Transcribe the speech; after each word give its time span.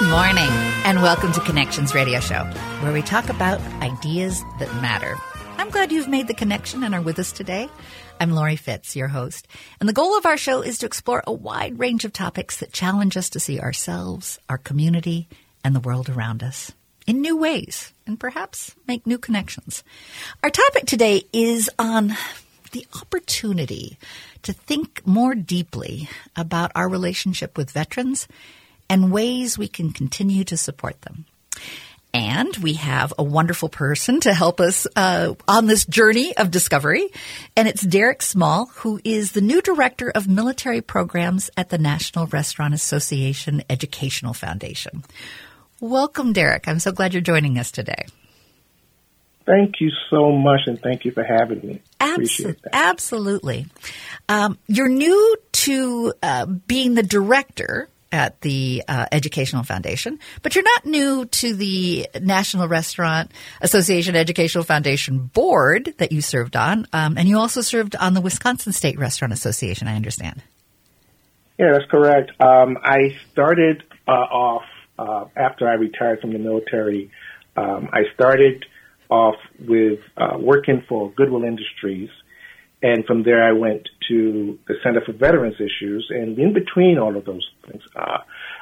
Good 0.00 0.10
morning, 0.10 0.50
and 0.84 1.02
welcome 1.02 1.30
to 1.34 1.40
Connections 1.40 1.94
Radio 1.94 2.18
Show, 2.18 2.42
where 2.80 2.92
we 2.92 3.00
talk 3.00 3.28
about 3.28 3.60
ideas 3.80 4.42
that 4.58 4.74
matter. 4.82 5.14
I'm 5.56 5.70
glad 5.70 5.92
you've 5.92 6.08
made 6.08 6.26
the 6.26 6.34
connection 6.34 6.82
and 6.82 6.96
are 6.96 7.00
with 7.00 7.20
us 7.20 7.30
today. 7.30 7.68
I'm 8.18 8.32
Laurie 8.32 8.56
Fitz, 8.56 8.96
your 8.96 9.06
host, 9.06 9.46
and 9.78 9.88
the 9.88 9.92
goal 9.92 10.18
of 10.18 10.26
our 10.26 10.36
show 10.36 10.62
is 10.62 10.78
to 10.78 10.86
explore 10.86 11.22
a 11.24 11.32
wide 11.32 11.78
range 11.78 12.04
of 12.04 12.12
topics 12.12 12.56
that 12.56 12.72
challenge 12.72 13.16
us 13.16 13.30
to 13.30 13.40
see 13.40 13.60
ourselves, 13.60 14.40
our 14.48 14.58
community, 14.58 15.28
and 15.62 15.76
the 15.76 15.80
world 15.80 16.10
around 16.10 16.42
us 16.42 16.72
in 17.06 17.20
new 17.20 17.36
ways 17.36 17.92
and 18.04 18.18
perhaps 18.18 18.74
make 18.88 19.06
new 19.06 19.16
connections. 19.16 19.84
Our 20.42 20.50
topic 20.50 20.86
today 20.86 21.22
is 21.32 21.70
on 21.78 22.16
the 22.72 22.84
opportunity 23.00 23.96
to 24.42 24.52
think 24.52 25.06
more 25.06 25.36
deeply 25.36 26.08
about 26.34 26.72
our 26.74 26.88
relationship 26.88 27.56
with 27.56 27.70
veterans 27.70 28.26
and 28.94 29.10
ways 29.10 29.58
we 29.58 29.66
can 29.66 29.90
continue 29.90 30.44
to 30.44 30.56
support 30.56 31.02
them. 31.02 31.24
And 32.12 32.56
we 32.58 32.74
have 32.74 33.12
a 33.18 33.24
wonderful 33.24 33.68
person 33.68 34.20
to 34.20 34.32
help 34.32 34.60
us 34.60 34.86
uh, 34.94 35.34
on 35.48 35.66
this 35.66 35.84
journey 35.84 36.36
of 36.36 36.52
discovery. 36.52 37.08
And 37.56 37.66
it's 37.66 37.82
Derek 37.82 38.22
Small, 38.22 38.66
who 38.66 39.00
is 39.02 39.32
the 39.32 39.40
new 39.40 39.60
director 39.60 40.12
of 40.14 40.28
military 40.28 40.80
programs 40.80 41.50
at 41.56 41.70
the 41.70 41.78
National 41.78 42.28
Restaurant 42.28 42.72
Association 42.72 43.64
Educational 43.68 44.32
Foundation. 44.32 45.02
Welcome, 45.80 46.32
Derek. 46.32 46.68
I'm 46.68 46.78
so 46.78 46.92
glad 46.92 47.14
you're 47.14 47.20
joining 47.20 47.58
us 47.58 47.72
today. 47.72 48.06
Thank 49.44 49.80
you 49.80 49.90
so 50.08 50.30
much, 50.30 50.60
and 50.66 50.80
thank 50.80 51.04
you 51.04 51.10
for 51.10 51.24
having 51.24 51.66
me. 51.66 51.82
Absolutely. 51.98 52.70
Absolutely. 52.72 53.66
Um, 54.28 54.56
you're 54.68 54.88
new 54.88 55.36
to 55.52 56.14
uh, 56.22 56.46
being 56.46 56.94
the 56.94 57.02
director 57.02 57.88
at 58.14 58.40
the 58.42 58.80
uh, 58.86 59.06
Educational 59.10 59.64
Foundation, 59.64 60.20
but 60.42 60.54
you're 60.54 60.62
not 60.62 60.86
new 60.86 61.24
to 61.26 61.52
the 61.52 62.08
National 62.22 62.68
Restaurant 62.68 63.32
Association 63.60 64.14
Educational 64.14 64.62
Foundation 64.62 65.18
board 65.18 65.92
that 65.98 66.12
you 66.12 66.20
served 66.20 66.54
on, 66.54 66.86
um, 66.92 67.18
and 67.18 67.28
you 67.28 67.36
also 67.36 67.60
served 67.60 67.96
on 67.96 68.14
the 68.14 68.20
Wisconsin 68.20 68.72
State 68.72 69.00
Restaurant 69.00 69.32
Association. 69.32 69.88
I 69.88 69.96
understand. 69.96 70.42
Yeah, 71.58 71.72
that's 71.72 71.90
correct. 71.90 72.30
Um, 72.40 72.78
I 72.82 73.16
started 73.32 73.82
uh, 74.06 74.12
off 74.12 74.64
uh, 74.96 75.24
after 75.34 75.68
I 75.68 75.74
retired 75.74 76.20
from 76.20 76.32
the 76.32 76.38
military. 76.38 77.10
Um, 77.56 77.88
I 77.92 78.02
started 78.14 78.64
off 79.10 79.36
with 79.58 79.98
uh, 80.16 80.36
working 80.38 80.84
for 80.88 81.10
Goodwill 81.10 81.42
Industries 81.42 82.10
and 82.84 83.06
from 83.06 83.22
there, 83.22 83.42
I 83.42 83.52
went 83.52 83.88
to 84.10 84.58
the 84.68 84.74
Center 84.82 85.00
for 85.00 85.14
Veterans 85.14 85.54
Issues. 85.54 86.06
And 86.10 86.38
in 86.38 86.52
between 86.52 86.98
all 86.98 87.16
of 87.16 87.24
those 87.24 87.48
things, 87.66 87.82
uh, 87.96 88.18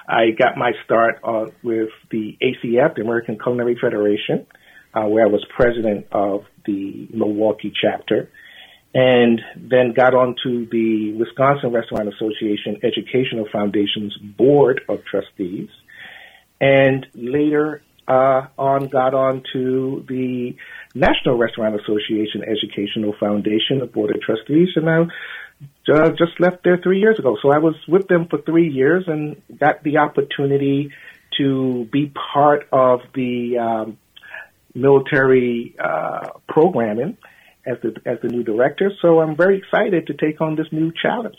I 0.07 0.31
got 0.31 0.57
my 0.57 0.71
start 0.85 1.19
uh, 1.25 1.47
with 1.65 1.89
the 2.13 2.39
ACF, 2.41 2.95
the 2.95 3.03
American 3.03 3.37
Culinary 3.37 3.77
Federation, 3.81 4.47
uh, 4.95 5.07
where 5.07 5.25
I 5.25 5.29
was 5.29 5.45
president 5.57 6.07
of 6.13 6.45
the 6.65 7.09
Milwaukee 7.13 7.73
chapter. 7.75 8.31
And 8.95 9.41
then 9.57 9.93
got 9.93 10.15
onto 10.15 10.69
the 10.71 11.15
Wisconsin 11.19 11.73
Restaurant 11.73 12.09
Association 12.15 12.79
Educational 12.85 13.49
Foundation's 13.51 14.17
Board 14.19 14.83
of 14.89 15.05
Trustees. 15.05 15.69
And 16.61 17.07
later 17.15 17.83
uh, 18.09 18.47
on 18.59 18.89
got 18.89 19.15
on 19.15 19.43
to 19.53 20.05
the 20.09 20.57
National 20.95 21.37
Restaurant 21.37 21.81
Association 21.81 22.43
Educational 22.43 23.15
Foundation, 23.19 23.79
the 23.79 23.87
Board 23.87 24.15
of 24.15 24.21
Trustees, 24.21 24.69
and 24.77 24.89
I 24.89 25.07
uh, 25.93 26.11
just 26.11 26.39
left 26.41 26.65
there 26.65 26.79
three 26.79 27.01
years 27.01 27.19
ago. 27.19 27.37
So 27.43 27.53
I 27.53 27.59
was 27.59 27.75
with 27.89 28.09
them 28.09 28.27
for 28.29 28.41
three 28.43 28.69
years 28.69 29.05
and 29.07 29.41
got 29.59 29.83
the 29.83 29.99
opportunity 29.99 30.91
to 31.39 31.89
be 31.93 32.13
part 32.35 32.69
of 32.73 33.01
the 33.15 33.59
um, 33.59 33.99
military 34.75 35.75
uh, 35.79 36.31
programming 36.49 37.17
as 37.67 37.79
the 37.83 37.95
as 38.05 38.19
the 38.23 38.29
new 38.29 38.43
director. 38.43 38.91
So 39.01 39.21
I'm 39.21 39.37
very 39.37 39.59
excited 39.59 40.09
to 40.09 40.15
take 40.15 40.41
on 40.41 40.57
this 40.57 40.67
new 40.73 40.93
challenge. 41.01 41.39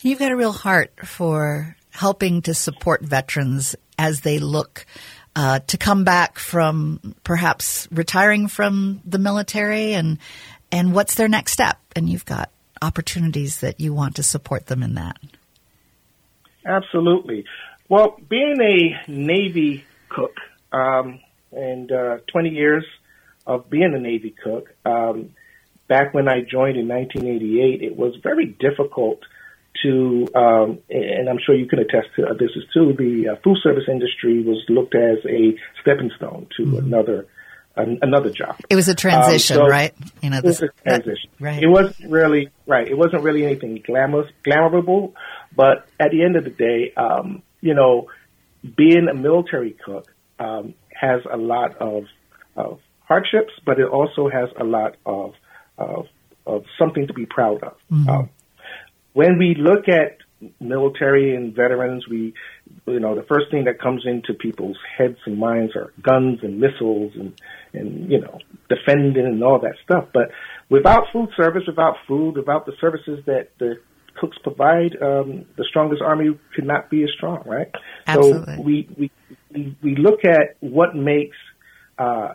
You've 0.00 0.18
got 0.18 0.32
a 0.32 0.36
real 0.36 0.52
heart 0.52 0.92
for 1.06 1.76
helping 1.90 2.42
to 2.42 2.54
support 2.54 3.02
veterans 3.02 3.76
as 3.98 4.22
they 4.22 4.38
look 4.38 4.86
uh, 5.34 5.60
to 5.60 5.76
come 5.76 6.04
back 6.04 6.38
from 6.38 7.14
perhaps 7.24 7.88
retiring 7.90 8.48
from 8.48 9.00
the 9.04 9.18
military 9.18 9.94
and 9.94 10.18
and 10.70 10.94
what's 10.94 11.16
their 11.16 11.28
next 11.28 11.52
step? 11.52 11.78
And 11.94 12.08
you've 12.08 12.24
got 12.24 12.50
opportunities 12.80 13.60
that 13.60 13.78
you 13.78 13.92
want 13.92 14.16
to 14.16 14.22
support 14.22 14.66
them 14.66 14.82
in 14.82 14.94
that. 14.94 15.18
Absolutely. 16.64 17.44
Well 17.88 18.16
being 18.28 18.56
a 18.60 19.10
navy 19.10 19.84
cook 20.08 20.36
um, 20.72 21.20
and 21.52 21.90
uh, 21.90 22.18
20 22.28 22.50
years 22.50 22.84
of 23.46 23.68
being 23.68 23.94
a 23.94 23.98
navy 23.98 24.34
cook 24.42 24.74
um, 24.84 25.30
back 25.88 26.14
when 26.14 26.28
i 26.28 26.40
joined 26.40 26.76
in 26.76 26.88
1988 26.88 27.82
it 27.82 27.96
was 27.96 28.14
very 28.22 28.46
difficult 28.46 29.18
to, 29.82 30.26
um, 30.34 30.78
and 30.90 31.28
I'm 31.28 31.38
sure 31.44 31.54
you 31.54 31.66
can 31.66 31.78
attest 31.78 32.08
to 32.16 32.22
this 32.38 32.50
as 32.56 32.64
too, 32.74 32.94
the 32.96 33.32
uh, 33.32 33.36
food 33.42 33.58
service 33.62 33.84
industry 33.88 34.42
was 34.42 34.62
looked 34.68 34.94
as 34.94 35.18
a 35.24 35.56
stepping 35.80 36.10
stone 36.16 36.46
to 36.56 36.62
mm-hmm. 36.62 36.86
another 36.86 37.26
an, 37.74 37.98
another 38.02 38.30
job. 38.30 38.56
It 38.68 38.76
was 38.76 38.88
a 38.88 38.94
transition, 38.94 39.56
um, 39.56 39.64
so 39.64 39.68
right? 39.68 39.94
You 40.20 40.30
know, 40.30 40.40
this, 40.40 40.60
it 40.60 40.64
was 40.64 40.70
a 40.70 40.82
transition. 40.82 41.30
That, 41.38 41.44
right. 41.44 41.62
It 41.62 41.68
wasn't 41.68 42.10
really 42.10 42.50
right. 42.66 42.86
It 42.86 42.96
wasn't 42.98 43.22
really 43.22 43.44
anything 43.44 43.82
glamorous, 43.84 44.30
glamourable, 44.46 45.14
but 45.56 45.86
at 45.98 46.10
the 46.10 46.22
end 46.22 46.36
of 46.36 46.44
the 46.44 46.50
day, 46.50 46.92
um, 46.96 47.42
you 47.60 47.74
know, 47.74 48.08
being 48.76 49.08
a 49.10 49.14
military 49.14 49.74
cook 49.84 50.06
um, 50.38 50.74
has 50.94 51.22
a 51.30 51.36
lot 51.36 51.76
of, 51.78 52.04
of 52.56 52.78
hardships, 53.00 53.52
but 53.64 53.78
it 53.78 53.88
also 53.88 54.28
has 54.28 54.48
a 54.60 54.64
lot 54.64 54.96
of 55.06 55.34
of, 55.78 56.06
of 56.46 56.64
something 56.78 57.06
to 57.06 57.14
be 57.14 57.26
proud 57.26 57.62
of. 57.62 57.74
Mm-hmm. 57.90 58.08
Um, 58.08 58.30
when 59.12 59.38
we 59.38 59.54
look 59.58 59.88
at 59.88 60.18
military 60.60 61.36
and 61.36 61.54
veterans, 61.54 62.06
we, 62.08 62.34
you 62.86 63.00
know, 63.00 63.14
the 63.14 63.22
first 63.22 63.50
thing 63.50 63.64
that 63.64 63.80
comes 63.80 64.02
into 64.04 64.34
people's 64.34 64.78
heads 64.96 65.18
and 65.26 65.38
minds 65.38 65.76
are 65.76 65.92
guns 66.02 66.40
and 66.42 66.58
missiles 66.58 67.12
and, 67.14 67.40
and, 67.72 68.10
you 68.10 68.20
know, 68.20 68.38
defending 68.68 69.24
and 69.24 69.42
all 69.44 69.60
that 69.60 69.74
stuff. 69.84 70.08
But 70.12 70.30
without 70.68 71.04
food 71.12 71.28
service, 71.36 71.62
without 71.66 71.96
food, 72.08 72.36
without 72.36 72.66
the 72.66 72.72
services 72.80 73.20
that 73.26 73.50
the 73.58 73.80
cooks 74.20 74.36
provide, 74.42 74.96
um, 75.00 75.46
the 75.56 75.64
strongest 75.68 76.02
army 76.02 76.38
could 76.54 76.66
not 76.66 76.90
be 76.90 77.02
as 77.04 77.10
strong, 77.16 77.42
right? 77.46 77.70
Absolutely. 78.06 78.56
So 78.56 78.62
we, 78.62 78.88
we, 78.98 79.10
we, 79.52 79.76
we 79.82 79.96
look 79.96 80.24
at 80.24 80.56
what 80.60 80.96
makes, 80.96 81.36
uh, 81.98 82.34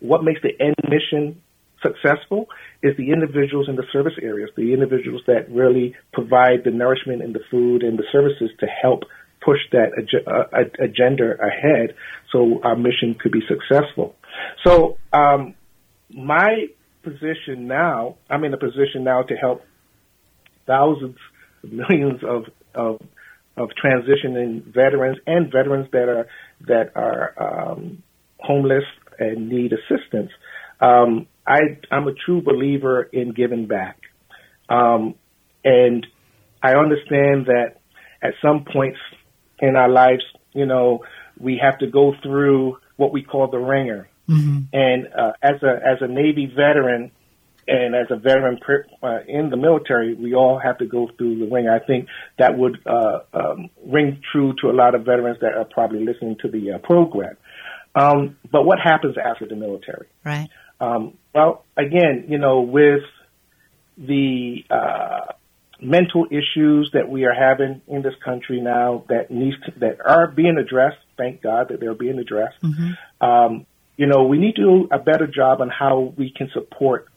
what 0.00 0.22
makes 0.22 0.40
the 0.42 0.52
end 0.60 0.76
mission 0.88 1.40
successful 1.86 2.46
is 2.82 2.96
the 2.96 3.12
individuals 3.12 3.68
in 3.68 3.76
the 3.76 3.84
service 3.92 4.14
areas, 4.22 4.50
the 4.56 4.72
individuals 4.72 5.22
that 5.26 5.50
really 5.50 5.94
provide 6.12 6.64
the 6.64 6.70
nourishment 6.70 7.22
and 7.22 7.34
the 7.34 7.40
food 7.50 7.82
and 7.82 7.98
the 7.98 8.04
services 8.10 8.50
to 8.60 8.66
help 8.66 9.04
push 9.44 9.58
that 9.72 9.92
ag- 9.98 10.26
uh, 10.26 10.84
agenda 10.84 11.34
ahead 11.40 11.94
so 12.32 12.60
our 12.64 12.76
mission 12.76 13.14
could 13.20 13.32
be 13.32 13.42
successful. 13.48 14.14
So, 14.64 14.98
um, 15.12 15.54
my 16.10 16.66
position 17.02 17.68
now, 17.68 18.16
I'm 18.28 18.44
in 18.44 18.52
a 18.52 18.58
position 18.58 19.04
now 19.04 19.22
to 19.22 19.34
help 19.34 19.62
thousands, 20.66 21.16
millions 21.62 22.20
of, 22.24 22.44
of, 22.74 23.00
of 23.56 23.70
transitioning 23.82 24.64
veterans 24.64 25.18
and 25.26 25.46
veterans 25.46 25.88
that 25.92 26.08
are, 26.08 26.26
that 26.66 26.92
are, 26.96 27.34
um, 27.38 28.02
homeless 28.38 28.84
and 29.18 29.48
need 29.48 29.72
assistance. 29.72 30.30
Um, 30.80 31.26
I, 31.46 31.60
I'm 31.90 32.08
a 32.08 32.12
true 32.12 32.42
believer 32.42 33.02
in 33.02 33.32
giving 33.32 33.66
back. 33.66 33.98
Um, 34.68 35.14
and 35.64 36.06
I 36.62 36.74
understand 36.74 37.46
that 37.46 37.76
at 38.22 38.34
some 38.42 38.64
points 38.64 38.98
in 39.60 39.76
our 39.76 39.88
lives, 39.88 40.22
you 40.52 40.66
know, 40.66 41.04
we 41.38 41.60
have 41.62 41.78
to 41.78 41.86
go 41.86 42.14
through 42.22 42.78
what 42.96 43.12
we 43.12 43.22
call 43.22 43.48
the 43.48 43.58
wringer. 43.58 44.08
Mm-hmm. 44.28 44.58
And 44.72 45.06
uh, 45.14 45.32
as 45.42 45.62
a 45.62 45.76
as 45.86 45.98
a 46.00 46.08
Navy 46.08 46.46
veteran 46.46 47.12
and 47.68 47.94
as 47.94 48.06
a 48.10 48.16
veteran 48.16 48.58
uh, 49.02 49.18
in 49.28 49.50
the 49.50 49.56
military, 49.56 50.14
we 50.14 50.34
all 50.34 50.58
have 50.58 50.78
to 50.78 50.86
go 50.86 51.08
through 51.16 51.38
the 51.38 51.46
wringer. 51.46 51.74
I 51.74 51.84
think 51.84 52.08
that 52.38 52.56
would 52.56 52.78
uh, 52.86 53.20
um, 53.32 53.70
ring 53.84 54.20
true 54.32 54.54
to 54.62 54.70
a 54.70 54.74
lot 54.74 54.94
of 54.94 55.04
veterans 55.04 55.38
that 55.40 55.54
are 55.54 55.64
probably 55.64 56.04
listening 56.04 56.36
to 56.42 56.48
the 56.48 56.72
uh, 56.72 56.78
program. 56.78 57.36
Um, 57.94 58.36
but 58.50 58.64
what 58.64 58.78
happens 58.82 59.16
after 59.18 59.46
the 59.46 59.56
military? 59.56 60.06
Right. 60.24 60.48
Um, 60.80 61.14
well, 61.36 61.64
again, 61.76 62.24
you 62.28 62.38
know, 62.38 62.62
with 62.62 63.02
the 63.98 64.64
uh, 64.70 65.32
mental 65.82 66.26
issues 66.30 66.90
that 66.94 67.10
we 67.10 67.24
are 67.24 67.34
having 67.34 67.82
in 67.86 68.00
this 68.00 68.14
country 68.24 68.60
now 68.62 69.04
that 69.10 69.30
needs 69.30 69.56
to, 69.66 69.72
that 69.80 69.98
are 70.02 70.28
being 70.28 70.56
addressed. 70.56 70.96
Thank 71.18 71.42
God 71.42 71.68
that 71.68 71.78
they're 71.78 71.94
being 71.94 72.18
addressed. 72.18 72.62
Mm-hmm. 72.62 73.26
Um, 73.26 73.66
you 73.98 74.06
know, 74.06 74.24
we 74.24 74.38
need 74.38 74.54
to 74.56 74.62
do 74.62 74.88
a 74.90 74.98
better 74.98 75.26
job 75.26 75.60
on 75.60 75.68
how 75.68 76.14
we 76.16 76.32
can 76.34 76.48
support 76.54 77.08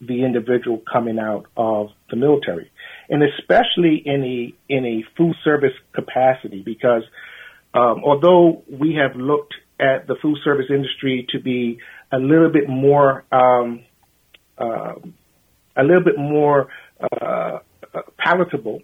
the 0.00 0.24
individual 0.24 0.82
coming 0.90 1.18
out 1.18 1.44
of 1.54 1.88
the 2.08 2.16
military, 2.16 2.70
and 3.10 3.22
especially 3.22 4.02
in 4.02 4.24
a 4.24 4.74
in 4.74 4.86
a 4.86 5.04
food 5.18 5.34
service 5.44 5.74
capacity, 5.92 6.62
because 6.62 7.02
um, 7.74 8.02
although 8.04 8.62
we 8.70 8.94
have 8.94 9.20
looked 9.20 9.54
at 9.78 10.06
the 10.06 10.14
food 10.22 10.38
service 10.44 10.66
industry 10.70 11.26
to 11.30 11.40
be 11.40 11.78
a 12.12 12.18
little 12.18 12.50
bit 12.50 12.68
more, 12.68 13.24
um, 13.32 13.82
uh, 14.58 14.94
a 15.76 15.82
little 15.82 16.04
bit 16.04 16.18
more 16.18 16.68
uh, 17.00 17.58
uh, 17.94 18.02
palatable 18.18 18.82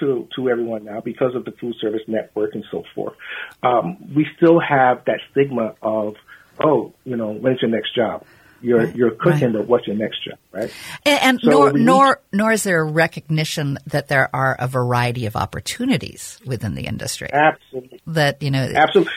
to 0.00 0.28
to 0.34 0.48
everyone 0.48 0.84
now 0.84 1.00
because 1.00 1.34
of 1.34 1.44
the 1.44 1.52
food 1.52 1.74
service 1.80 2.02
network 2.06 2.54
and 2.54 2.64
so 2.70 2.84
forth. 2.94 3.14
Um, 3.62 4.12
we 4.14 4.26
still 4.36 4.58
have 4.60 5.04
that 5.04 5.20
stigma 5.30 5.74
of, 5.82 6.16
oh, 6.58 6.94
you 7.04 7.16
know, 7.16 7.32
when's 7.32 7.60
your 7.62 7.70
next 7.70 7.94
job? 7.94 8.24
You're 8.60 8.78
right. 8.78 8.96
you're 8.96 9.10
cooking, 9.12 9.52
right. 9.52 9.58
but 9.58 9.68
what's 9.68 9.86
your 9.86 9.96
next 9.96 10.24
job, 10.24 10.38
right? 10.50 10.72
And, 11.06 11.22
and 11.22 11.40
so 11.42 11.50
nor 11.50 11.72
nor 11.72 12.20
nor 12.32 12.52
is 12.52 12.64
there 12.64 12.80
a 12.80 12.90
recognition 12.90 13.78
that 13.86 14.08
there 14.08 14.34
are 14.34 14.56
a 14.58 14.66
variety 14.66 15.26
of 15.26 15.36
opportunities 15.36 16.40
within 16.44 16.74
the 16.74 16.86
industry. 16.86 17.30
Absolutely. 17.32 18.00
That 18.08 18.42
you 18.42 18.50
know. 18.50 18.68
Absolutely. 18.74 19.12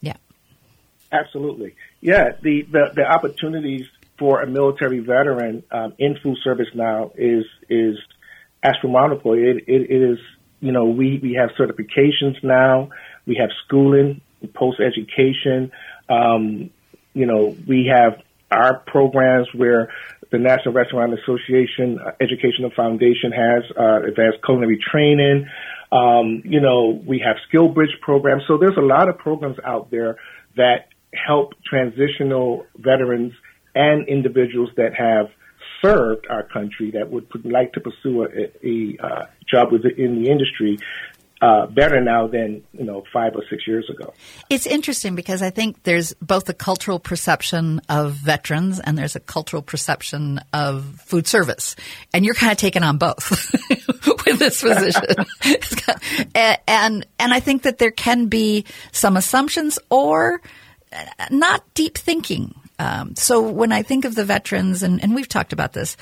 Yeah. 0.00 0.16
Absolutely. 1.10 1.74
Yeah. 2.02 2.32
The 2.42 2.62
the, 2.70 2.90
the 2.94 3.04
opportunities 3.04 3.86
for 4.18 4.42
a 4.42 4.46
military 4.46 4.98
veteran 4.98 5.64
um, 5.72 5.94
in 5.98 6.18
food 6.22 6.36
service 6.44 6.68
now 6.74 7.12
is 7.16 7.46
is 7.70 7.96
astronomical. 8.62 9.32
It, 9.32 9.64
it, 9.66 9.90
it 9.90 10.02
is, 10.12 10.18
you 10.60 10.70
know, 10.70 10.84
we, 10.84 11.18
we 11.20 11.34
have 11.34 11.50
certifications 11.58 12.42
now. 12.44 12.90
We 13.26 13.36
have 13.40 13.50
schooling, 13.64 14.20
post 14.54 14.78
education. 14.80 15.72
Um, 16.08 16.70
you 17.14 17.26
know, 17.26 17.56
we 17.66 17.90
have 17.92 18.22
our 18.50 18.78
programs 18.78 19.48
where 19.54 19.92
the 20.30 20.38
National 20.38 20.74
Restaurant 20.74 21.12
Association 21.18 21.98
uh, 21.98 22.12
Educational 22.20 22.70
Foundation 22.76 23.32
has 23.32 23.64
uh, 23.76 24.02
advanced 24.06 24.38
culinary 24.44 24.78
training. 24.78 25.48
Um, 25.90 26.42
you 26.44 26.60
know, 26.60 27.02
we 27.04 27.22
have 27.26 27.36
SkillBridge 27.50 28.00
programs. 28.00 28.44
So 28.46 28.56
there's 28.56 28.76
a 28.76 28.86
lot 28.86 29.08
of 29.08 29.18
programs 29.18 29.56
out 29.64 29.90
there 29.90 30.16
that 30.56 30.88
help 31.14 31.54
transitional 31.64 32.66
veterans 32.76 33.32
and 33.74 34.06
individuals 34.08 34.70
that 34.76 34.94
have 34.94 35.30
served 35.80 36.26
our 36.30 36.42
country 36.42 36.92
that 36.92 37.10
would 37.10 37.26
like 37.44 37.72
to 37.72 37.80
pursue 37.80 38.24
a, 38.24 38.66
a 38.66 38.96
uh, 39.04 39.26
job 39.50 39.72
within 39.72 40.22
the 40.22 40.30
industry 40.30 40.78
uh, 41.42 41.66
better 41.66 42.00
now 42.00 42.28
than 42.28 42.62
you 42.72 42.84
know 42.84 43.02
five 43.12 43.34
or 43.34 43.42
six 43.50 43.66
years 43.66 43.90
ago. 43.90 44.14
It's 44.48 44.64
interesting 44.64 45.16
because 45.16 45.42
I 45.42 45.50
think 45.50 45.82
there's 45.82 46.14
both 46.22 46.48
a 46.48 46.54
cultural 46.54 47.00
perception 47.00 47.80
of 47.88 48.12
veterans 48.12 48.78
and 48.78 48.96
there's 48.96 49.16
a 49.16 49.20
cultural 49.20 49.60
perception 49.60 50.38
of 50.52 50.84
food 51.04 51.26
service, 51.26 51.74
and 52.14 52.24
you're 52.24 52.36
kind 52.36 52.52
of 52.52 52.58
taking 52.58 52.84
on 52.84 52.96
both 52.96 53.28
with 54.24 54.38
this 54.38 54.62
position. 54.62 55.02
and 56.36 57.06
and 57.18 57.34
I 57.34 57.40
think 57.40 57.62
that 57.62 57.78
there 57.78 57.90
can 57.90 58.26
be 58.26 58.64
some 58.92 59.16
assumptions 59.16 59.80
or 59.90 60.40
not 61.30 61.62
deep 61.74 61.96
thinking 61.98 62.54
um, 62.82 63.14
so 63.14 63.40
when 63.40 63.70
I 63.70 63.82
think 63.82 64.04
of 64.04 64.16
the 64.16 64.24
veterans, 64.24 64.82
and, 64.82 65.00
and 65.02 65.14
we've 65.14 65.28
talked 65.28 65.52
about 65.52 65.72
this, 65.72 65.96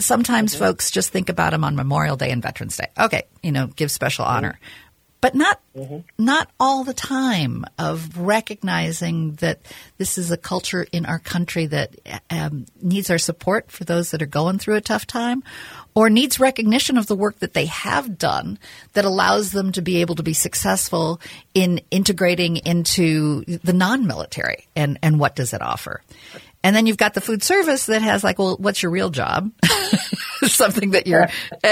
sometimes 0.00 0.52
mm-hmm. 0.52 0.64
folks 0.64 0.90
just 0.90 1.10
think 1.10 1.30
about 1.30 1.52
them 1.52 1.64
on 1.64 1.76
Memorial 1.76 2.16
Day 2.16 2.30
and 2.30 2.42
Veterans 2.42 2.76
Day. 2.76 2.88
Okay, 2.98 3.22
you 3.42 3.52
know, 3.52 3.68
give 3.68 3.90
special 3.90 4.26
mm-hmm. 4.26 4.36
honor, 4.36 4.58
but 5.20 5.34
not 5.34 5.60
mm-hmm. 5.76 5.98
not 6.18 6.50
all 6.58 6.84
the 6.84 6.94
time 6.94 7.64
of 7.78 8.18
recognizing 8.18 9.34
that 9.36 9.60
this 9.98 10.18
is 10.18 10.30
a 10.30 10.36
culture 10.36 10.86
in 10.92 11.06
our 11.06 11.18
country 11.18 11.66
that 11.66 11.94
um, 12.30 12.66
needs 12.80 13.10
our 13.10 13.18
support 13.18 13.70
for 13.70 13.84
those 13.84 14.10
that 14.10 14.22
are 14.22 14.26
going 14.26 14.58
through 14.58 14.76
a 14.76 14.80
tough 14.80 15.06
time, 15.06 15.42
or 15.94 16.08
needs 16.08 16.40
recognition 16.40 16.96
of 16.96 17.06
the 17.06 17.16
work 17.16 17.38
that 17.40 17.52
they 17.52 17.66
have 17.66 18.18
done 18.18 18.58
that 18.92 19.04
allows 19.04 19.52
them 19.52 19.72
to 19.72 19.82
be 19.82 19.98
able 20.00 20.14
to 20.14 20.22
be 20.22 20.32
successful 20.32 21.20
in 21.54 21.80
integrating 21.90 22.56
into 22.56 23.44
the 23.44 23.72
non-military 23.72 24.66
and, 24.76 24.98
and 25.02 25.18
what 25.18 25.36
does 25.36 25.52
it 25.52 25.62
offer. 25.62 26.02
And 26.62 26.76
then 26.76 26.86
you've 26.86 26.96
got 26.96 27.14
the 27.14 27.20
food 27.20 27.42
service 27.42 27.86
that 27.86 28.02
has 28.02 28.22
like, 28.22 28.38
well, 28.38 28.56
what's 28.58 28.82
your 28.82 28.92
real 28.92 29.10
job? 29.10 29.50
Something 30.42 30.90
that 30.90 31.06
you're, 31.06 31.28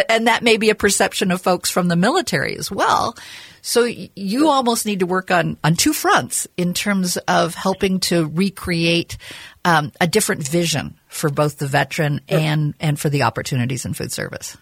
and 0.08 0.26
that 0.26 0.43
may 0.43 0.56
be 0.56 0.70
a 0.70 0.75
perception 0.75 1.31
of 1.31 1.40
folks 1.40 1.70
from 1.70 1.88
the 1.88 1.96
military 1.96 2.56
as 2.56 2.70
well. 2.70 3.14
So 3.61 3.85
you 3.85 4.49
almost 4.49 4.87
need 4.87 5.00
to 5.00 5.06
work 5.06 5.31
on, 5.31 5.58
on 5.62 5.75
two 5.75 5.93
fronts 5.93 6.46
in 6.56 6.75
terms 6.75 7.17
of 7.29 7.55
helping 7.55 8.00
to 8.00 8.26
recreate 8.26 9.19
um, 9.64 9.93
a 10.00 10.06
different 10.06 10.46
vision 10.46 10.99
for 11.08 11.29
both 11.29 11.58
the 11.58 11.67
veteran 11.67 12.20
and, 12.29 12.75
and 12.81 12.99
for 12.99 13.11
the 13.11 13.23
opportunities 13.25 13.85
in 13.85 13.94
food 13.94 14.12
service. 14.12 14.56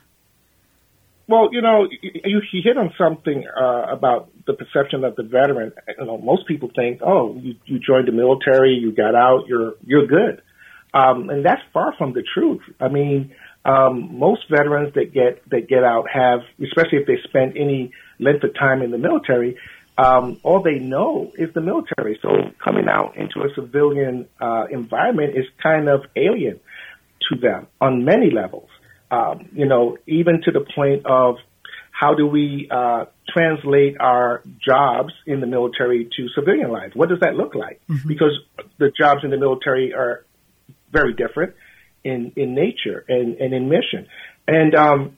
Well, 1.28 1.48
you 1.52 1.60
know, 1.60 1.88
you, 2.02 2.40
you 2.52 2.62
hit 2.62 2.78
on 2.78 2.94
something 2.96 3.44
uh, 3.56 3.86
about 3.90 4.30
the 4.46 4.54
perception 4.54 5.04
of 5.04 5.16
the 5.16 5.22
veteran. 5.22 5.72
You 5.98 6.06
know, 6.06 6.18
most 6.18 6.46
people 6.46 6.70
think, 6.74 7.00
oh, 7.02 7.36
you, 7.36 7.56
you 7.64 7.78
joined 7.78 8.08
the 8.08 8.12
military, 8.12 8.74
you 8.74 8.92
got 8.92 9.14
out, 9.14 9.46
you're 9.46 9.74
you're 9.84 10.06
good, 10.06 10.42
um, 10.94 11.30
and 11.30 11.44
that's 11.44 11.62
far 11.72 11.94
from 11.98 12.12
the 12.12 12.22
truth. 12.22 12.62
I 12.80 12.88
mean, 12.88 13.34
um, 13.64 14.18
most 14.18 14.48
veterans 14.48 14.94
that 14.94 15.12
get 15.12 15.48
that 15.50 15.68
get 15.68 15.84
out 15.84 16.06
have, 16.12 16.40
especially 16.62 16.98
if 16.98 17.06
they 17.06 17.18
spend 17.24 17.56
any 17.56 17.92
length 18.18 18.44
of 18.44 18.54
time 18.54 18.82
in 18.82 18.90
the 18.90 18.98
military, 18.98 19.56
um, 19.98 20.38
all 20.42 20.62
they 20.62 20.78
know 20.78 21.32
is 21.36 21.52
the 21.54 21.60
military. 21.60 22.18
So 22.22 22.28
coming 22.62 22.88
out 22.88 23.16
into 23.16 23.40
a 23.40 23.54
civilian 23.54 24.28
uh, 24.40 24.66
environment 24.70 25.36
is 25.36 25.46
kind 25.62 25.88
of 25.88 26.02
alien 26.14 26.60
to 27.28 27.38
them 27.38 27.66
on 27.80 28.04
many 28.04 28.30
levels. 28.30 28.68
Um, 29.10 29.48
you 29.52 29.66
know, 29.66 29.98
even 30.06 30.42
to 30.42 30.50
the 30.50 30.64
point 30.74 31.06
of 31.06 31.36
how 31.98 32.12
do 32.14 32.26
we 32.26 32.68
uh, 32.70 33.06
translate 33.26 33.96
our 33.98 34.42
jobs 34.62 35.14
in 35.26 35.40
the 35.40 35.46
military 35.46 36.04
to 36.16 36.28
civilian 36.34 36.70
life? 36.70 36.92
What 36.94 37.08
does 37.08 37.20
that 37.20 37.36
look 37.36 37.54
like? 37.54 37.80
Mm-hmm. 37.88 38.06
Because 38.06 38.38
the 38.78 38.90
jobs 38.90 39.20
in 39.24 39.30
the 39.30 39.38
military 39.38 39.94
are 39.94 40.24
very 40.92 41.14
different 41.14 41.54
in, 42.04 42.32
in 42.36 42.54
nature 42.54 43.02
and, 43.08 43.36
and 43.36 43.54
in 43.54 43.70
mission. 43.70 44.08
And 44.46 44.74
um, 44.74 45.16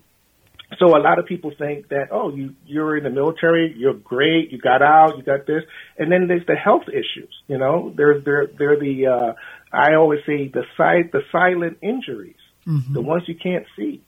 so 0.78 0.96
a 0.96 1.02
lot 1.02 1.18
of 1.18 1.26
people 1.26 1.50
think 1.58 1.88
that, 1.88 2.08
oh, 2.12 2.32
you, 2.32 2.54
you're 2.64 2.96
in 2.96 3.02
the 3.02 3.10
military, 3.10 3.74
you're 3.76 3.94
great, 3.94 4.52
you 4.52 4.58
got 4.58 4.80
out, 4.80 5.16
you 5.16 5.24
got 5.24 5.48
this. 5.48 5.64
And 5.98 6.12
then 6.12 6.28
there's 6.28 6.46
the 6.46 6.54
health 6.54 6.88
issues, 6.88 7.34
you 7.48 7.58
know, 7.58 7.92
they're, 7.96 8.20
they're, 8.20 8.46
they're 8.56 8.78
the, 8.78 9.06
uh, 9.06 9.32
I 9.72 9.94
always 9.96 10.20
say 10.26 10.46
the 10.46 10.62
side, 10.76 11.10
the 11.12 11.22
silent 11.32 11.78
injuries, 11.82 12.36
mm-hmm. 12.64 12.92
the 12.92 13.00
ones 13.00 13.24
you 13.26 13.34
can't 13.34 13.66
see. 13.76 14.02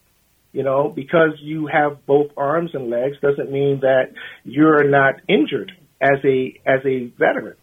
You 0.53 0.65
know, 0.65 0.89
because 0.89 1.39
you 1.41 1.69
have 1.69 2.05
both 2.07 2.33
arms 2.37 2.71
and 2.75 2.91
legs 2.91 3.17
doesn't 3.23 3.53
mean 3.53 3.81
that 3.81 4.13
you're 4.45 4.89
not 4.89 5.15
injured 5.29 5.73
as 6.01 6.25
a 6.25 6.61
as 6.67 6.81
a 6.85 7.07
veteran. 7.19 7.57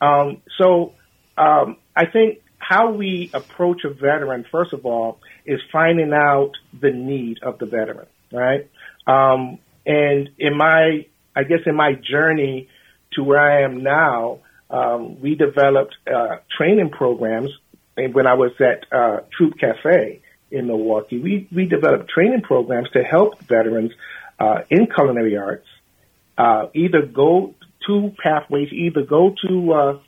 Um, 0.00 0.42
so 0.58 0.94
um, 1.38 1.76
I 1.94 2.06
think 2.06 2.40
how 2.58 2.92
we 2.92 3.30
approach 3.32 3.84
a 3.84 3.90
veteran, 3.90 4.44
first 4.50 4.72
of 4.72 4.84
all, 4.86 5.20
is 5.46 5.60
finding 5.70 6.12
out 6.12 6.52
the 6.80 6.90
need 6.90 7.38
of 7.42 7.58
the 7.58 7.66
veteran 7.66 8.06
right? 8.32 8.68
Um, 9.06 9.58
and 9.86 10.30
in 10.38 10.56
my, 10.56 11.06
I 11.36 11.44
guess 11.44 11.60
in 11.66 11.76
my 11.76 11.92
journey 11.94 12.68
to 13.12 13.22
where 13.22 13.40
I 13.40 13.64
am 13.64 13.82
now, 13.82 14.38
um, 14.70 15.20
we 15.20 15.34
developed 15.34 15.94
uh, 16.06 16.36
training 16.56 16.90
programs. 16.90 17.50
When 17.94 18.26
I 18.26 18.34
was 18.34 18.52
at 18.58 18.86
uh, 18.90 19.20
Troop 19.36 19.58
Cafe 19.58 20.21
in 20.52 20.66
Milwaukee, 20.66 21.18
we, 21.18 21.48
we 21.52 21.66
developed 21.66 22.10
training 22.10 22.42
programs 22.42 22.88
to 22.90 23.02
help 23.02 23.40
veterans 23.42 23.92
uh, 24.38 24.60
in 24.70 24.86
culinary 24.86 25.36
arts 25.36 25.66
uh, 26.38 26.66
either 26.74 27.02
go 27.02 27.54
two 27.86 28.12
pathways, 28.22 28.72
either 28.72 29.02
go 29.02 29.34
to 29.46 29.72
uh, 29.72 29.98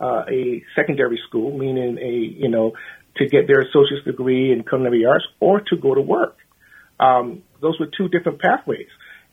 uh, 0.00 0.24
a 0.30 0.62
secondary 0.74 1.20
school, 1.28 1.56
meaning 1.56 1.98
a 1.98 2.10
you 2.10 2.48
know 2.48 2.72
to 3.16 3.26
get 3.26 3.46
their 3.46 3.62
associate's 3.62 4.04
degree 4.04 4.52
in 4.52 4.62
culinary 4.62 5.04
arts, 5.06 5.24
or 5.40 5.60
to 5.60 5.76
go 5.76 5.94
to 5.94 6.00
work. 6.00 6.36
Um, 7.00 7.42
those 7.60 7.78
were 7.80 7.86
two 7.86 8.08
different 8.08 8.40
pathways. 8.40 8.88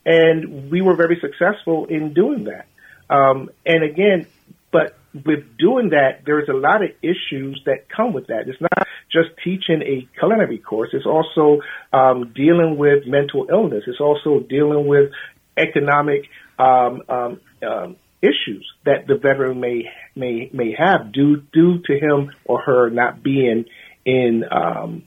And 0.05 0.70
we 0.70 0.82
were 0.82 0.96
very 0.96 1.20
successful 1.22 1.86
in 1.86 2.13
doing 2.13 2.46
that. 2.46 2.67
Um, 3.10 3.50
and 3.65 3.84
again, 3.84 4.27
but 4.72 4.98
with 5.13 5.58
doing 5.58 5.89
that, 5.89 6.24
there's 6.25 6.50
a 6.50 6.53
lot 6.53 6.84
of 6.84 6.89
issues 7.01 7.62
that 7.65 7.88
come 7.89 8.13
with 8.13 8.27
that. 8.27 8.48
It's 8.48 8.60
not 8.60 8.82
just 9.13 9.29
teaching 9.43 9.82
a 9.82 10.08
culinary 10.20 10.58
course. 10.58 10.89
It's 10.93 11.05
also 11.05 11.62
um, 11.93 12.34
dealing 12.34 12.77
with 12.77 13.05
mental 13.05 13.48
illness. 13.50 13.84
It's 13.88 14.01
also 14.01 14.39
dealing 14.39 14.88
with 14.88 15.12
economic 15.55 16.24
um, 16.58 17.03
um, 17.08 17.41
um, 17.65 17.96
issues 18.22 18.65
that 18.86 19.05
the 19.08 19.15
veteran 19.15 19.60
may 19.60 19.89
may 20.15 20.50
may 20.51 20.74
have 20.77 21.12
due 21.12 21.38
due 21.53 21.79
to 21.86 21.93
him 22.00 22.32
or 22.46 22.62
her 22.62 22.89
not 22.89 23.22
being 23.22 23.65
in 24.05 24.43
um, 24.51 25.03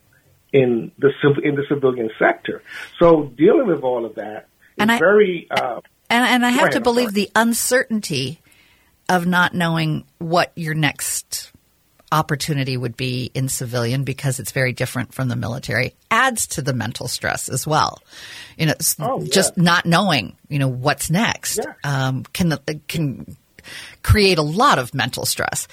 in 0.53 0.93
the 0.99 1.11
in 1.43 1.57
the 1.57 1.65
civilian 1.69 2.11
sector. 2.19 2.63
So 2.99 3.25
dealing 3.25 3.67
with 3.67 3.83
all 3.83 4.05
of 4.05 4.15
that 4.17 4.49
and 4.79 4.91
is 4.91 4.97
I, 4.97 4.99
very. 4.99 5.47
Uh, 5.51 5.81
and, 6.09 6.25
and 6.25 6.47
I 6.47 6.51
have 6.51 6.71
to 6.71 6.81
believe 6.81 7.13
the 7.13 7.31
uncertainty 7.35 8.41
of 9.09 9.27
not 9.27 9.55
knowing 9.55 10.05
what 10.19 10.53
your 10.55 10.75
next 10.75 11.53
opportunity 12.13 12.77
would 12.77 12.97
be 12.97 13.31
in 13.35 13.49
civilian 13.49 14.05
because 14.05 14.39
it's 14.39 14.53
very 14.53 14.73
different 14.73 15.13
from 15.13 15.29
the 15.29 15.37
military 15.37 15.95
adds 16.11 16.47
to 16.47 16.63
the 16.63 16.73
mental 16.73 17.09
stress 17.09 17.49
as 17.49 17.67
well. 17.67 18.03
You 18.57 18.67
know, 18.67 18.75
oh, 19.01 19.23
yeah. 19.23 19.29
just 19.31 19.57
not 19.57 19.87
knowing, 19.87 20.37
you 20.49 20.59
know, 20.59 20.69
what's 20.69 21.11
next 21.11 21.59
yeah. 21.59 21.73
um, 21.85 22.25
can 22.33 22.57
can 22.89 23.37
create 24.03 24.39
a 24.39 24.43
lot 24.43 24.79
of 24.79 24.95
mental 24.95 25.27
stress. 25.27 25.67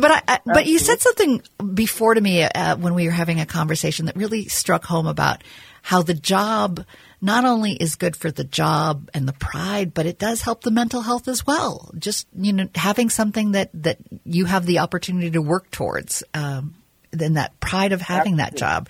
But 0.00 0.10
I, 0.10 0.22
I 0.28 0.40
but 0.44 0.66
you 0.66 0.78
said 0.78 1.00
something 1.00 1.42
before 1.72 2.14
to 2.14 2.20
me 2.20 2.42
uh, 2.42 2.76
when 2.76 2.94
we 2.94 3.06
were 3.06 3.12
having 3.12 3.40
a 3.40 3.46
conversation 3.46 4.06
that 4.06 4.16
really 4.16 4.48
struck 4.48 4.84
home 4.84 5.06
about 5.06 5.42
how 5.82 6.02
the 6.02 6.14
job 6.14 6.84
not 7.20 7.44
only 7.44 7.72
is 7.72 7.96
good 7.96 8.16
for 8.16 8.30
the 8.30 8.44
job 8.44 9.10
and 9.14 9.28
the 9.28 9.32
pride, 9.32 9.94
but 9.94 10.06
it 10.06 10.18
does 10.18 10.42
help 10.42 10.62
the 10.62 10.70
mental 10.70 11.00
health 11.00 11.28
as 11.28 11.46
well. 11.46 11.90
Just 11.98 12.26
you 12.34 12.52
know, 12.52 12.68
having 12.74 13.10
something 13.10 13.52
that 13.52 13.70
that 13.74 13.98
you 14.24 14.44
have 14.46 14.66
the 14.66 14.80
opportunity 14.80 15.30
to 15.30 15.42
work 15.42 15.70
towards, 15.70 16.22
um, 16.34 16.74
then 17.10 17.34
that 17.34 17.58
pride 17.60 17.92
of 17.92 18.00
having 18.00 18.40
Absolutely. 18.40 18.50
that 18.50 18.56
job 18.56 18.88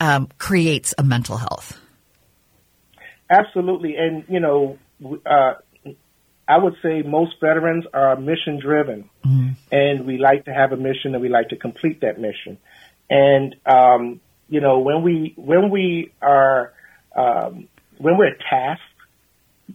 um, 0.00 0.28
creates 0.38 0.94
a 0.98 1.02
mental 1.02 1.36
health. 1.36 1.80
Absolutely, 3.30 3.96
and 3.96 4.24
you 4.28 4.40
know, 4.40 4.78
uh, 5.24 5.54
I 6.46 6.58
would 6.58 6.74
say 6.82 7.02
most 7.02 7.34
veterans 7.40 7.84
are 7.94 8.16
mission 8.16 8.60
driven, 8.60 9.08
mm-hmm. 9.24 9.52
and 9.72 10.06
we 10.06 10.18
like 10.18 10.44
to 10.44 10.52
have 10.52 10.72
a 10.72 10.76
mission 10.76 11.14
and 11.14 11.22
we 11.22 11.28
like 11.28 11.48
to 11.50 11.56
complete 11.56 12.02
that 12.02 12.20
mission. 12.20 12.58
And 13.08 13.56
um, 13.64 14.20
you 14.48 14.60
know, 14.60 14.80
when 14.80 15.02
we 15.02 15.34
when 15.36 15.70
we 15.70 16.12
are 16.20 16.72
um, 17.16 17.68
when 17.98 18.18
we're 18.18 18.36
tasked, 18.50 18.82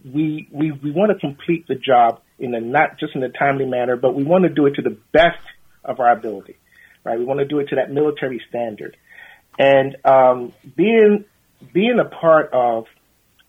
we 0.04 0.48
we 0.52 0.70
we 0.70 0.90
want 0.92 1.12
to 1.12 1.18
complete 1.18 1.66
the 1.66 1.74
job 1.74 2.20
in 2.38 2.54
a 2.54 2.60
not 2.60 2.98
just 2.98 3.14
in 3.14 3.22
a 3.22 3.30
timely 3.30 3.66
manner, 3.66 3.96
but 3.96 4.14
we 4.14 4.22
want 4.22 4.44
to 4.44 4.50
do 4.50 4.66
it 4.66 4.74
to 4.76 4.82
the 4.82 4.96
best 5.12 5.42
of 5.84 5.98
our 5.98 6.12
ability, 6.12 6.56
right? 7.04 7.18
We 7.18 7.24
want 7.24 7.40
to 7.40 7.46
do 7.46 7.58
it 7.58 7.68
to 7.70 7.76
that 7.76 7.90
military 7.90 8.40
standard, 8.48 8.96
and 9.58 9.96
um, 10.04 10.52
being 10.76 11.24
being 11.72 11.98
a 11.98 12.08
part 12.08 12.50
of, 12.52 12.86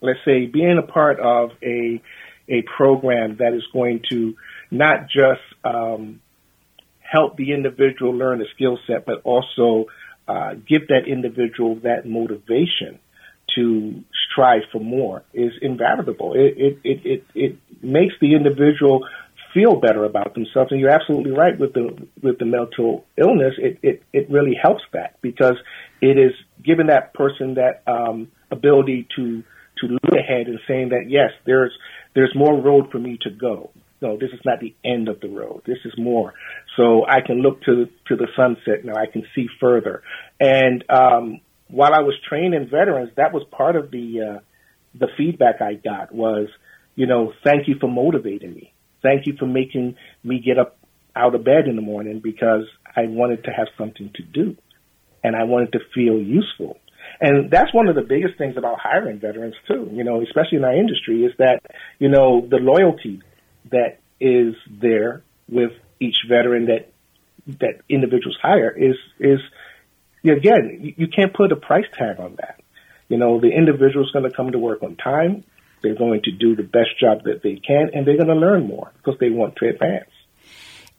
let's 0.02 0.20
say, 0.26 0.48
being 0.48 0.78
a 0.78 0.92
part 0.92 1.20
of 1.20 1.52
a 1.64 2.02
a 2.48 2.64
program 2.64 3.38
that 3.38 3.54
is 3.54 3.64
going 3.74 4.02
to 4.10 4.36
not 4.70 5.08
just 5.10 5.42
um, 5.64 6.22
help 7.00 7.38
the 7.38 7.54
individual 7.54 8.14
learn 8.16 8.42
a 8.42 8.46
skill 8.56 8.78
set, 8.88 9.06
but 9.06 9.22
also 9.24 9.86
uh, 10.28 10.54
give 10.54 10.88
that 10.88 11.08
individual 11.08 11.76
that 11.84 12.06
motivation 12.06 13.00
to 13.56 14.04
strive 14.32 14.62
for 14.72 14.80
more 14.80 15.24
is 15.34 15.52
invaluable. 15.62 16.34
It, 16.34 16.58
it, 16.58 16.80
it, 16.84 17.02
it, 17.06 17.26
it 17.36 17.58
makes 17.84 18.14
the 18.22 18.34
individual 18.34 19.06
feel 19.54 19.76
better 19.76 20.06
about 20.06 20.34
themselves. 20.34 20.72
And 20.72 20.80
you're 20.80 20.92
absolutely 20.92 21.32
right 21.32 21.60
with 21.60 21.74
the 21.74 22.08
with 22.22 22.40
the 22.40 22.46
mental 22.46 23.06
illness. 23.18 23.56
It 23.58 23.80
it, 23.84 24.04
it 24.14 24.30
really 24.30 24.58
helps 24.62 24.84
that 24.94 25.18
because 25.22 25.56
it 26.02 26.18
is 26.18 26.32
giving 26.64 26.88
that 26.88 27.14
person 27.14 27.56
that 27.56 27.84
um, 27.88 28.32
ability 28.50 29.08
to 29.18 29.44
to 29.80 29.88
look 29.88 30.14
ahead 30.14 30.48
and 30.48 30.60
saying 30.68 30.90
that 30.90 31.10
yes, 31.10 31.32
there's 31.46 31.74
there's 32.14 32.34
more 32.36 32.60
road 32.60 32.92
for 32.92 33.00
me 33.00 33.18
to 33.22 33.30
go. 33.30 33.72
No, 34.02 34.18
this 34.18 34.32
is 34.34 34.40
not 34.44 34.60
the 34.60 34.76
end 34.84 35.08
of 35.08 35.20
the 35.20 35.30
road. 35.30 35.62
This 35.66 35.78
is 35.86 35.94
more. 35.98 36.34
So 36.76 37.06
I 37.08 37.22
can 37.26 37.42
look 37.42 37.62
to 37.64 37.88
to 38.08 38.16
the 38.16 38.28
sunset 38.36 38.84
now. 38.84 38.96
I 38.96 39.06
can 39.06 39.24
see 39.36 39.48
further. 39.60 40.02
And 40.40 40.84
um, 40.90 41.42
while 41.68 41.94
I 41.94 42.02
was 42.02 42.16
training 42.28 42.68
veterans, 42.72 43.12
that 43.18 43.32
was 43.32 43.44
part 43.52 43.76
of 43.76 43.92
the 43.92 44.38
uh, 44.38 44.40
the 44.96 45.08
feedback 45.18 45.62
I 45.62 45.76
got 45.76 46.14
was, 46.14 46.50
you 46.96 47.06
know, 47.06 47.34
thank 47.44 47.68
you 47.68 47.76
for 47.80 47.88
motivating 47.88 48.54
me. 48.54 48.74
Thank 49.04 49.28
you 49.28 49.36
for 49.38 49.46
making 49.46 49.96
me 50.24 50.42
get 50.44 50.58
up 50.58 50.78
out 51.16 51.36
of 51.36 51.44
bed 51.44 51.68
in 51.68 51.76
the 51.76 51.82
morning 51.82 52.22
because 52.24 52.64
I 52.96 53.02
wanted 53.08 53.44
to 53.44 53.52
have 53.52 53.68
something 53.78 54.12
to 54.16 54.24
do 54.24 54.58
and 55.24 55.36
I 55.36 55.44
wanted 55.44 55.74
to 55.74 55.80
feel 55.94 56.18
useful. 56.18 56.78
And 57.22 57.52
that's 57.52 57.72
one 57.72 57.88
of 57.88 57.94
the 57.94 58.02
biggest 58.02 58.40
things 58.40 58.58
about 58.58 58.80
hiring 58.80 59.20
veterans 59.20 59.54
too, 59.68 59.90
you 59.94 60.04
know, 60.04 60.22
especially 60.22 60.58
in 60.58 60.66
our 60.66 60.76
industry 60.76 61.24
is 61.24 61.32
that, 61.38 61.62
you 62.00 62.10
know, 62.10 62.42
the 62.42 62.58
loyalty 62.58 63.22
that 63.70 64.00
is 64.20 64.56
there 64.70 65.22
with 65.48 65.72
each 66.00 66.16
veteran 66.28 66.66
that 66.66 66.92
that 67.60 67.82
individuals 67.90 68.38
hire 68.42 68.72
is 68.76 68.96
is 69.20 69.40
again 70.24 70.94
you, 70.98 71.08
can't 71.08 71.34
put 71.34 71.52
a 71.52 71.56
price 71.56 71.86
tag 71.98 72.20
on 72.20 72.36
that. 72.38 72.60
You 73.08 73.18
know, 73.18 73.40
the 73.40 73.50
individual 73.50 74.06
is 74.06 74.12
going 74.12 74.30
to 74.30 74.36
come 74.36 74.52
to 74.52 74.60
work 74.60 74.84
on 74.84 74.96
time. 74.96 75.44
They're 75.84 75.96
going 75.96 76.22
to 76.24 76.32
do 76.32 76.56
the 76.56 76.64
best 76.64 77.00
job 77.00 77.24
that 77.24 77.42
they 77.44 77.56
can, 77.56 77.92
and 77.94 78.06
they're 78.06 78.18
going 78.18 78.28
to 78.28 78.36
learn 78.36 78.68
more 78.68 78.92
because 78.98 79.20
they 79.20 79.30
want 79.30 79.58
to 79.58 79.68
advance. 79.68 80.10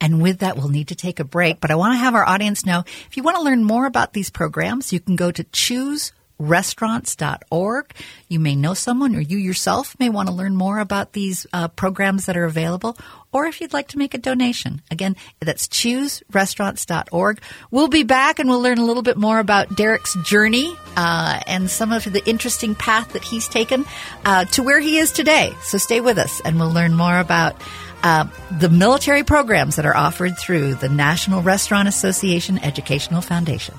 And 0.03 0.21
with 0.21 0.37
that, 0.39 0.57
we'll 0.57 0.67
need 0.67 0.89
to 0.89 0.95
take 0.95 1.21
a 1.21 1.23
break. 1.23 1.61
But 1.61 1.71
I 1.71 1.75
want 1.75 1.93
to 1.93 1.97
have 1.97 2.13
our 2.13 2.27
audience 2.27 2.65
know 2.65 2.83
if 3.09 3.15
you 3.15 3.23
want 3.23 3.37
to 3.37 3.41
learn 3.41 3.63
more 3.63 3.85
about 3.85 4.11
these 4.11 4.29
programs, 4.29 4.91
you 4.91 4.99
can 4.99 5.15
go 5.15 5.31
to 5.31 5.45
chooserestaurants.org. 5.45 7.93
You 8.27 8.39
may 8.41 8.57
know 8.57 8.73
someone 8.73 9.15
or 9.15 9.21
you 9.21 9.37
yourself 9.37 9.95
may 9.99 10.09
want 10.09 10.27
to 10.27 10.35
learn 10.35 10.57
more 10.57 10.79
about 10.79 11.13
these 11.13 11.47
uh, 11.53 11.69
programs 11.69 12.25
that 12.25 12.35
are 12.35 12.43
available 12.43 12.97
or 13.31 13.45
if 13.45 13.61
you'd 13.61 13.71
like 13.71 13.87
to 13.87 13.97
make 13.97 14.13
a 14.13 14.17
donation. 14.17 14.81
Again, 14.91 15.15
that's 15.39 15.69
chooserestaurants.org. 15.69 17.41
We'll 17.71 17.87
be 17.87 18.03
back 18.03 18.39
and 18.39 18.49
we'll 18.49 18.61
learn 18.61 18.79
a 18.79 18.85
little 18.85 19.03
bit 19.03 19.15
more 19.15 19.39
about 19.39 19.73
Derek's 19.73 20.17
journey 20.25 20.75
uh, 20.97 21.39
and 21.47 21.69
some 21.69 21.93
of 21.93 22.03
the 22.03 22.21
interesting 22.27 22.75
path 22.75 23.13
that 23.13 23.23
he's 23.23 23.47
taken 23.47 23.85
uh, 24.25 24.43
to 24.45 24.63
where 24.63 24.79
he 24.81 24.97
is 24.97 25.13
today. 25.13 25.53
So 25.61 25.77
stay 25.77 26.01
with 26.01 26.17
us 26.17 26.41
and 26.43 26.59
we'll 26.59 26.73
learn 26.73 26.93
more 26.93 27.19
about 27.19 27.55
uh, 28.03 28.27
the 28.59 28.69
military 28.69 29.23
programs 29.23 29.77
that 29.77 29.85
are 29.85 29.95
offered 29.95 30.37
through 30.37 30.75
the 30.75 30.89
National 30.89 31.41
Restaurant 31.41 31.87
Association 31.87 32.59
Educational 32.59 33.21
Foundation. 33.21 33.75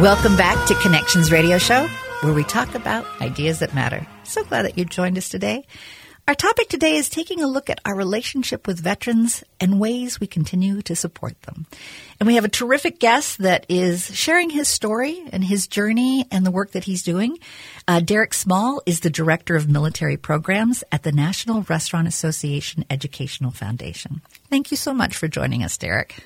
Welcome 0.00 0.36
back 0.36 0.66
to 0.66 0.74
Connections 0.82 1.30
Radio 1.30 1.58
Show, 1.58 1.86
where 2.22 2.32
we 2.32 2.42
talk 2.42 2.74
about 2.74 3.06
ideas 3.20 3.60
that 3.60 3.72
matter. 3.72 4.04
So 4.24 4.42
glad 4.42 4.62
that 4.62 4.76
you 4.76 4.84
joined 4.84 5.16
us 5.16 5.28
today. 5.28 5.64
Our 6.28 6.36
topic 6.36 6.68
today 6.68 6.94
is 6.94 7.08
taking 7.08 7.42
a 7.42 7.48
look 7.48 7.68
at 7.68 7.80
our 7.84 7.96
relationship 7.96 8.68
with 8.68 8.78
veterans 8.78 9.42
and 9.58 9.80
ways 9.80 10.20
we 10.20 10.28
continue 10.28 10.80
to 10.82 10.94
support 10.94 11.40
them. 11.42 11.66
And 12.20 12.28
we 12.28 12.36
have 12.36 12.44
a 12.44 12.48
terrific 12.48 13.00
guest 13.00 13.38
that 13.38 13.66
is 13.68 14.16
sharing 14.16 14.48
his 14.48 14.68
story 14.68 15.20
and 15.32 15.42
his 15.42 15.66
journey 15.66 16.26
and 16.30 16.46
the 16.46 16.52
work 16.52 16.70
that 16.72 16.84
he's 16.84 17.02
doing. 17.02 17.38
Uh, 17.88 17.98
Derek 17.98 18.34
Small 18.34 18.80
is 18.86 19.00
the 19.00 19.10
Director 19.10 19.56
of 19.56 19.68
Military 19.68 20.16
Programs 20.16 20.84
at 20.92 21.02
the 21.02 21.10
National 21.10 21.62
Restaurant 21.62 22.06
Association 22.06 22.84
Educational 22.88 23.50
Foundation. 23.50 24.20
Thank 24.48 24.70
you 24.70 24.76
so 24.76 24.94
much 24.94 25.16
for 25.16 25.26
joining 25.26 25.64
us, 25.64 25.76
Derek. 25.76 26.22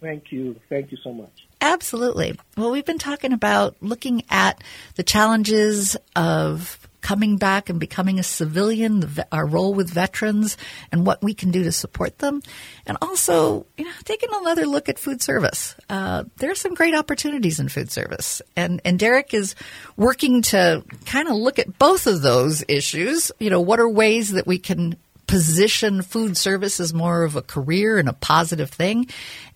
Thank 0.00 0.32
you. 0.32 0.56
Thank 0.68 0.90
you 0.90 0.98
so 1.04 1.12
much. 1.12 1.46
Absolutely. 1.60 2.36
Well, 2.56 2.72
we've 2.72 2.84
been 2.84 2.98
talking 2.98 3.32
about 3.32 3.76
looking 3.80 4.24
at 4.30 4.64
the 4.96 5.04
challenges 5.04 5.96
of 6.16 6.88
coming 7.00 7.36
back 7.36 7.68
and 7.68 7.80
becoming 7.80 8.18
a 8.18 8.22
civilian, 8.22 9.00
the, 9.00 9.26
our 9.32 9.46
role 9.46 9.74
with 9.74 9.90
veterans, 9.90 10.56
and 10.92 11.06
what 11.06 11.22
we 11.22 11.34
can 11.34 11.50
do 11.50 11.64
to 11.64 11.72
support 11.72 12.18
them, 12.18 12.42
and 12.86 12.96
also 13.02 13.66
you 13.76 13.84
know 13.84 13.90
taking 14.04 14.28
another 14.32 14.66
look 14.66 14.88
at 14.88 14.98
food 14.98 15.22
service. 15.22 15.74
Uh, 15.88 16.24
there 16.36 16.50
are 16.50 16.56
some 16.56 16.74
great 16.74 16.94
opportunities 16.94 17.60
in 17.60 17.68
food 17.68 17.90
service, 17.90 18.42
and 18.56 18.80
and 18.84 18.98
Derek 18.98 19.34
is 19.34 19.54
working 19.96 20.42
to 20.42 20.84
kind 21.06 21.28
of 21.28 21.34
look 21.34 21.58
at 21.58 21.78
both 21.78 22.06
of 22.06 22.22
those 22.22 22.64
issues. 22.68 23.32
You 23.38 23.50
know, 23.50 23.60
what 23.60 23.80
are 23.80 23.88
ways 23.88 24.32
that 24.32 24.46
we 24.46 24.58
can 24.58 24.96
position 25.30 26.02
food 26.02 26.36
service 26.36 26.80
as 26.80 26.92
more 26.92 27.22
of 27.22 27.36
a 27.36 27.42
career 27.42 27.98
and 27.98 28.08
a 28.08 28.12
positive 28.12 28.68
thing 28.68 29.06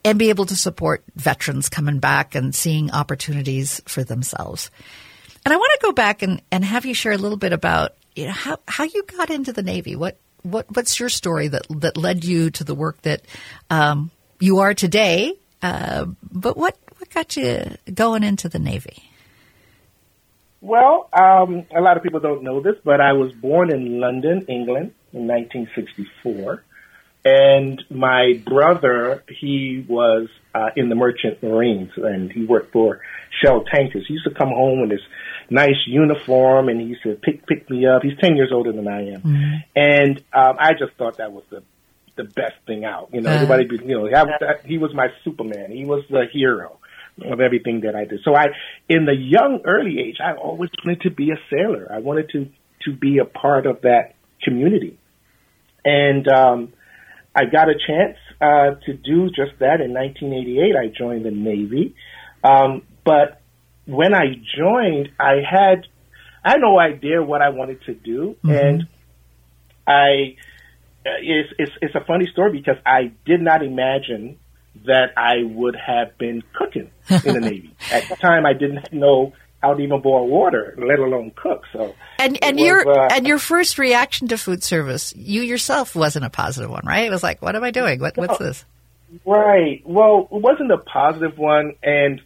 and 0.05 0.21
be 0.21 0.29
able 0.29 0.47
to 0.47 0.55
support 0.55 1.03
veterans 1.17 1.69
coming 1.69 1.99
back 1.99 2.37
and 2.37 2.55
seeing 2.55 2.93
opportunities 2.93 3.83
for 3.85 4.05
themselves. 4.05 4.71
And 5.45 5.53
I 5.53 5.57
want 5.57 5.71
to 5.81 5.87
go 5.87 5.93
back 5.93 6.23
and, 6.23 6.41
and 6.51 6.65
have 6.65 6.87
you 6.87 6.95
share 6.95 7.13
a 7.13 7.19
little 7.19 7.37
bit 7.37 7.53
about 7.53 7.95
you 8.15 8.27
know 8.27 8.33
how, 8.33 8.59
how 8.67 8.85
you 8.85 9.03
got 9.05 9.31
into 9.31 9.53
the 9.53 9.63
Navy. 9.63 9.97
What 9.97 10.19
what 10.43 10.67
what's 10.75 11.01
your 11.01 11.09
story 11.09 11.49
that 11.49 11.67
that 11.71 11.97
led 11.97 12.25
you 12.25 12.51
to 12.51 12.65
the 12.65 12.75
work 12.75 13.03
that 13.03 13.23
um, 13.71 14.11
you 14.41 14.59
are 14.59 14.75
today? 14.75 15.35
Uh, 15.63 16.07
but 16.33 16.57
what 16.57 16.77
what 16.99 17.11
got 17.11 17.37
you 17.37 17.77
going 17.93 18.23
into 18.23 18.49
the 18.49 18.59
Navy? 18.59 19.11
Well, 20.61 21.11
um, 21.13 21.67
a 21.77 21.81
lot 21.81 21.99
of 21.99 22.03
people 22.03 22.21
don't 22.21 22.43
know 22.43 22.61
this, 22.61 22.77
but 22.85 23.01
I 23.01 23.13
was 23.13 23.33
born 23.33 23.71
in 23.71 24.01
London, 24.01 24.47
England, 24.49 24.95
in 25.13 25.27
1964. 25.27 26.65
And 27.27 27.83
my 27.91 28.43
brother, 28.47 29.25
he 29.29 29.85
was 29.87 30.29
uh, 30.55 30.71
in 30.75 30.89
the 30.89 30.95
Merchant 30.95 31.43
Marines, 31.43 31.91
and 31.97 32.33
he 32.33 32.47
worked 32.47 32.73
for 32.73 33.01
Shell 33.43 33.65
Tankers. 33.65 34.07
He 34.07 34.15
used 34.15 34.27
to 34.27 34.35
come 34.35 34.49
home 34.49 34.85
in 34.85 34.91
his 34.91 35.03
nice 35.51 35.87
uniform, 35.87 36.69
and 36.69 36.81
he 36.81 36.87
used 36.89 37.03
to 37.03 37.15
pick 37.15 37.47
pick 37.47 37.69
me 37.71 37.87
up. 37.87 38.03
He's 38.03 38.19
ten 38.21 38.37
years 38.37 38.51
older 38.53 38.73
than 38.73 38.89
I 38.89 39.09
am, 39.15 39.21
mm-hmm. 39.23 39.57
and 39.77 40.19
um, 40.33 40.57
I 40.59 40.73
just 40.73 40.93
thought 40.99 41.19
that 41.19 41.33
was 41.33 41.45
the 41.51 41.63
the 42.17 42.25
best 42.25 42.55
thing 42.67 42.85
out. 42.85 43.11
You 43.13 43.21
know, 43.21 43.31
uh-huh. 43.31 43.53
everybody, 43.53 43.85
you 43.87 43.99
know, 43.99 44.11
that, 44.11 44.27
that, 44.41 44.67
he 44.67 44.79
was 44.79 44.95
my 44.95 45.09
Superman. 45.25 45.71
He 45.71 45.85
was 45.85 46.05
the 46.09 46.27
hero. 46.33 46.79
of 47.25 47.41
everything 47.41 47.83
that 47.83 47.95
I 47.95 48.05
did. 48.05 48.21
So 48.25 48.35
I, 48.35 48.47
in 48.89 49.05
the 49.05 49.15
young, 49.15 49.61
early 49.65 50.01
age, 50.01 50.17
I 50.23 50.35
always 50.35 50.71
wanted 50.85 51.03
to 51.03 51.11
be 51.11 51.31
a 51.31 51.39
sailor. 51.51 51.87
I 51.91 52.01
wanted 52.01 52.31
to, 52.31 52.49
to 52.85 52.93
be 52.93 53.19
a 53.19 53.25
part 53.25 53.67
of 53.67 53.83
that 53.83 54.15
community. 54.43 54.99
And, 55.85 56.27
um, 56.29 56.73
I 57.37 57.45
got 57.45 57.69
a 57.69 57.75
chance, 57.75 58.17
uh, 58.41 58.81
to 58.87 58.95
do 58.95 59.29
just 59.29 59.59
that 59.61 59.81
in 59.81 59.93
1988. 59.93 60.77
I 60.77 60.87
joined 60.97 61.25
the 61.25 61.31
Navy. 61.31 61.95
Um, 62.43 62.83
but 63.05 63.41
when 63.87 64.14
I 64.14 64.35
joined, 64.57 65.11
I 65.19 65.43
had, 65.49 65.87
I 66.45 66.53
had 66.53 66.61
no 66.61 66.79
idea 66.79 67.23
what 67.23 67.43
I 67.43 67.50
wanted 67.50 67.83
to 67.85 67.95
do. 67.95 68.37
Mm-hmm. 68.45 68.50
And 68.50 68.88
I, 69.87 70.37
it's, 71.05 71.53
it's, 71.59 71.73
it's 71.83 71.95
a 71.95 72.05
funny 72.07 72.26
story 72.33 72.53
because 72.53 72.76
I 72.87 73.12
did 73.25 73.41
not 73.41 73.62
imagine 73.62 74.38
that 74.87 75.12
I 75.17 75.43
would 75.45 75.76
have 75.76 76.19
been 76.19 76.43
cooking 76.55 76.91
in 77.09 77.35
the 77.35 77.41
Navy. 77.41 77.75
At 77.93 78.09
the 78.09 78.17
time, 78.17 78.45
I 78.47 78.53
didn't 78.53 78.93
know 78.93 79.33
how 79.64 79.75
to 79.75 79.83
even 79.83 80.00
boil 80.03 80.29
water, 80.29 80.75
let 80.79 80.99
alone 80.99 81.33
cook. 81.35 81.62
So, 81.73 81.95
and 82.19 82.38
and 82.43 82.57
was, 82.57 82.67
your 82.67 82.88
uh, 82.88 83.09
and 83.12 83.26
your 83.26 83.38
first 83.38 83.79
reaction 83.79 84.29
to 84.29 84.37
food 84.37 84.62
service, 84.62 85.14
you 85.17 85.43
yourself 85.43 85.95
wasn't 85.95 86.26
a 86.26 86.31
positive 86.31 86.71
one, 86.71 86.83
right? 86.85 87.07
It 87.07 87.11
was 87.11 87.23
like, 87.23 87.41
what 87.41 87.57
am 87.57 87.64
I 87.64 87.71
doing? 87.71 88.00
What 88.00 88.17
what's 88.17 88.38
this? 88.38 88.64
Right. 89.25 89.81
Well, 89.87 90.29
it 90.31 90.43
wasn't 90.43 90.73
a 90.73 90.79
positive 90.79 91.38
one, 91.38 91.75
and 91.83 92.21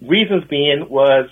reasons 0.00 0.44
being 0.48 0.88
was 0.88 1.28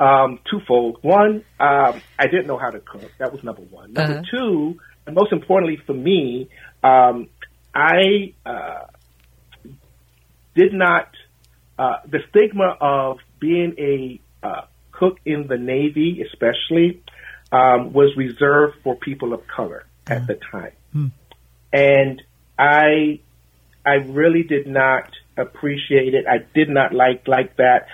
um, 0.00 0.38
twofold. 0.50 0.98
One, 1.02 1.44
um, 1.58 2.00
I 2.18 2.26
didn't 2.26 2.46
know 2.46 2.58
how 2.58 2.70
to 2.70 2.80
cook. 2.80 3.10
That 3.18 3.32
was 3.32 3.42
number 3.42 3.62
one. 3.62 3.92
Number 3.92 4.18
uh-huh. 4.18 4.22
two, 4.30 4.78
and 5.06 5.14
most 5.14 5.32
importantly 5.32 5.78
for 5.86 5.94
me, 5.94 6.48
um, 6.82 7.28
I 7.74 8.34
uh, 8.46 8.86
did 10.54 10.72
not, 10.72 11.08
uh, 11.78 11.98
the 12.06 12.20
stigma 12.30 12.76
of 12.80 13.18
being 13.38 13.74
a 13.78 14.20
uh, 14.46 14.62
cook 14.92 15.18
in 15.24 15.46
the 15.46 15.56
Navy, 15.56 16.22
especially, 16.22 17.02
um, 17.52 17.92
was 17.92 18.16
reserved 18.16 18.76
for 18.82 18.96
people 18.96 19.32
of 19.32 19.46
color 19.46 19.84
at 20.06 20.26
the 20.26 20.38
time. 20.50 20.72
Mm. 20.94 21.12
And 21.72 22.22
I, 22.58 23.20
I 23.88 23.94
really 23.94 24.42
did 24.42 24.66
not 24.66 25.10
appreciate 25.36 26.14
it. 26.14 26.24
I 26.26 26.38
did 26.54 26.68
not 26.68 26.92
like, 26.92 27.26
like 27.26 27.56
that 27.56 27.86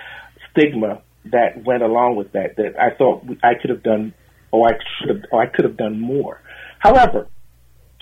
stigma 0.51 1.01
that 1.25 1.63
went 1.63 1.83
along 1.83 2.15
with 2.15 2.31
that, 2.33 2.57
that 2.57 2.79
I 2.79 2.95
thought 2.97 3.25
I 3.43 3.53
could 3.59 3.69
have 3.69 3.83
done, 3.83 4.13
or 4.51 4.67
I 4.67 4.73
should 4.99 5.09
have, 5.09 5.25
or 5.31 5.41
I 5.41 5.47
could 5.47 5.65
have 5.65 5.77
done 5.77 5.99
more. 5.99 6.41
However, 6.79 7.27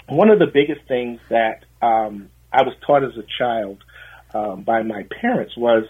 one 0.08 0.30
of 0.30 0.40
the 0.40 0.48
biggest 0.48 0.82
things 0.88 1.20
that 1.30 1.66
um, 1.82 2.30
I 2.52 2.64
was 2.64 2.76
taught 2.86 3.04
as 3.04 3.18
a 3.18 3.26
child 3.40 3.84
um, 4.34 4.64
by 4.64 4.84
my 4.84 5.04
parents 5.22 5.56
was 5.56 5.86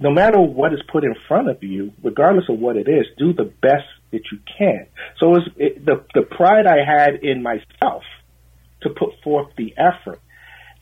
no 0.00 0.10
matter 0.10 0.40
what 0.40 0.72
is 0.72 0.80
put 0.90 1.04
in 1.04 1.14
front 1.26 1.48
of 1.48 1.62
you, 1.62 1.92
regardless 2.02 2.44
of 2.48 2.58
what 2.58 2.76
it 2.76 2.88
is, 2.88 3.06
do 3.16 3.32
the 3.32 3.50
best 3.60 3.88
that 4.12 4.22
you 4.30 4.38
can. 4.58 4.86
So 5.18 5.26
it 5.26 5.30
was 5.30 5.48
it, 5.56 5.84
the 5.84 6.04
the 6.14 6.22
pride 6.22 6.66
I 6.66 6.84
had 6.84 7.16
in 7.22 7.42
myself 7.42 8.04
to 8.82 8.90
put 8.90 9.10
forth 9.24 9.48
the 9.56 9.74
effort. 9.76 10.20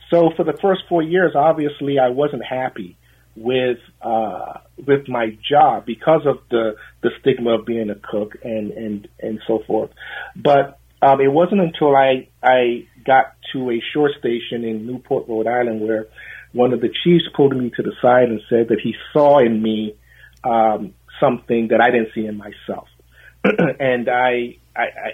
So 0.09 0.31
for 0.35 0.43
the 0.43 0.57
first 0.61 0.83
four 0.87 1.01
years, 1.01 1.33
obviously, 1.35 1.99
I 1.99 2.09
wasn't 2.09 2.43
happy 2.43 2.97
with 3.35 3.77
uh, 4.01 4.59
with 4.85 5.07
my 5.07 5.37
job 5.49 5.85
because 5.85 6.21
of 6.25 6.39
the 6.49 6.75
the 7.01 7.11
stigma 7.19 7.59
of 7.59 7.65
being 7.65 7.89
a 7.89 7.95
cook 7.95 8.37
and 8.43 8.71
and 8.71 9.07
and 9.19 9.39
so 9.47 9.59
forth. 9.67 9.91
But 10.35 10.79
um, 11.01 11.21
it 11.21 11.31
wasn't 11.31 11.61
until 11.61 11.95
I 11.95 12.27
I 12.41 12.87
got 13.05 13.35
to 13.53 13.69
a 13.71 13.81
shore 13.93 14.11
station 14.17 14.63
in 14.63 14.87
Newport, 14.87 15.27
Rhode 15.27 15.47
Island, 15.47 15.81
where 15.81 16.07
one 16.53 16.73
of 16.73 16.81
the 16.81 16.89
chiefs 17.03 17.25
pulled 17.35 17.55
me 17.55 17.71
to 17.75 17.83
the 17.83 17.93
side 18.01 18.29
and 18.29 18.41
said 18.49 18.69
that 18.69 18.79
he 18.81 18.95
saw 19.13 19.39
in 19.39 19.61
me 19.61 19.95
um, 20.43 20.93
something 21.19 21.67
that 21.69 21.81
I 21.81 21.91
didn't 21.91 22.09
see 22.15 22.25
in 22.25 22.37
myself, 22.37 22.87
and 23.43 24.09
I, 24.09 24.57
I, 24.75 24.81
I 24.81 25.13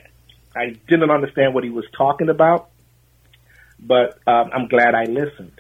I 0.56 0.76
didn't 0.88 1.10
understand 1.10 1.54
what 1.54 1.64
he 1.64 1.72
was 1.72 1.86
talking 1.98 2.30
about, 2.30 2.70
but 3.86 4.20
um, 4.28 4.50
I'm 4.54 4.68
glad 4.68 4.96
I 4.96 5.04
listened. 5.04 5.60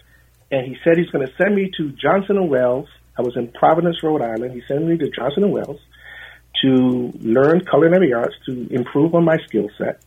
And 0.51 0.67
he 0.67 0.77
said 0.83 0.97
he's 0.97 1.09
going 1.09 1.25
to 1.25 1.33
send 1.35 1.55
me 1.55 1.71
to 1.77 1.91
Johnson 1.91 2.37
and 2.37 2.49
Wales. 2.49 2.87
I 3.17 3.21
was 3.21 3.35
in 3.35 3.51
Providence, 3.51 3.97
Rhode 4.03 4.21
Island. 4.21 4.53
He 4.53 4.61
sent 4.67 4.85
me 4.85 4.97
to 4.97 5.09
Johnson 5.09 5.43
and 5.43 5.53
Wales 5.53 5.79
to 6.61 7.11
learn 7.19 7.65
culinary 7.65 8.13
arts, 8.13 8.35
to 8.45 8.67
improve 8.71 9.15
on 9.15 9.25
my 9.25 9.37
skill 9.47 9.69
set, 9.77 10.03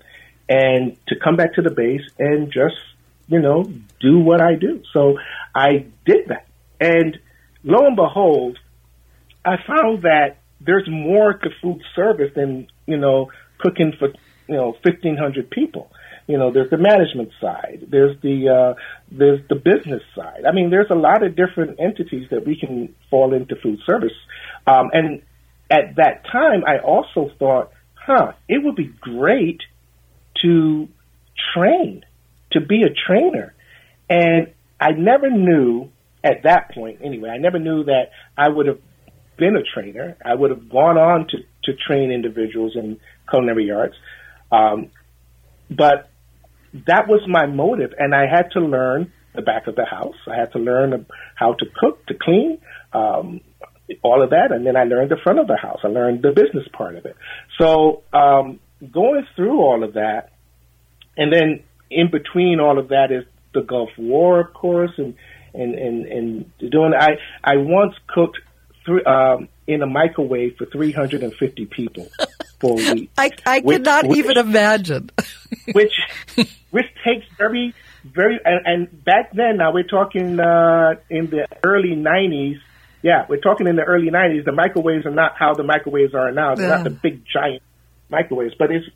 and 0.49 0.97
to 1.09 1.17
come 1.23 1.37
back 1.37 1.55
to 1.55 1.63
the 1.63 1.71
base 1.71 2.09
and 2.19 2.53
just 2.53 2.77
you 3.29 3.41
know, 3.41 3.65
do 4.01 4.19
what 4.19 4.41
I 4.41 4.55
do. 4.55 4.83
So 4.93 5.19
I 5.55 5.87
did 6.05 6.29
that. 6.29 6.47
And 6.81 7.19
lo 7.65 7.87
and 7.87 7.97
behold, 7.97 8.59
I 9.45 9.57
found 9.67 10.03
that 10.03 10.39
there's 10.61 10.89
more 10.89 11.35
to 11.35 11.51
food 11.63 11.83
service 11.95 12.33
than, 12.35 12.69
you 12.87 12.97
know, 12.97 13.31
cooking 13.59 13.93
for, 13.99 14.09
you 14.49 14.57
know, 14.57 14.77
1500 14.83 15.51
people. 15.51 15.91
You 16.27 16.39
know, 16.39 16.53
there's 16.53 16.71
the 16.71 16.79
management 16.79 17.31
side. 17.41 17.87
There's 17.89 18.21
the, 18.21 18.49
uh, 18.49 18.81
there's 19.11 19.41
the 19.49 19.55
business 19.55 20.03
side. 20.15 20.45
I 20.47 20.53
mean, 20.53 20.71
there's 20.71 20.91
a 20.91 20.95
lot 20.95 21.25
of 21.25 21.37
different 21.37 21.79
entities 21.79 22.29
that 22.31 22.47
we 22.47 22.59
can 22.59 22.95
fall 23.11 23.33
into 23.33 23.55
food 23.57 23.79
service. 23.87 24.17
Um, 24.67 24.91
and 24.93 25.23
at 25.71 25.97
that 25.97 26.25
time, 26.31 26.65
I 26.67 26.79
also 26.79 27.31
thought, 27.39 27.71
huh, 27.95 28.33
it 28.49 28.63
would 28.63 28.77
be 28.77 28.93
great 29.01 29.61
to 30.43 30.89
train 31.55 32.05
to 32.53 32.61
be 32.61 32.83
a 32.83 32.91
trainer. 33.07 33.55
And 34.09 34.53
I 34.81 34.93
never 34.93 35.31
knew 35.31 35.91
at 36.23 36.43
that 36.45 36.73
point, 36.73 37.01
anyway, 37.03 37.31
I 37.31 37.39
never 37.39 37.59
knew 37.59 37.85
that 37.85 38.11
I 38.37 38.49
would 38.49 38.67
have 38.67 38.81
been 39.37 39.57
a 39.57 39.63
trainer. 39.63 40.17
I 40.25 40.35
would 40.35 40.51
have 40.51 40.69
gone 40.69 40.97
on 40.97 41.29
to, 41.29 41.39
to 41.65 41.77
train 41.77 42.11
individuals 42.11 42.73
in 42.75 42.99
culinary 43.29 43.71
arts. 43.71 43.97
Um, 44.51 44.91
but 45.71 46.11
that 46.87 47.09
was 47.09 47.21
my 47.29 47.47
motive, 47.47 47.93
and 47.99 48.15
I 48.15 48.27
had 48.27 48.51
to 48.53 48.61
learn 48.61 49.13
the 49.35 49.43
back 49.43 49.67
of 49.67 49.77
the 49.77 49.85
house. 49.85 50.17
I 50.27 50.37
had 50.37 50.53
to 50.53 50.59
learn 50.59 51.07
how 51.35 51.53
to 51.55 51.67
cook, 51.79 52.05
to 52.07 52.15
clean, 52.15 52.59
um, 52.93 53.41
all 54.03 54.23
of 54.23 54.31
that, 54.31 54.51
and 54.51 54.67
then 54.67 54.77
I 54.77 54.85
learned 54.85 55.11
the 55.11 55.19
front 55.23 55.39
of 55.39 55.47
the 55.47 55.57
house. 55.57 55.81
I 55.85 55.89
learned 55.89 56.23
the 56.23 56.33
business 56.33 56.67
part 56.73 56.97
of 56.97 57.07
it. 57.07 57.17
So 57.59 58.03
um, 58.13 58.59
going 58.91 59.27
through 59.37 59.61
all 59.61 59.85
of 59.85 59.95
that, 59.95 60.33
and 61.17 61.33
then 61.33 61.63
in 61.91 62.11
between 62.11 62.61
all 62.61 62.79
of 62.79 62.89
that 62.89 63.13
is 63.13 63.25
the 63.55 63.63
Gulf 63.63 63.91
War, 63.97 64.41
of 64.41 64.53
course, 64.53 64.93
and 64.99 65.15
and 65.55 65.75
and, 65.75 66.07
and 66.07 66.71
doing. 66.71 66.93
I 66.99 67.19
I 67.43 67.57
once 67.57 67.95
cooked 68.09 68.39
three, 68.85 69.05
um, 69.05 69.49
in 69.67 69.83
a 69.83 69.87
microwave 69.87 70.57
for 70.57 70.67
350 70.67 71.67
people 71.67 72.09
for 72.59 72.73
a 72.81 72.95
week. 72.95 73.11
I 73.17 73.31
I 73.45 73.61
which, 73.61 73.77
could 73.77 73.85
not 73.85 74.07
which, 74.07 74.19
even 74.19 74.39
imagine. 74.39 75.11
which 75.73 75.93
which 76.71 76.87
takes 77.05 77.27
very 77.37 77.75
very 78.05 78.39
and, 78.45 78.67
and 78.67 79.05
back 79.05 79.33
then. 79.33 79.59
Now 79.59 79.73
we're 79.73 79.85
talking 79.85 80.39
uh, 80.39 80.95
in 81.11 81.31
the 81.31 81.47
early 81.65 81.97
90s. 81.97 82.61
Yeah, 83.03 83.27
we're 83.29 83.41
talking 83.41 83.67
in 83.67 83.77
the 83.77 83.83
early 83.83 84.11
90s. 84.11 84.45
The 84.45 84.53
microwaves 84.53 85.07
are 85.07 85.11
not 85.15 85.33
how 85.39 85.55
the 85.55 85.63
microwaves 85.63 86.15
are 86.15 86.33
now. 86.33 86.55
They're 86.55 86.69
yeah. 86.69 86.77
not 86.77 86.85
the 86.85 86.91
big 86.91 87.23
giant 87.33 87.63
microwaves, 88.09 88.55
but 88.59 88.71
it's 88.71 88.87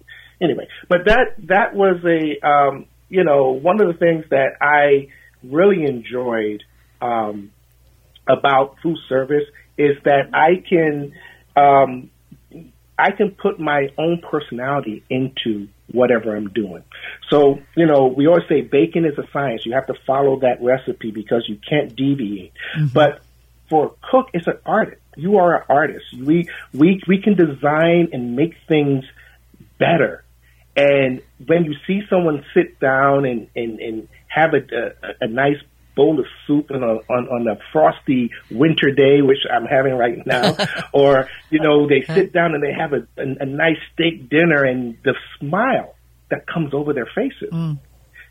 anyway, 0.41 0.69
but 0.89 1.05
that 1.07 1.35
that 1.49 1.75
was 1.75 2.03
a 2.05 2.47
um, 2.47 2.87
you 3.09 3.25
know 3.25 3.51
one 3.51 3.81
of 3.81 3.89
the 3.89 3.99
things 3.99 4.25
that 4.31 4.57
I 4.61 5.09
really 5.43 5.85
enjoyed 5.85 6.63
um, 7.01 7.51
about 8.29 8.77
food 8.83 8.99
service 9.09 9.45
is 9.79 9.97
that 10.05 10.31
I 10.35 10.63
can 10.69 11.13
um, 11.57 12.11
I 13.01 13.11
can 13.13 13.31
put 13.31 13.59
my 13.59 13.89
own 13.99 14.21
personality 14.21 15.03
into 15.09 15.69
whatever 15.93 16.37
I'm 16.37 16.49
doing. 16.49 16.85
So, 17.31 17.61
you 17.77 17.87
know, 17.87 18.07
we 18.07 18.27
always 18.27 18.49
say 18.49 18.61
baking 18.61 19.05
is 19.05 19.19
a 19.19 19.27
science. 19.33 19.67
You 19.67 19.73
have 19.73 19.87
to 19.87 19.95
follow 20.07 20.41
that 20.41 20.63
recipe 20.63 21.11
because 21.11 21.49
you 21.49 21.59
can't 21.69 21.95
deviate. 21.97 22.53
Mm-hmm. 22.77 22.87
But 22.93 23.23
for 23.69 23.87
a 23.87 23.91
cook, 24.11 24.31
it's 24.33 24.47
an 24.47 24.59
artist. 24.65 25.01
You 25.17 25.39
are 25.39 25.57
an 25.59 25.65
artist. 25.69 26.07
We 26.17 26.49
we 26.73 27.01
we 27.07 27.21
can 27.21 27.35
design 27.35 28.11
and 28.13 28.37
make 28.37 28.55
things 28.69 29.05
better 29.79 30.25
and 30.77 31.21
when 31.47 31.65
you 31.65 31.75
see 31.87 32.03
someone 32.09 32.45
sit 32.55 32.79
down 32.79 33.25
and, 33.25 33.49
and, 33.57 33.81
and 33.81 34.09
have 34.29 34.55
a, 34.55 34.59
a, 34.59 35.25
a 35.25 35.27
nice 35.27 35.61
bowl 36.01 36.19
of 36.19 36.25
soup 36.47 36.71
on 36.71 36.83
a, 36.83 36.95
on, 37.13 37.29
on 37.29 37.47
a 37.47 37.59
frosty 37.75 38.31
winter 38.51 38.91
day, 38.91 39.21
which 39.21 39.45
I'm 39.53 39.67
having 39.67 39.93
right 39.99 40.17
now, 40.27 40.57
or, 40.95 41.29
you 41.51 41.61
know, 41.61 41.87
they 41.87 42.07
sit 42.15 42.33
down 42.33 42.55
and 42.55 42.63
they 42.63 42.73
have 42.73 42.95
a, 42.95 43.07
a, 43.19 43.43
a 43.43 43.45
nice 43.45 43.77
steak 43.93 44.31
dinner 44.31 44.65
and 44.65 44.97
the 45.05 45.15
smile 45.39 45.95
that 46.31 46.47
comes 46.47 46.73
over 46.73 46.95
their 46.95 47.09
faces. 47.15 47.53
Mm. 47.53 47.79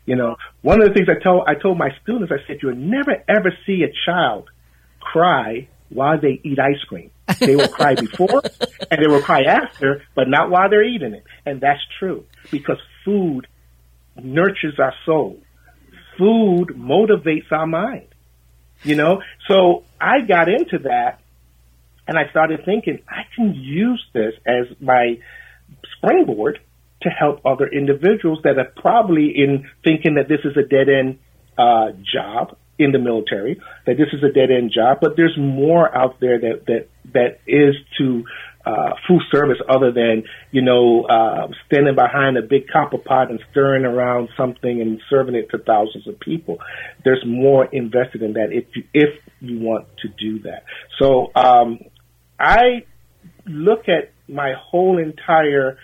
You 0.04 0.16
know, 0.16 0.34
one 0.62 0.82
of 0.82 0.88
the 0.88 0.94
things 0.94 1.06
I 1.08 1.22
told, 1.22 1.44
I 1.46 1.54
told 1.54 1.78
my 1.78 1.90
students, 2.02 2.32
I 2.32 2.44
said, 2.48 2.58
you'll 2.60 2.74
never 2.74 3.22
ever 3.28 3.56
see 3.64 3.84
a 3.84 3.92
child 4.04 4.50
cry 4.98 5.68
while 5.90 6.20
they 6.20 6.40
eat 6.42 6.58
ice 6.58 6.82
cream. 6.88 7.12
They 7.38 7.54
will 7.54 7.68
cry 7.68 7.94
before 8.06 8.42
and 8.90 9.00
they 9.00 9.06
will 9.06 9.22
cry 9.22 9.42
after, 9.42 10.02
but 10.16 10.28
not 10.28 10.50
while 10.50 10.68
they're 10.68 10.82
eating 10.82 11.14
it. 11.14 11.24
And 11.46 11.60
that's 11.60 11.82
true 12.00 12.26
because 12.50 12.78
food 13.04 13.46
nurtures 14.20 14.80
our 14.80 14.94
soul. 15.06 15.38
Food 16.20 16.68
motivates 16.76 17.50
our 17.50 17.66
mind. 17.66 18.06
You 18.82 18.94
know, 18.94 19.22
so 19.48 19.84
I 20.00 20.20
got 20.20 20.48
into 20.48 20.78
that, 20.84 21.20
and 22.06 22.16
I 22.16 22.30
started 22.30 22.64
thinking 22.64 23.02
I 23.08 23.22
can 23.34 23.54
use 23.54 24.02
this 24.14 24.34
as 24.46 24.66
my 24.80 25.18
springboard 25.96 26.60
to 27.02 27.08
help 27.08 27.44
other 27.44 27.66
individuals 27.66 28.40
that 28.44 28.58
are 28.58 28.72
probably 28.76 29.32
in 29.36 29.68
thinking 29.84 30.14
that 30.14 30.28
this 30.28 30.40
is 30.44 30.56
a 30.56 30.62
dead 30.62 30.88
end 30.88 31.18
uh, 31.58 31.92
job 32.12 32.56
in 32.78 32.92
the 32.92 32.98
military, 32.98 33.60
that 33.86 33.96
this 33.98 34.08
is 34.12 34.22
a 34.22 34.32
dead 34.32 34.50
end 34.50 34.72
job, 34.74 34.98
but 35.00 35.16
there's 35.16 35.36
more 35.38 35.94
out 35.94 36.20
there 36.20 36.38
that 36.38 36.66
that 36.66 36.88
that 37.12 37.40
is 37.46 37.74
to 37.98 38.24
uh, 38.64 38.90
food 39.08 39.22
service 39.32 39.58
other 39.68 39.90
than 39.90 40.24
you 40.50 40.62
know 40.62 41.04
uh, 41.04 41.48
standing 41.66 41.94
behind 41.94 42.36
a 42.36 42.42
big 42.42 42.68
copper 42.68 42.98
pot 42.98 43.30
and 43.30 43.40
stirring 43.50 43.84
around 43.84 44.28
something 44.36 44.80
and 44.80 45.00
serving 45.08 45.34
it 45.34 45.48
to 45.50 45.58
thousands 45.58 46.06
of 46.06 46.20
people. 46.20 46.58
There's 47.04 47.24
more 47.26 47.64
invested 47.64 48.22
in 48.22 48.34
that 48.34 48.52
if 48.52 48.64
you, 48.74 48.84
if 48.92 49.18
you 49.40 49.60
want 49.60 49.86
to 50.02 50.08
do 50.08 50.40
that. 50.40 50.64
So 50.98 51.30
um, 51.34 51.80
I 52.38 52.84
look 53.46 53.88
at 53.88 54.12
my 54.28 54.52
whole 54.58 54.98
entire 54.98 55.78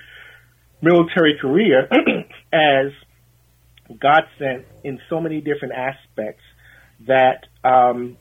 military 0.82 1.38
career 1.40 1.88
as 2.52 2.92
God 3.98 4.22
sent 4.38 4.66
in 4.84 5.00
so 5.08 5.20
many 5.20 5.40
different 5.40 5.74
aspects 5.74 6.42
that 7.06 7.46
um, 7.64 8.16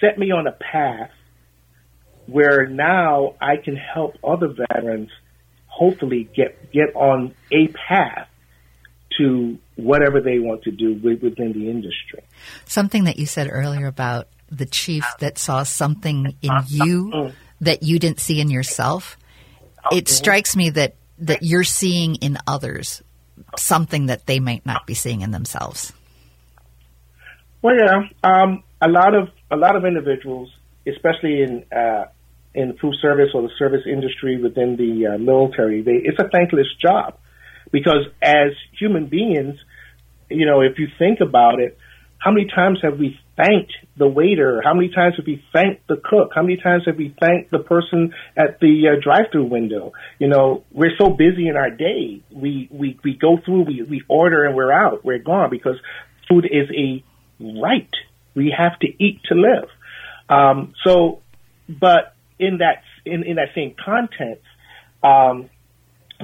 set 0.00 0.18
me 0.18 0.30
on 0.30 0.46
a 0.46 0.52
path 0.52 1.10
where 2.26 2.66
now 2.66 3.34
I 3.40 3.56
can 3.56 3.76
help 3.76 4.16
other 4.22 4.48
veterans 4.48 5.10
hopefully 5.66 6.28
get 6.34 6.72
get 6.72 6.94
on 6.94 7.34
a 7.50 7.68
path 7.68 8.28
to 9.18 9.58
whatever 9.76 10.20
they 10.20 10.38
want 10.38 10.62
to 10.62 10.70
do 10.70 10.94
within 10.94 11.52
the 11.52 11.70
industry. 11.70 12.22
Something 12.64 13.04
that 13.04 13.18
you 13.18 13.26
said 13.26 13.48
earlier 13.50 13.86
about 13.86 14.28
the 14.50 14.66
chief 14.66 15.04
that 15.20 15.38
saw 15.38 15.62
something 15.62 16.36
in 16.42 16.52
you 16.68 17.32
that 17.60 17.82
you 17.82 17.98
didn't 17.98 18.20
see 18.20 18.40
in 18.40 18.50
yourself. 18.50 19.16
It 19.90 20.08
strikes 20.08 20.54
me 20.54 20.70
that 20.70 20.96
that 21.18 21.42
you're 21.42 21.64
seeing 21.64 22.16
in 22.16 22.38
others 22.46 23.02
something 23.56 24.06
that 24.06 24.26
they 24.26 24.40
might 24.40 24.64
not 24.66 24.86
be 24.86 24.94
seeing 24.94 25.20
in 25.20 25.30
themselves. 25.30 25.92
Well, 27.62 27.76
yeah, 27.76 28.02
um, 28.24 28.62
a 28.80 28.88
lot 28.88 29.14
of 29.14 29.28
a 29.50 29.56
lot 29.56 29.76
of 29.76 29.84
individuals, 29.84 30.50
especially 30.86 31.42
in 31.42 31.64
uh, 31.72 32.06
in 32.54 32.76
food 32.78 32.94
service 33.00 33.30
or 33.34 33.42
the 33.42 33.50
service 33.58 33.82
industry 33.86 34.40
within 34.40 34.76
the 34.76 35.14
uh, 35.14 35.18
military, 35.18 35.82
they, 35.82 35.92
it's 36.04 36.18
a 36.18 36.28
thankless 36.28 36.66
job 36.80 37.16
because 37.70 38.06
as 38.20 38.52
human 38.78 39.06
beings, 39.06 39.56
you 40.28 40.46
know, 40.46 40.60
if 40.60 40.78
you 40.78 40.88
think 40.98 41.20
about 41.20 41.60
it, 41.60 41.78
how 42.18 42.30
many 42.30 42.46
times 42.46 42.78
have 42.82 42.98
we 42.98 43.18
thanked 43.36 43.72
the 43.96 44.06
waiter? 44.06 44.62
How 44.64 44.74
many 44.74 44.90
times 44.90 45.14
have 45.16 45.26
we 45.26 45.42
thanked 45.52 45.88
the 45.88 45.96
cook? 45.96 46.30
How 46.34 46.42
many 46.42 46.56
times 46.56 46.84
have 46.86 46.96
we 46.96 47.14
thanked 47.18 47.50
the 47.50 47.58
person 47.58 48.14
at 48.36 48.60
the 48.60 48.88
uh, 48.88 49.00
drive-through 49.02 49.46
window? 49.46 49.92
You 50.18 50.28
know, 50.28 50.62
we're 50.70 50.96
so 50.98 51.10
busy 51.10 51.48
in 51.48 51.56
our 51.56 51.70
day. 51.70 52.22
We 52.30 52.68
we 52.70 52.98
we 53.02 53.16
go 53.16 53.38
through, 53.44 53.62
we 53.62 53.82
we 53.82 54.02
order, 54.08 54.44
and 54.44 54.54
we're 54.54 54.72
out. 54.72 55.04
We're 55.04 55.18
gone 55.18 55.50
because 55.50 55.76
food 56.28 56.44
is 56.44 56.68
a 56.76 57.02
right. 57.60 57.90
We 58.34 58.54
have 58.56 58.78
to 58.80 58.86
eat 58.86 59.20
to 59.24 59.34
live. 59.34 59.68
Um, 60.32 60.74
so, 60.84 61.20
but 61.68 62.14
in 62.38 62.58
that 62.58 62.82
in, 63.04 63.24
in 63.24 63.36
that 63.36 63.48
same 63.54 63.74
context, 63.82 64.44
um, 65.02 65.50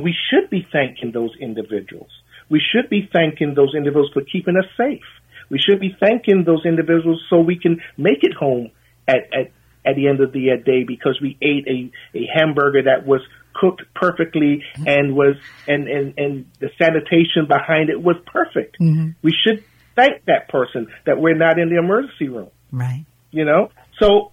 we 0.03 0.15
should 0.31 0.51
be 0.51 0.67
thanking 0.73 1.13
those 1.13 1.35
individuals. 1.41 2.11
We 2.49 2.61
should 2.73 2.89
be 2.89 3.09
thanking 3.13 3.55
those 3.55 3.75
individuals 3.75 4.11
for 4.15 4.23
keeping 4.23 4.57
us 4.57 4.65
safe. 4.77 5.03
We 5.51 5.59
should 5.59 5.81
be 5.81 5.97
thanking 5.99 6.45
those 6.45 6.65
individuals 6.65 7.23
so 7.29 7.41
we 7.41 7.59
can 7.59 7.83
make 7.97 8.23
it 8.23 8.35
home 8.35 8.71
at 9.07 9.29
at, 9.33 9.51
at 9.85 9.97
the 9.97 10.09
end 10.09 10.21
of 10.21 10.33
the 10.33 10.53
uh, 10.53 10.57
day 10.65 10.85
because 10.85 11.19
we 11.21 11.37
ate 11.43 11.67
a, 11.67 12.19
a 12.19 12.27
hamburger 12.35 12.83
that 12.85 13.07
was 13.07 13.21
cooked 13.55 13.83
perfectly 13.95 14.63
mm-hmm. 14.77 14.89
and 14.89 15.17
was 15.17 15.37
and, 15.67 15.89
and 15.89 16.15
and 16.17 16.47
the 16.61 16.71
sanitation 16.79 17.47
behind 17.47 17.91
it 17.91 18.01
was 18.01 18.17
perfect. 18.27 18.79
Mm-hmm. 18.81 19.11
We 19.23 19.35
should 19.45 19.65
thank 19.97 20.25
that 20.27 20.49
person 20.49 20.89
that 21.07 21.19
we're 21.19 21.37
not 21.37 21.59
in 21.59 21.69
the 21.69 21.79
emergency 21.79 22.29
room. 22.29 22.51
Right. 22.71 23.05
You 23.31 23.45
know? 23.45 23.71
So 24.01 24.33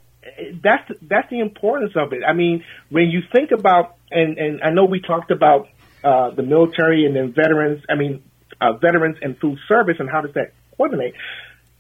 that's 0.64 0.92
that's 1.02 1.30
the 1.30 1.40
importance 1.40 1.94
of 1.96 2.14
it. 2.14 2.22
I 2.28 2.34
mean, 2.34 2.64
when 2.90 3.10
you 3.10 3.22
think 3.34 3.52
about 3.52 3.96
and 4.12 4.38
and 4.38 4.62
I 4.64 4.72
know 4.72 4.86
we 4.86 5.02
talked 5.02 5.32
about 5.32 5.70
uh, 6.04 6.30
the 6.32 6.44
military 6.44 7.06
and 7.06 7.16
then 7.16 7.34
veterans. 7.34 7.84
I 7.90 7.96
mean, 7.96 8.24
uh, 8.62 8.74
veterans 8.74 9.18
and 9.22 9.38
food 9.40 9.58
service 9.68 9.96
and 10.00 10.10
how 10.10 10.22
does 10.22 10.34
that 10.36 10.54
coordinate? 10.78 11.16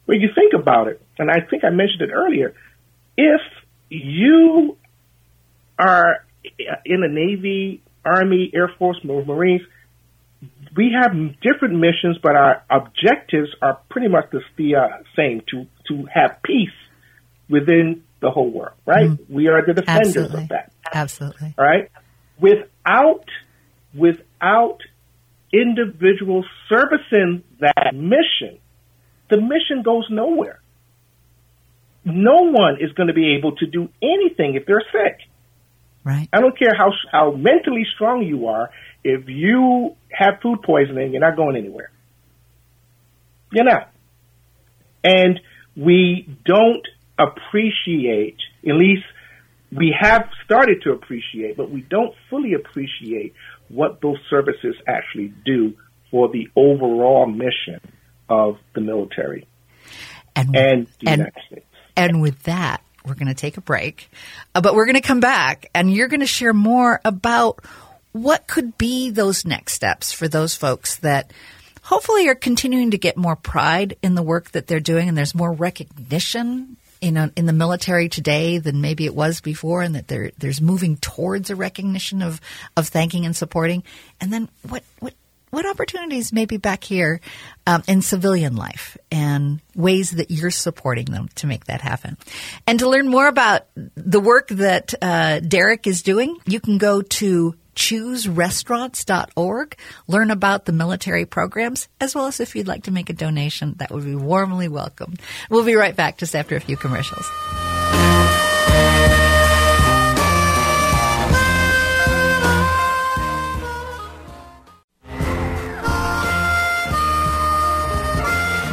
When 0.05 0.19
you 0.19 0.29
think 0.33 0.53
about 0.53 0.87
it, 0.87 1.01
and 1.17 1.29
I 1.29 1.41
think 1.47 1.63
I 1.63 1.69
mentioned 1.69 2.01
it 2.01 2.11
earlier, 2.11 2.53
if 3.17 3.41
you 3.89 4.77
are 5.79 6.25
in 6.85 7.01
the 7.01 7.07
Navy, 7.07 7.81
Army, 8.03 8.51
Air 8.53 8.71
Force, 8.77 8.99
Marines, 9.03 9.61
we 10.75 10.95
have 10.99 11.11
different 11.41 11.75
missions, 11.79 12.17
but 12.21 12.35
our 12.35 12.63
objectives 12.69 13.49
are 13.61 13.79
pretty 13.89 14.07
much 14.07 14.25
the 14.31 14.75
uh, 14.75 15.03
same 15.15 15.41
to 15.51 15.65
to 15.87 16.07
have 16.13 16.41
peace 16.43 16.73
within 17.49 18.03
the 18.21 18.29
whole 18.31 18.49
world. 18.49 18.75
Right? 18.85 19.09
Mm. 19.09 19.29
We 19.29 19.47
are 19.47 19.65
the 19.65 19.73
defenders 19.73 20.15
Absolutely. 20.15 20.43
of 20.43 20.49
that. 20.49 20.71
Absolutely. 20.93 21.55
Right? 21.57 21.91
Without 22.39 23.25
without 23.93 24.79
individuals 25.53 26.45
servicing 26.67 27.43
that 27.59 27.93
mission, 27.93 28.59
the 29.29 29.37
mission 29.37 29.83
goes 29.83 30.05
nowhere. 30.09 30.59
No 32.03 32.51
one 32.51 32.77
is 32.81 32.91
going 32.91 33.07
to 33.07 33.13
be 33.13 33.35
able 33.37 33.55
to 33.55 33.65
do 33.65 33.89
anything 34.01 34.55
if 34.55 34.65
they're 34.65 34.83
sick. 34.91 35.17
Right. 36.03 36.29
I 36.31 36.39
don't 36.39 36.57
care 36.57 36.75
how 36.77 36.91
how 37.11 37.31
mentally 37.31 37.85
strong 37.95 38.21
you 38.21 38.47
are. 38.47 38.69
If 39.03 39.27
you 39.27 39.95
have 40.11 40.39
food 40.41 40.61
poisoning, 40.63 41.11
you're 41.13 41.21
not 41.21 41.35
going 41.35 41.55
anywhere. 41.55 41.91
You're 43.51 43.65
not. 43.65 43.91
And 45.03 45.39
we 45.75 46.27
don't 46.45 46.85
appreciate, 47.17 48.37
at 48.67 48.75
least 48.75 49.05
we 49.71 49.95
have 49.99 50.29
started 50.43 50.81
to 50.83 50.91
appreciate, 50.91 51.57
but 51.57 51.69
we 51.69 51.81
don't 51.81 52.13
fully 52.29 52.53
appreciate 52.53 53.33
what 53.69 54.01
those 54.01 54.17
services 54.29 54.75
actually 54.87 55.33
do 55.45 55.73
for 56.11 56.29
the 56.29 56.49
overall 56.55 57.25
mission 57.25 57.79
of 58.29 58.57
the 58.73 58.81
military 58.81 59.47
and, 60.35 60.55
and 60.55 60.87
the 60.99 61.07
and, 61.07 61.19
United 61.19 61.41
States. 61.47 61.65
And 61.97 62.21
with 62.21 62.43
that, 62.43 62.81
we're 63.05 63.15
going 63.15 63.27
to 63.27 63.33
take 63.33 63.57
a 63.57 63.61
break, 63.61 64.09
uh, 64.53 64.61
but 64.61 64.75
we're 64.75 64.85
going 64.85 64.95
to 64.95 65.01
come 65.01 65.19
back 65.19 65.69
and 65.73 65.93
you're 65.93 66.07
going 66.07 66.21
to 66.21 66.25
share 66.25 66.53
more 66.53 67.01
about 67.05 67.63
what 68.11 68.47
could 68.47 68.77
be 68.77 69.09
those 69.09 69.45
next 69.45 69.73
steps 69.73 70.11
for 70.11 70.27
those 70.27 70.55
folks 70.55 70.97
that 70.97 71.31
hopefully 71.83 72.27
are 72.29 72.35
continuing 72.35 72.91
to 72.91 72.97
get 72.97 73.17
more 73.17 73.35
pride 73.35 73.97
in 74.01 74.15
the 74.15 74.23
work 74.23 74.51
that 74.51 74.67
they're 74.67 74.79
doing 74.79 75.07
and 75.07 75.17
there's 75.17 75.35
more 75.35 75.51
recognition 75.51 76.77
in 77.05 77.17
a, 77.17 77.31
in 77.35 77.45
the 77.45 77.53
military 77.53 78.09
today 78.09 78.57
than 78.57 78.81
maybe 78.81 79.05
it 79.05 79.13
was 79.13 79.39
before, 79.39 79.83
and 79.83 79.93
that 79.93 80.07
there 80.07 80.31
there's 80.39 80.59
moving 80.59 80.97
towards 80.97 81.51
a 81.51 81.55
recognition 81.55 82.23
of 82.23 82.41
of 82.75 82.87
thanking 82.87 83.27
and 83.27 83.35
supporting. 83.35 83.83
And 84.19 84.33
then 84.33 84.49
what 84.67 84.83
what 84.99 85.13
what 85.51 85.67
opportunities 85.67 86.33
maybe 86.33 86.57
back 86.57 86.83
here 86.83 87.21
um, 87.67 87.83
in 87.87 88.01
civilian 88.01 88.55
life 88.55 88.97
and 89.11 89.61
ways 89.75 90.11
that 90.11 90.31
you're 90.31 90.49
supporting 90.49 91.05
them 91.05 91.29
to 91.35 91.45
make 91.45 91.65
that 91.65 91.81
happen. 91.81 92.17
And 92.65 92.79
to 92.79 92.89
learn 92.89 93.07
more 93.07 93.27
about 93.27 93.67
the 93.75 94.19
work 94.19 94.47
that 94.47 94.95
uh, 94.99 95.41
Derek 95.41 95.85
is 95.85 96.01
doing, 96.01 96.37
you 96.47 96.59
can 96.59 96.79
go 96.79 97.03
to 97.03 97.55
chooserestaurants.org. 97.75 99.77
Learn 100.07 100.31
about 100.31 100.65
the 100.65 100.71
military 100.71 101.25
programs, 101.25 101.87
as 102.01 102.15
well 102.15 102.27
as 102.27 102.39
if 102.39 102.55
you'd 102.55 102.67
like 102.67 102.83
to 102.83 102.91
make 102.91 103.09
a 103.09 103.13
donation, 103.13 103.75
that 103.77 103.91
would 103.91 104.05
be 104.05 104.15
warmly 104.15 104.67
welcome. 104.67 105.13
We'll 105.49 105.65
be 105.65 105.75
right 105.75 105.95
back 105.95 106.17
just 106.17 106.35
after 106.35 106.55
a 106.55 106.59
few 106.59 106.77
commercials. 106.77 107.29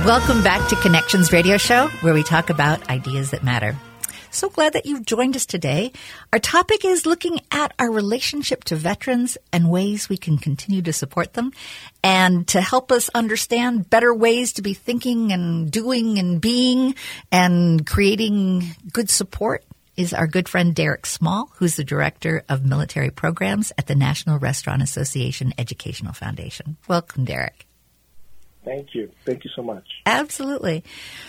Welcome 0.04 0.42
back 0.42 0.68
to 0.70 0.76
Connections 0.76 1.32
Radio 1.32 1.58
Show, 1.58 1.86
where 2.00 2.12
we 2.12 2.24
talk 2.24 2.50
about 2.50 2.90
ideas 2.90 3.30
that 3.30 3.44
matter. 3.44 3.76
So 4.32 4.48
glad 4.48 4.72
that 4.72 4.86
you've 4.86 5.04
joined 5.04 5.36
us 5.36 5.44
today. 5.44 5.92
Our 6.32 6.38
topic 6.38 6.86
is 6.86 7.04
looking 7.04 7.40
at 7.50 7.74
our 7.78 7.90
relationship 7.90 8.64
to 8.64 8.76
veterans 8.76 9.36
and 9.52 9.70
ways 9.70 10.08
we 10.08 10.16
can 10.16 10.38
continue 10.38 10.80
to 10.82 10.92
support 10.92 11.34
them 11.34 11.52
and 12.02 12.48
to 12.48 12.62
help 12.62 12.90
us 12.90 13.10
understand 13.10 13.90
better 13.90 14.14
ways 14.14 14.54
to 14.54 14.62
be 14.62 14.72
thinking 14.72 15.32
and 15.32 15.70
doing 15.70 16.18
and 16.18 16.40
being 16.40 16.94
and 17.30 17.84
creating 17.86 18.74
good 18.90 19.10
support 19.10 19.64
is 19.98 20.14
our 20.14 20.26
good 20.26 20.48
friend 20.48 20.74
Derek 20.74 21.04
Small, 21.04 21.50
who's 21.56 21.76
the 21.76 21.84
director 21.84 22.42
of 22.48 22.64
military 22.64 23.10
programs 23.10 23.70
at 23.76 23.86
the 23.86 23.94
National 23.94 24.38
Restaurant 24.38 24.80
Association 24.80 25.52
Educational 25.58 26.14
Foundation. 26.14 26.78
Welcome, 26.88 27.26
Derek. 27.26 27.66
Thank 28.64 28.94
you. 28.94 29.10
Thank 29.24 29.44
you 29.44 29.50
so 29.56 29.62
much. 29.62 29.84
Absolutely. 30.06 30.84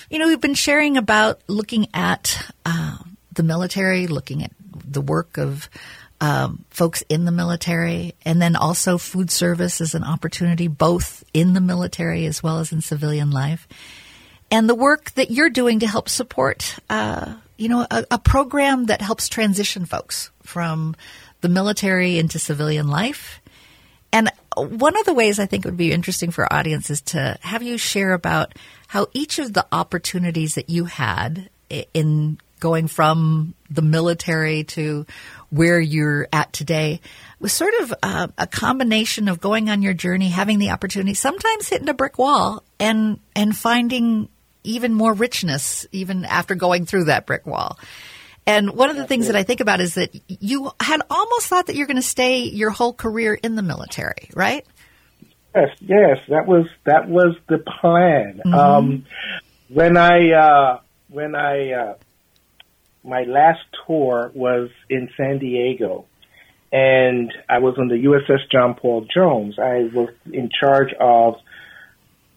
You 0.10 0.19
know, 0.19 0.28
we've 0.28 0.41
been 0.41 0.54
sharing 0.54 0.98
about 0.98 1.41
looking 1.48 1.88
at 1.93 2.38
uh, 2.65 2.98
the 3.34 3.43
military, 3.43 4.08
looking 4.08 4.43
at 4.43 4.52
the 4.86 5.02
work 5.02 5.38
of 5.38 5.69
um, 6.22 6.63
folks 6.69 7.04
in 7.10 7.26
the 7.26 7.32
military, 7.32 8.13
and 8.24 8.41
then 8.41 8.56
also 8.56 8.98
food 8.98 9.32
service 9.32 9.82
as 9.82 9.96
an 9.96 10.04
opportunity, 10.04 10.67
both 10.67 11.24
in 11.34 11.54
the 11.54 11.62
military 11.62 12.26
as 12.26 12.41
well 12.41 12.60
as 12.60 12.72
in 12.72 12.82
civilian 12.82 13.32
life. 13.32 13.67
And 14.52 14.69
the 14.69 14.76
work 14.76 15.12
that 15.15 15.32
you're 15.32 15.50
doing 15.50 15.80
to 15.80 15.88
help 15.88 16.08
support, 16.08 16.78
uh, 16.89 17.34
you 17.58 17.69
know, 17.69 17.88
a, 17.89 18.06
a 18.12 18.19
program 18.19 18.86
that 18.86 19.02
helps 19.02 19.28
transition 19.28 19.86
folks 19.86 20.30
from 20.43 20.96
the 21.41 21.50
military 21.50 22.19
into 22.19 22.39
civilian 22.39 22.88
life. 22.88 23.41
And 24.13 24.32
one 24.56 24.95
of 24.97 25.06
the 25.06 25.13
ways 25.13 25.39
I 25.39 25.47
think 25.47 25.65
it 25.65 25.67
would 25.67 25.76
be 25.76 25.91
interesting 25.91 26.30
for 26.30 26.43
our 26.43 26.60
audience 26.60 26.91
is 26.91 27.02
to 27.02 27.38
have 27.41 27.63
you 27.63 27.80
share 27.80 28.13
about 28.13 28.54
how 28.88 29.08
each 29.12 29.39
of 29.39 29.54
the 29.54 29.65
opportunities 29.71 30.56
that 30.56 30.69
you 30.69 30.86
had 30.86 31.49
in 31.93 32.38
going 32.60 32.88
from 32.88 33.56
the 33.69 33.82
military 33.82 34.63
to 34.63 35.06
where 35.49 35.80
you're 35.80 36.28
at 36.32 36.54
today 36.54 37.02
was 37.39 37.52
sort 37.52 37.73
of 37.82 37.93
uh, 38.04 38.28
a 38.38 38.47
combination 38.47 39.28
of 39.28 39.41
going 39.41 39.69
on 39.69 39.82
your 39.82 39.93
journey, 39.93 40.30
having 40.30 40.60
the 40.60 40.69
opportunity, 40.69 41.15
sometimes 41.15 41.67
hitting 41.67 41.89
a 41.89 41.93
brick 41.93 42.17
wall, 42.17 42.63
and 42.80 43.19
and 43.36 43.58
finding 43.58 44.30
even 44.63 44.93
more 44.93 45.13
richness 45.13 45.86
even 45.91 46.23
after 46.23 46.56
going 46.56 46.86
through 46.86 47.06
that 47.06 47.26
brick 47.26 47.45
wall. 47.45 47.78
And 48.45 48.71
one 48.71 48.89
of 48.89 48.97
the 48.97 49.08
things 49.08 49.27
that 49.27 49.36
I 49.36 49.43
think 49.43 49.62
about 49.62 49.79
is 49.79 49.95
that 49.95 50.10
you 50.27 50.71
had 50.79 51.01
almost 51.10 51.47
thought 51.47 51.67
that 51.67 51.75
you're 51.75 51.88
going 51.88 51.97
to 51.97 52.01
stay 52.01 52.43
your 52.43 52.71
whole 52.71 52.93
career 52.93 53.34
in 53.34 53.56
the 53.56 53.62
military, 53.62 54.29
right? 54.34 54.65
Yes, 55.56 55.69
yes, 55.79 56.17
that 56.29 56.45
was 56.47 56.65
that 56.84 57.08
was 57.08 57.36
the 57.47 57.60
plan. 57.60 58.41
Mm-hmm. 58.45 58.53
Um, 58.53 59.06
when 59.69 59.97
I 59.97 60.32
uh, 60.32 60.79
when 61.10 61.36
I 61.36 61.71
uh, 61.71 61.93
my 63.03 63.23
last 63.23 63.62
tour 63.86 64.32
was 64.34 64.71
in 64.89 65.10
San 65.15 65.38
Diego, 65.38 66.06
and 66.71 67.32
I 67.47 67.60
was 67.60 67.75
on 67.77 67.88
the 67.88 67.95
USS 67.95 68.49
John 68.51 68.73
Paul 68.73 69.06
Jones. 69.13 69.60
I 69.60 69.89
was 69.93 70.10
in 70.32 70.49
charge 70.60 70.91
of 70.99 71.36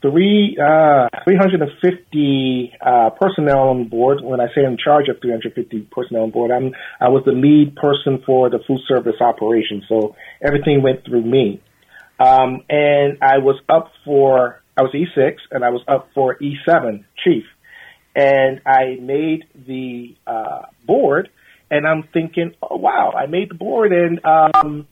three 0.02 0.56
uh, 0.60 1.08
350 1.24 2.72
uh, 2.80 3.10
personnel 3.20 3.68
on 3.70 3.88
board. 3.88 4.18
When 4.22 4.40
I 4.40 4.46
say 4.54 4.62
I'm 4.64 4.72
in 4.72 4.78
charge 4.78 5.08
of 5.08 5.20
350 5.20 5.88
personnel 5.90 6.24
on 6.24 6.30
board, 6.30 6.50
I'm 6.50 6.72
I 7.00 7.08
was 7.08 7.22
the 7.24 7.32
lead 7.32 7.76
person 7.76 8.22
for 8.24 8.50
the 8.50 8.58
food 8.66 8.80
service 8.88 9.20
operation, 9.20 9.82
so 9.88 10.14
everything 10.42 10.82
went 10.82 11.04
through 11.04 11.22
me. 11.24 11.62
Um, 12.18 12.62
and 12.70 13.18
I 13.20 13.38
was 13.38 13.60
up 13.68 13.90
for 14.04 14.62
I 14.76 14.82
was 14.82 14.92
E6 14.92 15.36
and 15.50 15.64
I 15.64 15.70
was 15.70 15.82
up 15.88 16.08
for 16.14 16.36
E7 16.36 17.04
chief, 17.24 17.44
and 18.14 18.60
I 18.66 18.96
made 19.00 19.44
the 19.54 20.14
uh, 20.26 20.62
board, 20.86 21.28
and 21.70 21.86
I'm 21.86 22.04
thinking, 22.12 22.54
oh 22.62 22.76
wow, 22.76 23.12
I 23.12 23.26
made 23.26 23.50
the 23.50 23.54
board, 23.54 23.92
and 23.92 24.20
um, 24.24 24.86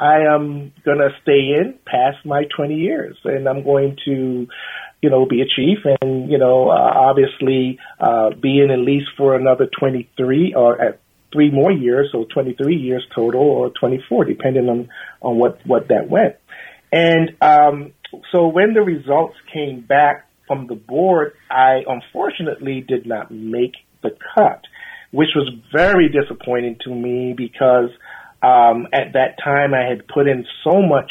I 0.00 0.20
am 0.34 0.72
going 0.82 0.98
to 0.98 1.10
stay 1.22 1.54
in 1.60 1.78
past 1.84 2.24
my 2.24 2.44
20 2.56 2.74
years 2.74 3.18
and 3.24 3.46
I'm 3.46 3.62
going 3.62 3.98
to, 4.06 4.48
you 5.02 5.10
know, 5.10 5.26
be 5.26 5.42
a 5.42 5.44
chief 5.44 5.78
and, 6.00 6.30
you 6.30 6.38
know, 6.38 6.70
uh, 6.70 6.92
obviously, 6.94 7.78
uh, 8.00 8.30
be 8.30 8.60
in 8.60 8.70
at 8.70 8.78
least 8.78 9.08
for 9.18 9.36
another 9.36 9.68
23 9.78 10.54
or 10.56 10.80
at 10.80 11.00
three 11.32 11.50
more 11.50 11.70
years, 11.70 12.08
so 12.12 12.24
23 12.24 12.74
years 12.76 13.06
total 13.14 13.42
or 13.42 13.70
24, 13.78 14.24
depending 14.24 14.70
on, 14.70 14.88
on 15.20 15.38
what, 15.38 15.60
what 15.66 15.88
that 15.88 16.08
went. 16.08 16.36
And, 16.90 17.36
um, 17.42 17.92
so 18.32 18.48
when 18.48 18.72
the 18.72 18.80
results 18.80 19.36
came 19.52 19.82
back 19.82 20.26
from 20.46 20.66
the 20.66 20.74
board, 20.74 21.34
I 21.50 21.84
unfortunately 21.86 22.80
did 22.80 23.06
not 23.06 23.30
make 23.30 23.74
the 24.02 24.16
cut, 24.34 24.62
which 25.10 25.28
was 25.36 25.52
very 25.72 26.08
disappointing 26.08 26.78
to 26.84 26.94
me 26.94 27.34
because 27.36 27.90
um, 28.42 28.88
at 28.92 29.12
that 29.14 29.38
time, 29.42 29.74
I 29.74 29.84
had 29.84 30.06
put 30.08 30.26
in 30.26 30.46
so 30.64 30.82
much 30.82 31.10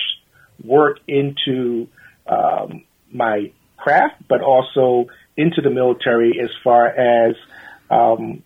work 0.64 1.00
into 1.08 1.88
um, 2.28 2.84
my 3.12 3.52
craft, 3.78 4.16
but 4.28 4.42
also 4.42 5.08
into 5.38 5.62
the 5.62 5.70
military 5.70 6.40
as 6.42 6.50
far 6.64 6.88
as 6.88 7.36
um, 7.90 8.44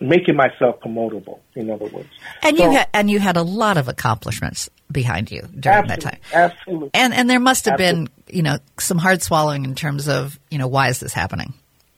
making 0.00 0.36
myself 0.36 0.80
promotable. 0.80 1.40
In 1.54 1.70
other 1.70 1.86
words, 1.86 2.08
and 2.42 2.56
so, 2.56 2.64
you 2.64 2.70
had 2.70 2.88
and 2.94 3.10
you 3.10 3.18
had 3.18 3.36
a 3.36 3.42
lot 3.42 3.76
of 3.76 3.88
accomplishments 3.88 4.70
behind 4.90 5.30
you 5.30 5.42
during 5.58 5.88
that 5.88 6.00
time. 6.00 6.18
Absolutely, 6.32 6.90
and 6.94 7.12
and 7.12 7.28
there 7.28 7.40
must 7.40 7.64
have 7.64 7.80
absolutely. 7.80 8.12
been 8.26 8.36
you 8.36 8.42
know 8.42 8.58
some 8.78 8.98
hard 8.98 9.22
swallowing 9.22 9.64
in 9.64 9.74
terms 9.74 10.08
of 10.08 10.38
you 10.50 10.58
know 10.58 10.68
why 10.68 10.88
is 10.88 11.00
this 11.00 11.12
happening, 11.12 11.54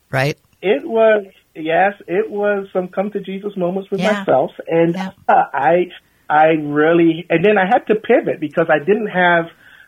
right? 0.09 0.37
It 0.61 0.87
was 0.87 1.25
yes, 1.55 1.93
it 2.07 2.29
was 2.29 2.67
some 2.73 2.87
come 2.87 3.11
to 3.11 3.19
Jesus 3.19 3.55
moments 3.55 3.91
with 3.91 3.99
yeah. 3.99 4.19
myself, 4.19 4.51
and 4.67 4.95
yeah. 4.95 5.11
uh, 5.27 5.43
I 5.53 5.89
I 6.31 6.51
really, 6.63 7.25
and 7.29 7.43
then 7.43 7.57
I 7.57 7.65
had 7.65 7.87
to 7.87 7.95
pivot 7.95 8.39
because 8.39 8.67
I 8.69 8.79
didn't 8.79 9.07
have 9.07 9.47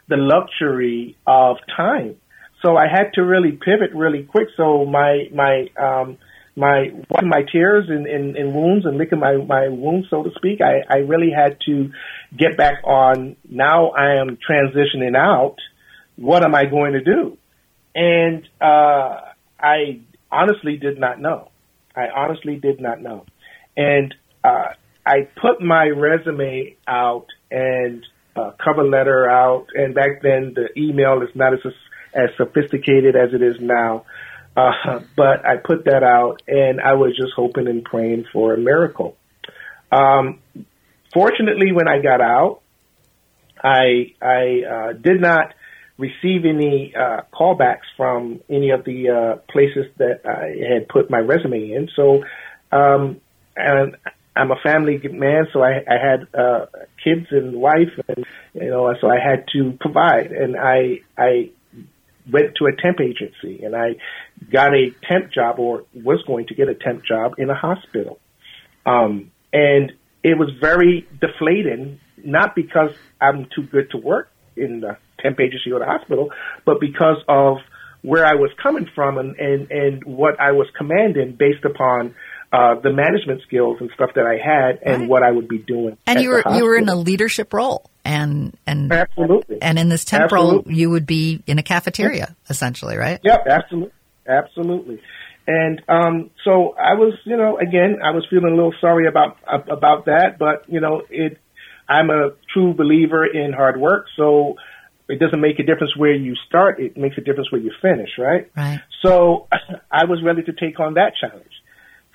the 0.09 0.17
luxury 0.17 1.15
of 1.25 1.55
time. 1.73 2.17
So 2.61 2.75
I 2.75 2.87
had 2.89 3.13
to 3.13 3.21
really 3.23 3.53
pivot 3.53 3.91
really 3.95 4.23
quick. 4.23 4.49
So 4.57 4.83
my, 4.83 5.29
my, 5.33 5.67
um, 5.79 6.17
my, 6.57 6.91
wiping 7.09 7.29
my 7.29 7.43
tears 7.49 7.85
and, 7.87 8.05
and, 8.07 8.35
and 8.35 8.53
wounds 8.53 8.85
and 8.85 8.97
licking 8.97 9.19
my, 9.19 9.37
my 9.37 9.69
wounds, 9.69 10.07
so 10.09 10.21
to 10.21 10.31
speak, 10.35 10.59
I, 10.59 10.83
I 10.93 10.97
really 10.97 11.31
had 11.31 11.59
to 11.65 11.91
get 12.37 12.57
back 12.57 12.83
on. 12.83 13.37
Now 13.49 13.91
I 13.91 14.15
am 14.19 14.37
transitioning 14.37 15.15
out. 15.15 15.55
What 16.17 16.43
am 16.43 16.53
I 16.53 16.65
going 16.65 16.91
to 16.91 17.01
do? 17.01 17.37
And, 17.95 18.45
uh, 18.59 19.31
I 19.57 20.01
honestly 20.29 20.75
did 20.75 20.99
not 20.99 21.21
know. 21.21 21.51
I 21.95 22.07
honestly 22.13 22.57
did 22.57 22.81
not 22.81 23.01
know. 23.01 23.25
And, 23.77 24.13
uh, 24.43 24.73
I 25.05 25.27
put 25.41 25.61
my 25.61 25.87
resume 25.87 26.75
out 26.87 27.27
and 27.51 28.05
uh, 28.35 28.51
cover 28.63 28.83
letter 28.83 29.29
out, 29.29 29.67
and 29.73 29.93
back 29.93 30.21
then 30.21 30.53
the 30.55 30.69
email 30.77 31.21
is 31.21 31.29
not 31.35 31.53
as 31.53 31.59
as 32.13 32.29
sophisticated 32.37 33.15
as 33.15 33.33
it 33.33 33.41
is 33.41 33.55
now. 33.59 34.05
Uh, 34.55 34.99
but 35.15 35.45
I 35.45 35.57
put 35.57 35.85
that 35.85 36.03
out, 36.03 36.41
and 36.47 36.79
I 36.79 36.93
was 36.93 37.15
just 37.15 37.33
hoping 37.35 37.67
and 37.67 37.83
praying 37.83 38.25
for 38.31 38.53
a 38.53 38.57
miracle. 38.57 39.17
Um, 39.91 40.39
fortunately, 41.13 41.71
when 41.71 41.87
I 41.87 42.01
got 42.01 42.21
out, 42.21 42.61
I 43.61 44.13
I 44.21 44.61
uh, 44.69 44.93
did 44.93 45.21
not 45.21 45.53
receive 45.97 46.45
any 46.45 46.93
uh, 46.95 47.21
callbacks 47.31 47.87
from 47.95 48.41
any 48.49 48.71
of 48.71 48.83
the 48.83 49.09
uh, 49.09 49.35
places 49.51 49.85
that 49.97 50.21
I 50.25 50.73
had 50.73 50.87
put 50.87 51.09
my 51.09 51.19
resume 51.19 51.71
in. 51.71 51.89
So, 51.95 52.23
um, 52.71 53.21
and 53.55 53.95
I'm 54.35 54.51
a 54.51 54.55
family 54.63 54.99
man, 55.11 55.47
so 55.53 55.61
I, 55.61 55.83
I 55.87 55.97
had 56.01 56.27
uh, 56.33 56.65
kids 57.03 57.27
and 57.31 57.55
wife, 57.55 57.91
and 58.07 58.25
you 58.53 58.69
know, 58.69 58.93
so 58.99 59.07
I 59.07 59.19
had 59.19 59.45
to 59.53 59.77
provide. 59.79 60.31
And 60.31 60.55
I 60.57 61.01
I 61.17 61.51
went 62.31 62.55
to 62.55 62.65
a 62.65 62.75
temp 62.75 62.99
agency, 62.99 63.63
and 63.63 63.75
I 63.75 63.95
got 64.51 64.73
a 64.73 64.91
temp 65.07 65.31
job, 65.31 65.59
or 65.59 65.85
was 65.93 66.23
going 66.25 66.47
to 66.47 66.55
get 66.55 66.67
a 66.67 66.75
temp 66.75 67.03
job 67.05 67.35
in 67.37 67.49
a 67.49 67.55
hospital. 67.55 68.19
Um, 68.85 69.31
and 69.51 69.93
it 70.23 70.37
was 70.37 70.49
very 70.59 71.07
deflating, 71.21 71.99
not 72.23 72.55
because 72.55 72.91
I'm 73.21 73.47
too 73.55 73.63
good 73.63 73.91
to 73.91 73.97
work 73.97 74.31
in 74.55 74.81
the 74.81 74.97
temp 75.19 75.39
agency 75.39 75.71
or 75.71 75.79
the 75.79 75.85
hospital, 75.85 76.31
but 76.65 76.79
because 76.79 77.17
of 77.27 77.57
where 78.01 78.25
I 78.25 78.35
was 78.35 78.51
coming 78.61 78.87
from 78.93 79.17
and, 79.17 79.35
and, 79.37 79.71
and 79.71 80.03
what 80.03 80.39
I 80.39 80.51
was 80.51 80.67
commanding 80.77 81.35
based 81.37 81.63
upon 81.63 82.15
uh, 82.53 82.75
the 82.75 82.93
management 82.93 83.41
skills 83.47 83.77
and 83.79 83.89
stuff 83.95 84.11
that 84.13 84.27
I 84.27 84.37
had 84.37 84.79
and 84.83 85.01
right. 85.01 85.09
what 85.09 85.23
I 85.23 85.31
would 85.31 85.47
be 85.47 85.57
doing. 85.57 85.97
And 86.05 86.21
you 86.21 86.29
were 86.29 86.43
you 86.55 86.63
were 86.65 86.75
in 86.75 86.87
a 86.87 86.95
leadership 86.95 87.51
role, 87.51 87.89
and 88.05 88.55
and 88.67 88.93
absolutely, 88.93 89.59
and 89.59 89.79
in 89.79 89.89
this 89.89 90.05
temp 90.05 90.31
role, 90.31 90.61
you 90.67 90.91
would 90.91 91.07
be 91.07 91.41
in 91.47 91.57
a 91.57 91.63
cafeteria 91.63 92.35
essentially, 92.51 92.95
right? 92.95 93.19
Yep, 93.23 93.47
absolutely, 93.49 93.91
absolutely. 94.27 95.01
And 95.47 95.81
um, 95.89 96.29
so 96.45 96.75
I 96.79 96.93
was, 96.93 97.15
you 97.25 97.35
know, 97.35 97.57
again, 97.57 97.97
I 98.03 98.11
was 98.11 98.25
feeling 98.29 98.51
a 98.53 98.55
little 98.55 98.75
sorry 98.79 99.07
about 99.07 99.37
about 99.47 100.05
that, 100.05 100.37
but 100.37 100.69
you 100.69 100.79
know, 100.79 101.01
it. 101.09 101.39
I'm 101.89 102.09
a 102.09 102.29
true 102.53 102.73
believer 102.73 103.25
in 103.25 103.51
hard 103.51 103.77
work, 103.77 104.05
so 104.15 104.55
it 105.09 105.19
doesn't 105.19 105.41
make 105.41 105.59
a 105.59 105.63
difference 105.63 105.97
where 105.97 106.13
you 106.13 106.35
start; 106.47 106.79
it 106.79 106.95
makes 106.97 107.17
a 107.17 107.21
difference 107.21 107.51
where 107.51 107.59
you 107.59 107.71
finish, 107.81 108.11
right? 108.19 108.51
Right. 108.55 108.79
So 109.03 109.47
I 109.91 110.05
was 110.05 110.21
ready 110.23 110.43
to 110.43 110.53
take 110.53 110.79
on 110.79 110.93
that 110.93 111.13
challenge 111.19 111.49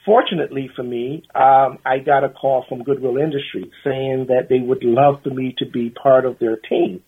fortunately 0.08 0.70
for 0.74 0.82
me, 0.82 1.22
um, 1.34 1.78
I 1.84 1.98
got 1.98 2.24
a 2.24 2.30
call 2.30 2.64
from 2.66 2.82
Goodwill 2.82 3.18
Industries 3.18 3.70
saying 3.84 4.28
that 4.28 4.48
they 4.48 4.58
would 4.58 4.82
love 4.82 5.22
for 5.22 5.28
me 5.28 5.54
to 5.58 5.66
be 5.66 5.90
part 5.90 6.24
of 6.24 6.38
their 6.38 6.56
team, 6.56 7.02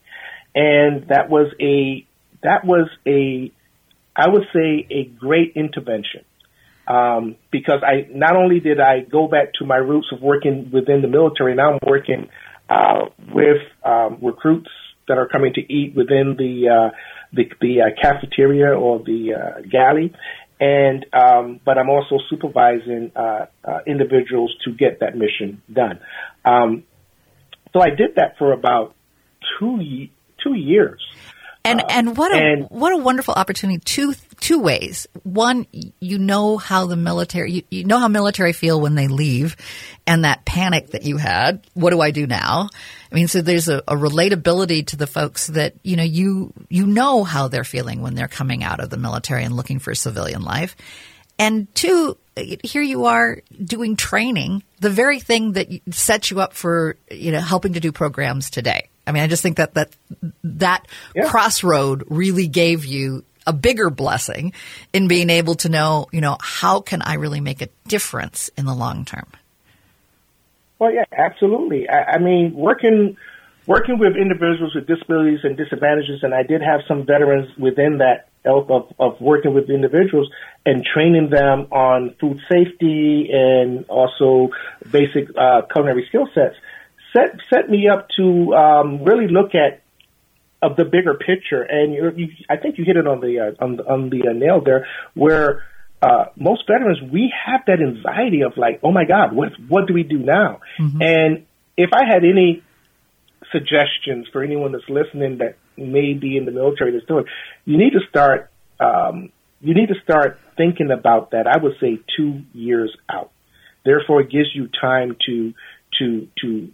and 0.53 1.07
that 1.09 1.27
was 1.27 1.51
a 1.59 2.05
that 2.43 2.63
was 2.63 2.87
a 3.07 3.51
I 4.15 4.29
would 4.29 4.43
say 4.53 4.85
a 4.91 5.05
great 5.05 5.53
intervention. 5.55 6.25
Um, 6.87 7.37
because 7.51 7.81
I 7.83 8.07
not 8.11 8.35
only 8.35 8.59
did 8.59 8.79
I 8.79 8.99
go 8.99 9.27
back 9.27 9.53
to 9.59 9.65
my 9.65 9.77
roots 9.77 10.07
of 10.11 10.21
working 10.21 10.69
within 10.71 11.01
the 11.01 11.07
military, 11.07 11.55
now 11.55 11.73
I'm 11.73 11.79
working 11.87 12.29
uh, 12.69 13.05
with 13.33 13.61
um, 13.83 14.19
recruits 14.21 14.69
that 15.07 15.17
are 15.17 15.27
coming 15.27 15.53
to 15.53 15.61
eat 15.61 15.95
within 15.95 16.35
the 16.37 16.69
uh, 16.69 16.95
the, 17.33 17.49
the 17.61 17.81
uh, 17.81 18.01
cafeteria 18.01 18.73
or 18.77 18.99
the 18.99 19.33
uh, 19.33 19.61
galley, 19.69 20.13
and 20.61 21.07
um, 21.11 21.59
but 21.65 21.79
I'm 21.79 21.89
also 21.89 22.19
supervising 22.29 23.11
uh, 23.15 23.47
uh, 23.65 23.79
individuals 23.87 24.55
to 24.63 24.71
get 24.71 24.99
that 24.99 25.17
mission 25.17 25.61
done. 25.73 25.99
Um, 26.45 26.83
so 27.73 27.81
I 27.81 27.89
did 27.89 28.15
that 28.15 28.37
for 28.37 28.53
about 28.53 28.93
two 29.59 30.07
two 30.43 30.53
years. 30.53 31.01
And 31.63 31.79
uh, 31.81 31.85
and 31.89 32.17
what 32.17 32.33
a 32.33 32.37
and, 32.37 32.67
what 32.69 32.91
a 32.91 32.97
wonderful 32.97 33.35
opportunity. 33.35 33.79
Two 33.79 34.15
two 34.39 34.59
ways. 34.59 35.07
One, 35.23 35.67
you 35.71 36.17
know 36.17 36.57
how 36.57 36.87
the 36.87 36.95
military 36.95 37.51
you, 37.51 37.63
you 37.69 37.83
know 37.83 37.99
how 37.99 38.07
military 38.07 38.53
feel 38.53 38.81
when 38.81 38.95
they 38.95 39.07
leave, 39.07 39.55
and 40.07 40.25
that 40.25 40.43
panic 40.45 40.91
that 40.91 41.03
you 41.03 41.17
had. 41.17 41.65
What 41.73 41.91
do 41.91 42.01
I 42.01 42.11
do 42.11 42.25
now? 42.25 42.69
I 43.11 43.15
mean, 43.15 43.27
so 43.27 43.41
there's 43.41 43.67
a, 43.67 43.77
a 43.87 43.95
relatability 43.95 44.87
to 44.87 44.95
the 44.95 45.05
folks 45.05 45.47
that 45.47 45.75
you 45.83 45.97
know 45.97 46.03
you 46.03 46.51
you 46.69 46.87
know 46.87 47.23
how 47.23 47.47
they're 47.47 47.63
feeling 47.63 48.01
when 48.01 48.15
they're 48.15 48.27
coming 48.27 48.63
out 48.63 48.79
of 48.79 48.89
the 48.89 48.97
military 48.97 49.43
and 49.43 49.55
looking 49.55 49.77
for 49.77 49.93
civilian 49.93 50.41
life. 50.41 50.75
And 51.37 51.73
two, 51.75 52.17
here 52.35 52.81
you 52.81 53.05
are 53.05 53.41
doing 53.63 53.95
training, 53.95 54.63
the 54.79 54.89
very 54.89 55.19
thing 55.19 55.53
that 55.53 55.67
sets 55.91 56.31
you 56.31 56.39
up 56.39 56.53
for 56.53 56.97
you 57.09 57.31
know 57.31 57.39
helping 57.39 57.73
to 57.73 57.79
do 57.79 57.91
programs 57.91 58.49
today. 58.49 58.89
I 59.05 59.11
mean, 59.11 59.23
I 59.23 59.27
just 59.27 59.43
think 59.43 59.57
that 59.57 59.73
that 59.73 59.91
that 60.43 60.87
yeah. 61.15 61.27
crossroad 61.27 62.03
really 62.09 62.47
gave 62.47 62.85
you 62.85 63.23
a 63.47 63.53
bigger 63.53 63.89
blessing 63.89 64.53
in 64.93 65.07
being 65.07 65.29
able 65.29 65.55
to 65.55 65.69
know, 65.69 66.07
you 66.11 66.21
know, 66.21 66.37
how 66.39 66.79
can 66.81 67.01
I 67.01 67.15
really 67.15 67.41
make 67.41 67.61
a 67.61 67.69
difference 67.87 68.49
in 68.57 68.65
the 68.65 68.73
long 68.73 69.05
term? 69.05 69.27
Well, 70.79 70.93
yeah, 70.93 71.05
absolutely. 71.15 71.89
I, 71.89 72.13
I 72.13 72.17
mean, 72.19 72.53
working 72.53 73.17
working 73.67 73.99
with 73.99 74.15
individuals 74.15 74.73
with 74.75 74.87
disabilities 74.87 75.39
and 75.43 75.55
disadvantages, 75.55 76.23
and 76.23 76.33
I 76.33 76.43
did 76.43 76.61
have 76.61 76.81
some 76.87 77.05
veterans 77.05 77.55
within 77.57 77.99
that 77.99 78.27
ilk 78.45 78.69
of, 78.69 78.91
of 78.99 79.21
working 79.21 79.53
with 79.53 79.69
individuals 79.69 80.29
and 80.65 80.83
training 80.83 81.29
them 81.29 81.67
on 81.71 82.15
food 82.19 82.39
safety 82.51 83.29
and 83.31 83.85
also 83.87 84.49
basic 84.91 85.29
uh, 85.37 85.61
culinary 85.71 86.05
skill 86.09 86.27
sets 86.33 86.55
set 87.13 87.39
set 87.53 87.69
me 87.69 87.87
up 87.87 88.07
to 88.17 88.53
um, 88.53 89.03
really 89.03 89.27
look 89.27 89.55
at 89.55 89.81
of 90.61 90.75
the 90.75 90.85
bigger 90.85 91.15
picture. 91.15 91.63
And 91.63 91.93
you, 91.93 92.11
you, 92.15 92.27
I 92.49 92.57
think 92.57 92.77
you 92.77 92.85
hit 92.85 92.97
it 92.97 93.07
on 93.07 93.19
the 93.19 93.39
uh, 93.39 93.63
on, 93.63 93.79
on 93.79 94.09
the 94.09 94.29
uh, 94.29 94.33
nail 94.33 94.61
there, 94.63 94.87
where 95.13 95.63
uh, 96.01 96.25
most 96.35 96.63
veterans 96.67 96.99
we 97.11 97.33
have 97.45 97.61
that 97.67 97.79
anxiety 97.81 98.41
of 98.41 98.57
like, 98.57 98.79
oh 98.83 98.91
my 98.91 99.05
God, 99.05 99.33
what 99.33 99.49
what 99.67 99.87
do 99.87 99.93
we 99.93 100.03
do 100.03 100.19
now? 100.19 100.61
Mm-hmm. 100.79 101.01
And 101.01 101.45
if 101.77 101.89
I 101.93 102.05
had 102.07 102.23
any 102.23 102.63
suggestions 103.51 104.27
for 104.31 104.43
anyone 104.43 104.71
that's 104.71 104.89
listening 104.89 105.39
that 105.39 105.57
may 105.77 106.13
be 106.13 106.37
in 106.37 106.45
the 106.45 106.51
military 106.51 106.91
that's 106.91 107.05
doing, 107.05 107.25
you 107.65 107.77
need 107.77 107.91
to 107.91 108.01
start. 108.09 108.49
Um, 108.79 109.31
you 109.63 109.75
need 109.75 109.89
to 109.89 109.95
start 110.03 110.39
thinking 110.57 110.89
about 110.89 111.31
that. 111.31 111.45
I 111.45 111.57
would 111.61 111.73
say 111.79 111.99
two 112.17 112.41
years 112.51 112.95
out. 113.07 113.29
Therefore, 113.85 114.21
it 114.21 114.31
gives 114.31 114.49
you 114.55 114.69
time 114.79 115.17
to 115.27 115.53
to 115.99 116.27
to 116.41 116.71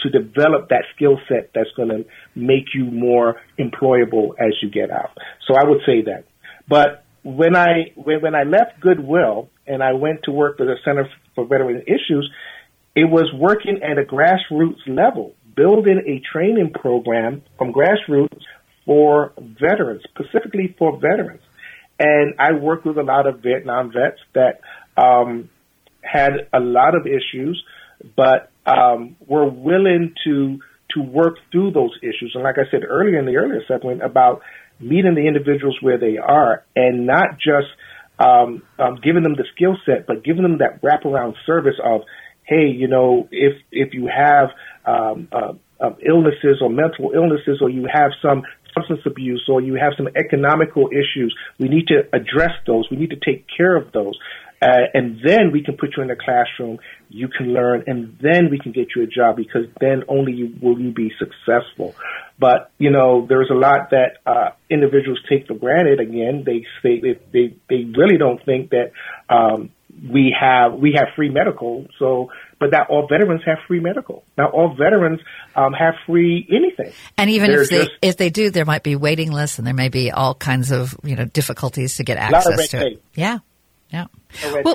to 0.00 0.10
develop 0.10 0.68
that 0.70 0.84
skill 0.94 1.18
set 1.28 1.50
that's 1.54 1.70
going 1.76 1.88
to 1.88 2.04
make 2.34 2.74
you 2.74 2.84
more 2.84 3.40
employable 3.58 4.30
as 4.38 4.54
you 4.62 4.70
get 4.70 4.90
out. 4.90 5.16
So 5.46 5.54
I 5.54 5.64
would 5.68 5.80
say 5.86 6.02
that. 6.02 6.24
But 6.68 7.04
when 7.22 7.56
I 7.56 7.92
when, 7.96 8.20
when 8.22 8.34
I 8.34 8.44
left 8.44 8.80
Goodwill 8.80 9.48
and 9.66 9.82
I 9.82 9.92
went 9.92 10.24
to 10.24 10.30
work 10.30 10.58
for 10.58 10.66
the 10.66 10.76
Center 10.84 11.08
for 11.34 11.46
Veteran 11.46 11.82
Issues, 11.86 12.30
it 12.94 13.04
was 13.04 13.30
working 13.34 13.80
at 13.82 13.98
a 13.98 14.04
grassroots 14.04 14.86
level, 14.86 15.34
building 15.56 16.00
a 16.06 16.22
training 16.32 16.72
program 16.72 17.42
from 17.58 17.72
grassroots 17.72 18.40
for 18.84 19.32
veterans, 19.36 20.02
specifically 20.10 20.74
for 20.78 20.96
veterans. 20.98 21.42
And 21.98 22.34
I 22.38 22.52
worked 22.52 22.84
with 22.84 22.98
a 22.98 23.02
lot 23.02 23.26
of 23.26 23.40
Vietnam 23.40 23.92
vets 23.92 24.20
that 24.34 24.60
um, 24.96 25.48
had 26.02 26.48
a 26.52 26.60
lot 26.60 26.94
of 26.94 27.06
issues, 27.06 27.62
but 28.16 28.50
um, 28.66 29.16
were 29.26 29.48
willing 29.48 30.14
to 30.24 30.58
to 30.90 31.02
work 31.02 31.36
through 31.50 31.72
those 31.72 31.96
issues. 32.02 32.32
And 32.34 32.44
like 32.44 32.56
I 32.58 32.70
said 32.70 32.82
earlier 32.88 33.18
in 33.18 33.26
the 33.26 33.36
earlier 33.36 33.62
segment 33.66 34.02
about 34.02 34.42
meeting 34.78 35.14
the 35.14 35.26
individuals 35.26 35.78
where 35.80 35.98
they 35.98 36.18
are 36.18 36.64
and 36.76 37.06
not 37.06 37.38
just 37.38 37.68
um, 38.18 38.62
um, 38.78 39.00
giving 39.02 39.22
them 39.22 39.34
the 39.34 39.44
skill 39.54 39.76
set, 39.84 40.06
but 40.06 40.24
giving 40.24 40.42
them 40.42 40.58
that 40.58 40.82
wraparound 40.82 41.34
service 41.46 41.74
of, 41.82 42.02
hey, 42.44 42.68
you 42.68 42.86
know, 42.86 43.28
if 43.30 43.54
if 43.72 43.92
you 43.92 44.08
have 44.08 44.50
um, 44.84 45.28
uh, 45.32 45.52
uh, 45.80 45.90
illnesses 46.06 46.58
or 46.62 46.70
mental 46.70 47.12
illnesses, 47.14 47.58
or 47.60 47.68
you 47.68 47.88
have 47.92 48.12
some 48.22 48.42
substance 48.72 49.00
abuse, 49.06 49.44
or 49.48 49.60
you 49.60 49.74
have 49.74 49.92
some 49.96 50.08
economical 50.16 50.88
issues, 50.88 51.34
we 51.58 51.68
need 51.68 51.86
to 51.88 52.02
address 52.12 52.52
those. 52.66 52.88
We 52.90 52.96
need 52.96 53.10
to 53.10 53.20
take 53.24 53.46
care 53.56 53.76
of 53.76 53.92
those. 53.92 54.16
Uh, 54.64 54.88
and 54.94 55.20
then 55.22 55.52
we 55.52 55.62
can 55.62 55.76
put 55.76 55.94
you 55.94 56.02
in 56.02 56.08
the 56.08 56.16
classroom. 56.16 56.78
You 57.10 57.28
can 57.28 57.52
learn, 57.52 57.84
and 57.86 58.16
then 58.18 58.48
we 58.50 58.58
can 58.58 58.72
get 58.72 58.88
you 58.96 59.02
a 59.02 59.06
job 59.06 59.36
because 59.36 59.66
then 59.78 60.04
only 60.08 60.32
you, 60.32 60.54
will 60.62 60.80
you 60.80 60.90
be 60.90 61.12
successful. 61.18 61.94
But 62.38 62.70
you 62.78 62.90
know, 62.90 63.26
there's 63.28 63.50
a 63.50 63.54
lot 63.54 63.90
that 63.90 64.16
uh, 64.24 64.50
individuals 64.70 65.20
take 65.28 65.46
for 65.46 65.54
granted. 65.54 66.00
Again, 66.00 66.44
they 66.46 66.64
they 66.82 67.20
they, 67.30 67.56
they 67.68 67.84
really 67.94 68.16
don't 68.16 68.42
think 68.42 68.70
that 68.70 68.92
um, 69.28 69.70
we 70.10 70.34
have 70.38 70.72
we 70.72 70.94
have 70.96 71.08
free 71.14 71.28
medical. 71.28 71.86
So, 71.98 72.32
but 72.58 72.70
not 72.70 72.88
all 72.88 73.06
veterans 73.06 73.42
have 73.44 73.58
free 73.68 73.80
medical. 73.80 74.24
Now, 74.38 74.48
all 74.48 74.74
veterans 74.74 75.20
um, 75.54 75.74
have 75.74 75.94
free 76.06 76.48
anything. 76.50 76.94
And 77.18 77.28
even 77.28 77.50
They're 77.50 77.62
if 77.62 77.68
they 77.68 77.84
just, 77.84 77.90
if 78.00 78.16
they 78.16 78.30
do, 78.30 78.48
there 78.48 78.64
might 78.64 78.82
be 78.82 78.96
waiting 78.96 79.30
lists, 79.30 79.58
and 79.58 79.66
there 79.66 79.74
may 79.74 79.90
be 79.90 80.10
all 80.10 80.34
kinds 80.34 80.72
of 80.72 80.96
you 81.04 81.16
know 81.16 81.26
difficulties 81.26 81.98
to 81.98 82.04
get 82.04 82.16
access 82.16 82.70
to 82.70 82.86
it. 82.86 83.02
Yeah. 83.14 83.40
Yeah. 83.90 84.06
Well, 84.52 84.74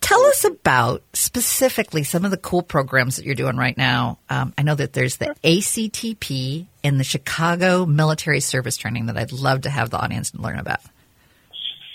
tell 0.00 0.24
us 0.24 0.44
about 0.44 1.02
specifically 1.12 2.02
some 2.02 2.24
of 2.24 2.30
the 2.30 2.36
cool 2.36 2.62
programs 2.62 3.16
that 3.16 3.24
you're 3.24 3.34
doing 3.34 3.56
right 3.56 3.76
now. 3.76 4.18
Um, 4.28 4.52
I 4.58 4.62
know 4.62 4.74
that 4.74 4.92
there's 4.92 5.16
the 5.16 5.34
ACTP 5.44 6.66
and 6.82 6.98
the 6.98 7.04
Chicago 7.04 7.86
Military 7.86 8.40
Service 8.40 8.76
Training 8.76 9.06
that 9.06 9.16
I'd 9.16 9.32
love 9.32 9.62
to 9.62 9.70
have 9.70 9.90
the 9.90 9.98
audience 9.98 10.34
learn 10.34 10.58
about. 10.58 10.80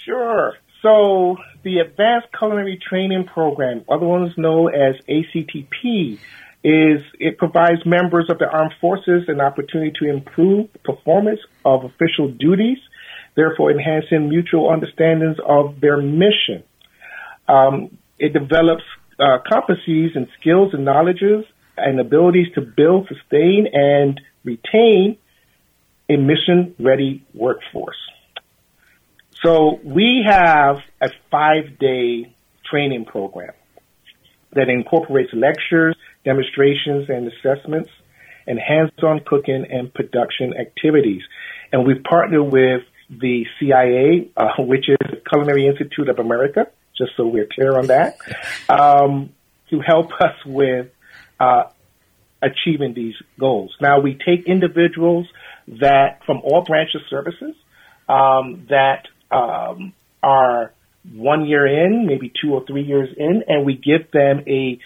Sure. 0.06 0.54
So 0.82 1.38
the 1.64 1.80
Advanced 1.80 2.28
Culinary 2.38 2.78
Training 2.78 3.26
Program, 3.26 3.86
otherwise 3.90 4.32
known 4.38 4.74
as 4.74 4.96
ACTP, 5.08 6.20
is 6.64 7.02
it 7.20 7.38
provides 7.38 7.86
members 7.86 8.30
of 8.30 8.40
the 8.40 8.48
armed 8.50 8.74
forces 8.80 9.24
an 9.28 9.42
opportunity 9.42 9.92
to 10.00 10.10
improve 10.10 10.70
performance 10.84 11.40
of 11.66 11.84
official 11.84 12.30
duties 12.30 12.78
therefore 13.36 13.72
enhancing 13.72 14.30
mutual 14.30 14.70
understandings 14.70 15.38
of 15.46 15.80
their 15.82 15.98
mission. 15.98 16.64
Um, 17.48 17.98
it 18.20 18.34
develops 18.34 18.84
uh, 19.20 19.40
competencies 19.52 20.16
and 20.16 20.28
skills 20.40 20.74
and 20.74 20.86
knowledges 20.86 21.46
and 21.78 22.00
abilities 22.00 22.48
to 22.56 22.62
build, 22.62 23.08
sustain, 23.08 23.68
and 23.74 24.20
retain 24.44 25.18
a 26.10 26.18
mission 26.18 26.76
ready 26.80 27.26
workforce. 27.34 27.98
So 29.44 29.80
we 29.84 30.24
have 30.26 30.78
a 31.02 31.10
five 31.32 31.78
day 31.80 32.34
training 32.70 33.06
program 33.06 33.54
that 34.54 34.70
incorporates 34.70 35.34
lectures, 35.34 35.96
demonstrations, 36.24 37.10
and 37.10 37.32
assessments, 37.32 37.90
and 38.48 38.60
hands 38.60 38.92
on 39.02 39.22
cooking 39.26 39.66
and 39.70 39.94
production 39.94 40.54
activities. 40.54 41.22
And 41.72 41.86
we've 41.86 42.04
partnered 42.04 42.52
with 42.52 42.84
the 43.20 43.46
CIA, 43.60 44.30
uh, 44.36 44.50
which 44.60 44.90
is 44.90 44.98
Culinary 45.30 45.68
Institute 45.68 46.10
of 46.10 46.20
America, 46.20 46.68
just 46.98 47.12
so 47.18 47.28
we're 47.28 47.48
clear 47.48 47.78
on 47.78 47.88
that, 47.88 48.18
um, 48.70 49.32
to 49.70 49.80
help 49.80 50.12
us 50.20 50.36
with 50.46 50.88
uh, 51.40 51.64
achieving 52.42 52.94
these 52.94 53.16
goals. 53.40 53.76
Now, 53.82 54.00
we 54.00 54.14
take 54.14 54.48
individuals 54.48 55.28
that 55.68 56.24
from 56.26 56.42
all 56.44 56.62
branches 56.62 57.02
services 57.10 57.56
um, 58.08 58.68
that 58.70 59.08
um, 59.32 59.94
are 60.22 60.74
one 61.12 61.46
year 61.46 61.66
in, 61.66 62.06
maybe 62.06 62.32
two 62.42 62.54
or 62.54 62.66
three 62.66 62.84
years 62.84 63.10
in, 63.18 63.44
and 63.48 63.66
we 63.66 63.76
give 63.76 64.12
them 64.12 64.44
a 64.48 64.80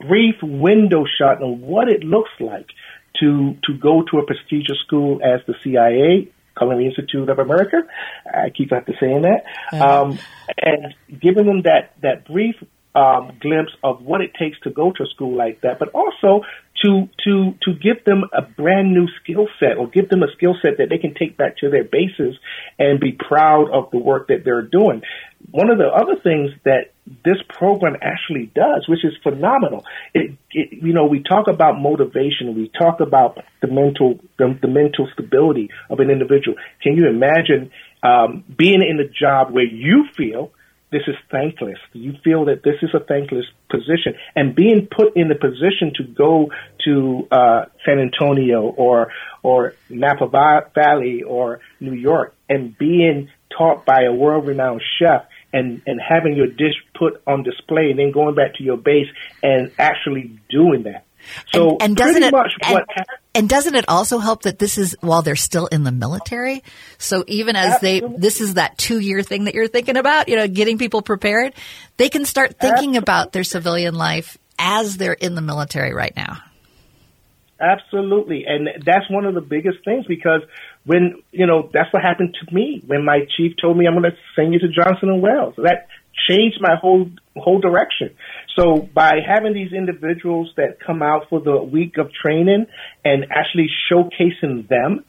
brief 0.00 0.36
window 0.42 1.04
shot 1.18 1.42
on 1.42 1.60
what 1.60 1.88
it 1.88 2.02
looks 2.02 2.30
like 2.40 2.68
to 3.20 3.56
to 3.64 3.74
go 3.78 4.02
to 4.10 4.18
a 4.18 4.26
prestigious 4.26 4.78
school 4.86 5.20
as 5.22 5.40
the 5.46 5.54
CIA 5.62 6.28
Culinary 6.56 6.86
Institute 6.86 7.28
of 7.28 7.38
America. 7.38 7.82
I 8.26 8.50
keep 8.50 8.72
after 8.72 8.94
saying 9.00 9.22
that. 9.22 9.44
Uh-huh. 9.72 10.02
Um, 10.02 10.18
and 10.58 10.94
giving 11.20 11.46
them 11.46 11.62
that, 11.62 11.92
that 12.02 12.26
brief 12.26 12.56
um, 12.94 13.32
glimpse 13.40 13.72
of 13.82 14.02
what 14.02 14.20
it 14.20 14.32
takes 14.38 14.58
to 14.60 14.70
go 14.70 14.92
to 14.92 15.06
school 15.14 15.36
like 15.36 15.60
that, 15.62 15.78
but 15.78 15.88
also 15.90 16.44
to 16.84 17.08
to 17.24 17.54
to 17.62 17.72
give 17.74 18.04
them 18.04 18.24
a 18.32 18.42
brand 18.42 18.92
new 18.92 19.08
skill 19.20 19.48
set 19.58 19.76
or 19.78 19.88
give 19.88 20.08
them 20.08 20.22
a 20.22 20.30
skill 20.36 20.54
set 20.62 20.78
that 20.78 20.88
they 20.90 20.98
can 20.98 21.14
take 21.14 21.36
back 21.36 21.56
to 21.58 21.70
their 21.70 21.84
bases 21.84 22.36
and 22.78 23.00
be 23.00 23.12
proud 23.12 23.70
of 23.70 23.90
the 23.90 23.98
work 23.98 24.28
that 24.28 24.44
they're 24.44 24.62
doing. 24.62 25.02
One 25.50 25.70
of 25.70 25.78
the 25.78 25.88
other 25.88 26.16
things 26.22 26.50
that 26.64 26.92
this 27.24 27.36
program 27.48 27.96
actually 28.00 28.50
does, 28.54 28.88
which 28.88 29.04
is 29.04 29.12
phenomenal, 29.22 29.84
it, 30.14 30.36
it 30.50 30.82
you 30.82 30.92
know 30.92 31.06
we 31.06 31.22
talk 31.22 31.48
about 31.48 31.80
motivation, 31.80 32.54
we 32.54 32.70
talk 32.78 33.00
about 33.00 33.38
the 33.60 33.68
mental 33.68 34.20
the, 34.38 34.56
the 34.60 34.68
mental 34.68 35.08
stability 35.12 35.70
of 35.90 36.00
an 36.00 36.10
individual. 36.10 36.56
Can 36.82 36.96
you 36.96 37.08
imagine 37.08 37.72
um, 38.02 38.44
being 38.56 38.82
in 38.82 39.00
a 39.00 39.08
job 39.08 39.52
where 39.52 39.64
you 39.64 40.06
feel 40.16 40.52
this 40.94 41.02
is 41.08 41.16
thankless. 41.28 41.78
You 41.92 42.12
feel 42.22 42.44
that 42.44 42.62
this 42.62 42.76
is 42.80 42.90
a 42.94 43.00
thankless 43.00 43.46
position, 43.68 44.14
and 44.36 44.54
being 44.54 44.86
put 44.86 45.16
in 45.16 45.26
the 45.28 45.34
position 45.34 45.92
to 45.96 46.04
go 46.04 46.50
to 46.84 47.26
uh, 47.32 47.64
San 47.84 47.98
Antonio 47.98 48.62
or 48.62 49.12
or 49.42 49.74
Napa 49.90 50.28
Valley 50.72 51.24
or 51.24 51.58
New 51.80 51.94
York 51.94 52.36
and 52.48 52.78
being 52.78 53.28
taught 53.58 53.84
by 53.84 54.02
a 54.02 54.12
world-renowned 54.12 54.82
chef 54.98 55.26
and 55.52 55.82
and 55.84 56.00
having 56.00 56.36
your 56.36 56.46
dish 56.46 56.76
put 56.96 57.20
on 57.26 57.42
display, 57.42 57.90
and 57.90 57.98
then 57.98 58.12
going 58.12 58.36
back 58.36 58.54
to 58.58 58.62
your 58.62 58.76
base 58.76 59.08
and 59.42 59.72
actually 59.78 60.38
doing 60.48 60.84
that. 60.84 61.04
So 61.52 61.70
and, 61.70 61.82
and 61.82 61.96
doesn't 61.96 62.22
it, 62.22 62.32
and, 62.32 63.06
and, 63.34 63.48
doesn't 63.48 63.74
it 63.74 63.84
also 63.88 64.18
help 64.18 64.42
that 64.42 64.58
this 64.58 64.78
is 64.78 64.96
while 65.00 65.22
they're 65.22 65.36
still 65.36 65.66
in 65.66 65.84
the 65.84 65.92
military? 65.92 66.62
So 66.98 67.24
even 67.26 67.56
as 67.56 67.74
Absolutely. 67.74 68.08
they, 68.08 68.20
this 68.20 68.40
is 68.40 68.54
that 68.54 68.78
two 68.78 68.98
year 68.98 69.22
thing 69.22 69.44
that 69.44 69.54
you're 69.54 69.68
thinking 69.68 69.96
about, 69.96 70.28
you 70.28 70.36
know, 70.36 70.48
getting 70.48 70.78
people 70.78 71.02
prepared, 71.02 71.54
they 71.96 72.08
can 72.08 72.24
start 72.24 72.58
thinking 72.60 72.96
Absolutely. 72.96 72.98
about 72.98 73.32
their 73.32 73.44
civilian 73.44 73.94
life 73.94 74.38
as 74.58 74.96
they're 74.96 75.12
in 75.12 75.34
the 75.34 75.42
military 75.42 75.92
right 75.92 76.14
now. 76.16 76.38
Absolutely. 77.60 78.44
And 78.46 78.68
that's 78.84 79.08
one 79.08 79.24
of 79.24 79.34
the 79.34 79.40
biggest 79.40 79.84
things 79.84 80.06
because 80.06 80.42
when, 80.84 81.22
you 81.30 81.46
know, 81.46 81.70
that's 81.72 81.92
what 81.92 82.02
happened 82.02 82.36
to 82.44 82.54
me 82.54 82.82
when 82.86 83.04
my 83.04 83.26
chief 83.36 83.54
told 83.60 83.76
me 83.76 83.86
I'm 83.86 83.94
going 83.94 84.10
to 84.10 84.16
send 84.36 84.52
you 84.52 84.58
to 84.60 84.68
Johnson 84.68 85.08
and 85.08 85.22
Wales. 85.22 85.54
That 85.56 85.86
changed 86.28 86.58
my 86.60 86.76
whole 86.80 87.10
whole 87.36 87.60
direction. 87.60 88.14
So 88.56 88.88
by 88.94 89.14
having 89.26 89.52
these 89.52 89.72
individuals 89.72 90.52
that 90.56 90.78
come 90.84 91.02
out 91.02 91.28
for 91.28 91.40
the 91.40 91.62
week 91.62 91.98
of 91.98 92.12
training 92.12 92.66
and 93.04 93.26
actually 93.30 93.68
showcasing 93.90 94.68
them, 94.68 95.04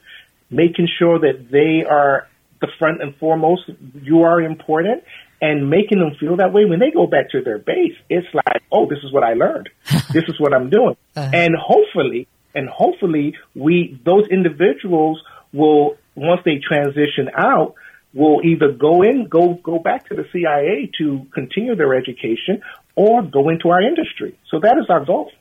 making 0.50 0.88
sure 0.98 1.20
that 1.20 1.50
they 1.52 1.88
are 1.88 2.28
the 2.62 2.68
front 2.80 3.02
and 3.02 3.16
foremost, 3.18 3.70
you 4.02 4.24
are 4.24 4.41
important, 4.41 5.04
and 5.41 5.70
making 5.70 6.00
them 6.00 6.16
feel 6.20 6.38
that 6.38 6.54
way 6.54 6.66
when 6.66 6.80
they 6.80 6.91
go 6.91 7.06
back 7.06 7.30
to 7.32 7.41
their 7.41 7.60
base, 7.60 7.93
it's 8.10 8.28
like, 8.34 8.64
oh, 8.72 8.88
this 8.89 9.00
is 9.04 9.12
what 9.12 9.24
I 9.24 9.34
learned. 9.34 9.70
this 10.12 10.24
is 10.28 10.39
what 10.39 10.54
I'm 10.54 10.70
doing. 10.70 10.96
Uh-huh. 11.16 11.30
And 11.34 11.56
hopefully, 11.56 12.28
and 12.56 12.68
hopefully 12.70 13.36
we, 13.54 14.00
those 14.04 14.28
individuals 14.30 15.22
will, 15.54 15.98
once 16.16 16.41
they 16.46 16.60
transition 16.68 17.30
out, 17.38 17.76
will 18.14 18.41
either 18.46 18.72
go 18.72 19.04
in, 19.04 19.28
go 19.28 19.56
go 19.56 19.78
back 19.78 20.08
to 20.08 20.16
the 20.16 20.24
CIA 20.32 20.89
to 20.98 21.28
continue 21.34 21.76
their 21.76 21.93
education, 21.93 22.62
or 22.96 23.22
go 23.22 23.50
into 23.50 23.70
our 23.70 23.82
industry. 23.82 24.38
So 24.50 24.60
that 24.60 24.78
is 24.78 24.86
our 24.89 25.04
goal. 25.04 25.32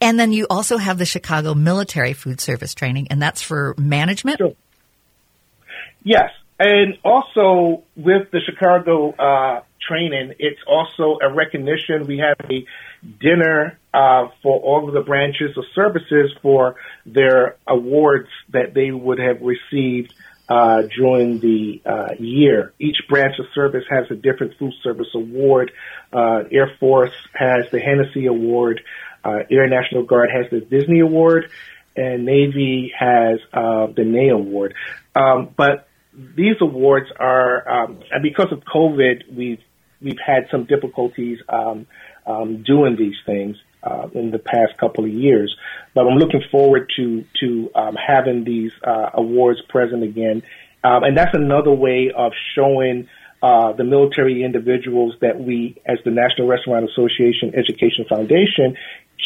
And 0.00 0.18
then 0.18 0.32
you 0.32 0.46
also 0.48 0.78
have 0.78 0.96
the 0.96 1.04
Chicago 1.04 1.54
Military 1.54 2.14
Food 2.14 2.40
Service 2.40 2.74
Training, 2.74 3.08
and 3.10 3.20
that's 3.20 3.42
for 3.42 3.74
management. 3.76 4.38
Sure. 4.38 4.54
Yes, 6.02 6.30
and 6.58 6.98
also 7.04 7.84
with 7.96 8.30
the 8.30 8.40
Chicago 8.40 9.12
uh, 9.12 9.62
training, 9.86 10.34
it's 10.38 10.60
also 10.66 11.18
a 11.22 11.32
recognition. 11.32 12.06
We 12.06 12.18
have 12.18 12.36
a 12.50 12.66
dinner 13.20 13.78
uh, 13.92 14.28
for 14.42 14.60
all 14.60 14.86
of 14.86 14.94
the 14.94 15.00
branches 15.00 15.56
of 15.56 15.64
services 15.74 16.32
for 16.42 16.76
their 17.04 17.56
awards 17.66 18.28
that 18.50 18.74
they 18.74 18.90
would 18.90 19.18
have 19.18 19.40
received 19.42 20.14
uh, 20.50 20.82
during 20.96 21.38
the 21.38 21.80
uh, 21.86 22.14
year. 22.18 22.74
Each 22.80 22.96
branch 23.08 23.38
of 23.38 23.46
service 23.54 23.84
has 23.88 24.10
a 24.10 24.16
different 24.16 24.58
food 24.58 24.72
service 24.82 25.06
award. 25.14 25.70
Uh, 26.12 26.42
Air 26.50 26.72
Force 26.80 27.14
has 27.34 27.70
the 27.70 27.78
Hennessy 27.78 28.26
Award. 28.26 28.82
Uh, 29.24 29.44
Air 29.48 29.68
National 29.68 30.02
Guard 30.02 30.28
has 30.34 30.50
the 30.50 30.60
Disney 30.60 31.00
Award, 31.00 31.50
and 31.96 32.24
Navy 32.26 32.92
has 32.98 33.38
uh, 33.52 33.86
the 33.94 34.04
Ney 34.04 34.30
Award. 34.30 34.74
Um, 35.14 35.50
but 35.56 35.88
these 36.12 36.56
awards 36.60 37.06
are, 37.16 37.84
um, 37.84 38.00
and 38.10 38.22
because 38.22 38.50
of 38.50 38.60
COVID, 38.64 39.32
we've 39.34 39.62
we've 40.02 40.18
had 40.24 40.48
some 40.50 40.64
difficulties 40.64 41.38
um, 41.48 41.86
um, 42.26 42.62
doing 42.64 42.96
these 42.96 43.16
things 43.24 43.56
uh, 43.82 44.08
in 44.14 44.30
the 44.30 44.38
past 44.38 44.76
couple 44.78 45.04
of 45.04 45.10
years. 45.10 45.54
But 45.94 46.06
I'm 46.06 46.18
looking 46.18 46.42
forward 46.50 46.90
to 46.96 47.24
to 47.40 47.70
um, 47.74 47.96
having 47.96 48.44
these 48.44 48.72
uh, 48.84 49.10
awards 49.14 49.60
present 49.68 50.02
again, 50.02 50.42
um, 50.84 51.04
and 51.04 51.16
that's 51.16 51.34
another 51.34 51.72
way 51.72 52.12
of 52.14 52.32
showing 52.54 53.08
uh, 53.42 53.72
the 53.72 53.84
military 53.84 54.42
individuals 54.44 55.14
that 55.20 55.40
we, 55.40 55.80
as 55.86 55.98
the 56.04 56.10
National 56.10 56.46
Restaurant 56.46 56.88
Association 56.90 57.54
Education 57.54 58.04
Foundation, 58.08 58.76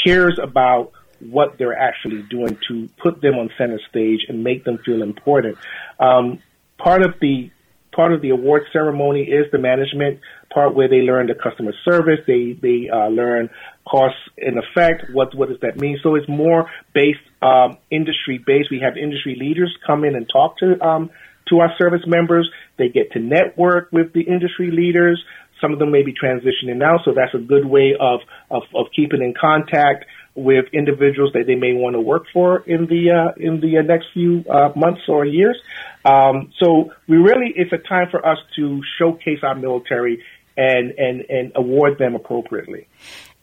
cares 0.05 0.39
about 0.41 0.93
what 1.21 1.59
they're 1.59 1.79
actually 1.79 2.23
doing 2.23 2.59
to 2.69 2.89
put 3.03 3.21
them 3.21 3.35
on 3.35 3.51
center 3.57 3.81
stage 3.89 4.21
and 4.29 4.45
make 4.45 4.65
them 4.65 4.79
feel 4.85 5.03
important. 5.03 5.59
Um, 5.99 6.41
part 6.79 7.03
of 7.03 7.15
the 7.21 7.51
part 7.93 8.13
of 8.13 8.21
the 8.23 8.31
award 8.31 8.65
ceremony 8.73 9.23
is 9.23 9.51
the 9.53 9.59
management 9.59 10.21
part 10.53 10.75
where 10.75 10.89
they 10.89 11.01
learn 11.01 11.27
the 11.27 11.35
customer 11.35 11.73
service. 11.85 12.21
They 12.27 12.53
they 12.53 12.89
uh, 12.89 13.09
learn 13.09 13.51
cost 13.89 14.17
and 14.39 14.59
effect. 14.59 15.05
What 15.13 15.35
what 15.35 15.49
does 15.49 15.61
that 15.61 15.79
mean? 15.79 15.99
So 16.03 16.15
it's 16.15 16.29
more 16.29 16.71
based 16.95 17.21
um, 17.43 17.79
industry 17.91 18.43
based. 18.45 18.71
We 18.71 18.81
have 18.81 18.97
industry 18.97 19.37
leaders 19.39 19.75
come 19.87 20.05
in 20.05 20.15
and 20.15 20.29
talk 20.29 20.59
to 20.59 20.81
um, 20.85 21.11
to 21.49 21.61
our 21.61 21.71
service 21.79 22.03
members. 22.07 22.51
They 22.79 22.89
get 22.89 23.13
to 23.13 23.19
network 23.19 23.91
with 23.93 24.13
the 24.13 24.23
industry 24.23 24.71
leaders. 24.71 25.23
Some 25.61 25.73
of 25.73 25.79
them 25.79 25.93
may 25.93 26.03
be 26.03 26.13
transitioning 26.13 26.77
now, 26.77 26.99
so 27.05 27.13
that's 27.15 27.35
a 27.35 27.39
good 27.39 27.65
way 27.65 27.95
of 27.99 28.21
of, 28.51 28.63
of 28.75 28.87
keeping 28.95 29.23
in 29.23 29.35
contact 29.39 30.05
with 30.35 30.65
individuals 30.73 31.33
that 31.33 31.45
they 31.47 31.55
may 31.55 31.73
want 31.73 31.95
to 31.95 32.01
work 32.01 32.25
for 32.33 32.61
in 32.67 32.87
the 32.87 33.11
uh, 33.11 33.33
in 33.37 33.61
the 33.61 33.79
uh, 33.79 33.83
next 33.83 34.07
few 34.13 34.45
uh, 34.51 34.71
months 34.75 35.03
or 35.09 35.25
years. 35.25 35.57
Um, 36.05 36.53
so 36.63 36.93
we 37.09 37.17
really, 37.17 37.53
it's 37.55 37.73
a 37.73 37.79
time 37.79 38.09
for 38.11 38.25
us 38.27 38.39
to 38.57 38.83
showcase 38.99 39.39
our 39.43 39.55
military 39.55 40.23
and 40.57 40.93
and 40.99 41.25
and 41.29 41.53
award 41.55 41.99
them 41.99 42.15
appropriately. 42.15 42.89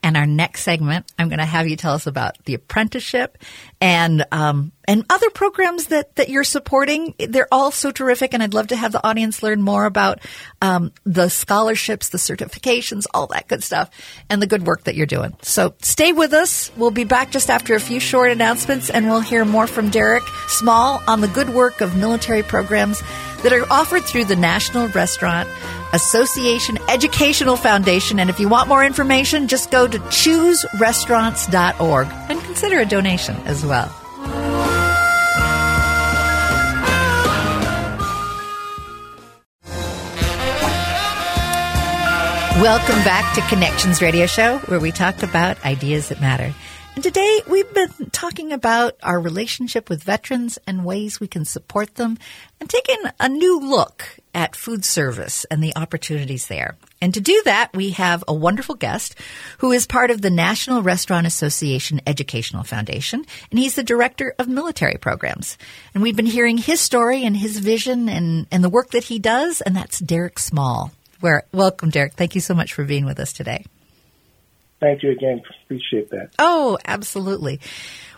And 0.03 0.17
our 0.17 0.25
next 0.25 0.63
segment, 0.63 1.05
I'm 1.19 1.29
going 1.29 1.39
to 1.39 1.45
have 1.45 1.67
you 1.67 1.75
tell 1.75 1.93
us 1.93 2.07
about 2.07 2.43
the 2.45 2.55
apprenticeship 2.55 3.37
and 3.79 4.25
um, 4.31 4.71
and 4.85 5.05
other 5.11 5.29
programs 5.29 5.87
that 5.87 6.15
that 6.15 6.29
you're 6.29 6.43
supporting. 6.43 7.13
They're 7.19 7.47
all 7.51 7.69
so 7.69 7.91
terrific, 7.91 8.33
and 8.33 8.41
I'd 8.41 8.55
love 8.55 8.67
to 8.67 8.75
have 8.75 8.91
the 8.91 9.05
audience 9.05 9.43
learn 9.43 9.61
more 9.61 9.85
about 9.85 10.19
um, 10.61 10.91
the 11.03 11.29
scholarships, 11.29 12.09
the 12.09 12.17
certifications, 12.17 13.05
all 13.13 13.27
that 13.27 13.47
good 13.47 13.63
stuff, 13.63 13.91
and 14.29 14.41
the 14.41 14.47
good 14.47 14.65
work 14.65 14.85
that 14.85 14.95
you're 14.95 15.05
doing. 15.05 15.37
So 15.43 15.75
stay 15.81 16.13
with 16.13 16.33
us. 16.33 16.71
We'll 16.77 16.91
be 16.91 17.03
back 17.03 17.31
just 17.31 17.51
after 17.51 17.75
a 17.75 17.79
few 17.79 17.99
short 17.99 18.31
announcements, 18.31 18.89
and 18.89 19.05
we'll 19.05 19.21
hear 19.21 19.45
more 19.45 19.67
from 19.67 19.89
Derek 19.89 20.23
Small 20.47 21.01
on 21.07 21.21
the 21.21 21.27
good 21.27 21.49
work 21.49 21.81
of 21.81 21.95
military 21.95 22.41
programs 22.41 23.01
that 23.43 23.53
are 23.53 23.65
offered 23.71 24.03
through 24.03 24.25
the 24.25 24.35
National 24.35 24.87
Restaurant 24.89 25.47
Association 25.93 26.77
Educational 26.89 27.55
Foundation. 27.55 28.19
And 28.19 28.29
if 28.29 28.39
you 28.39 28.49
want 28.49 28.69
more 28.69 28.83
information, 28.83 29.47
just 29.47 29.71
go 29.71 29.87
to 29.87 29.99
chooserestaurants.org 29.99 32.07
and 32.29 32.41
consider 32.43 32.79
a 32.79 32.85
donation 32.85 33.35
as 33.45 33.65
well. 33.65 33.91
Welcome 42.61 43.03
back 43.03 43.33
to 43.33 43.41
Connections 43.49 44.03
Radio 44.03 44.27
Show, 44.27 44.59
where 44.67 44.79
we 44.79 44.91
talk 44.91 45.23
about 45.23 45.65
ideas 45.65 46.09
that 46.09 46.21
matter. 46.21 46.53
And 46.93 47.03
today 47.05 47.41
we've 47.47 47.73
been 47.73 48.09
talking 48.11 48.51
about 48.51 48.97
our 49.01 49.19
relationship 49.19 49.89
with 49.89 50.03
veterans 50.03 50.59
and 50.67 50.83
ways 50.83 51.21
we 51.21 51.27
can 51.27 51.45
support 51.45 51.95
them 51.95 52.17
and 52.59 52.69
taking 52.69 52.97
a 53.17 53.29
new 53.29 53.61
look 53.61 54.17
at 54.35 54.57
food 54.57 54.83
service 54.83 55.45
and 55.49 55.63
the 55.63 55.75
opportunities 55.77 56.47
there. 56.47 56.75
And 57.01 57.13
to 57.13 57.21
do 57.21 57.41
that, 57.45 57.73
we 57.73 57.91
have 57.91 58.25
a 58.27 58.33
wonderful 58.33 58.75
guest 58.75 59.15
who 59.59 59.71
is 59.71 59.87
part 59.87 60.11
of 60.11 60.21
the 60.21 60.29
National 60.29 60.83
Restaurant 60.83 61.25
Association 61.25 62.01
Educational 62.05 62.63
Foundation, 62.63 63.25
and 63.49 63.59
he's 63.59 63.75
the 63.75 63.83
director 63.83 64.35
of 64.37 64.49
military 64.49 64.97
programs. 64.97 65.57
And 65.93 66.03
we've 66.03 66.15
been 66.17 66.25
hearing 66.25 66.57
his 66.57 66.81
story 66.81 67.23
and 67.23 67.37
his 67.37 67.57
vision 67.57 68.09
and, 68.09 68.47
and 68.51 68.63
the 68.63 68.69
work 68.69 68.91
that 68.91 69.05
he 69.05 69.17
does, 69.17 69.61
and 69.61 69.75
that's 69.75 69.99
Derek 69.99 70.39
Small. 70.39 70.91
Where, 71.21 71.43
welcome, 71.53 71.89
Derek. 71.89 72.13
Thank 72.13 72.35
you 72.35 72.41
so 72.41 72.53
much 72.53 72.73
for 72.73 72.83
being 72.83 73.05
with 73.05 73.19
us 73.19 73.31
today. 73.31 73.65
Thank 74.81 75.03
you 75.03 75.11
again. 75.11 75.41
Appreciate 75.63 76.09
that. 76.09 76.31
Oh, 76.39 76.77
absolutely. 76.83 77.61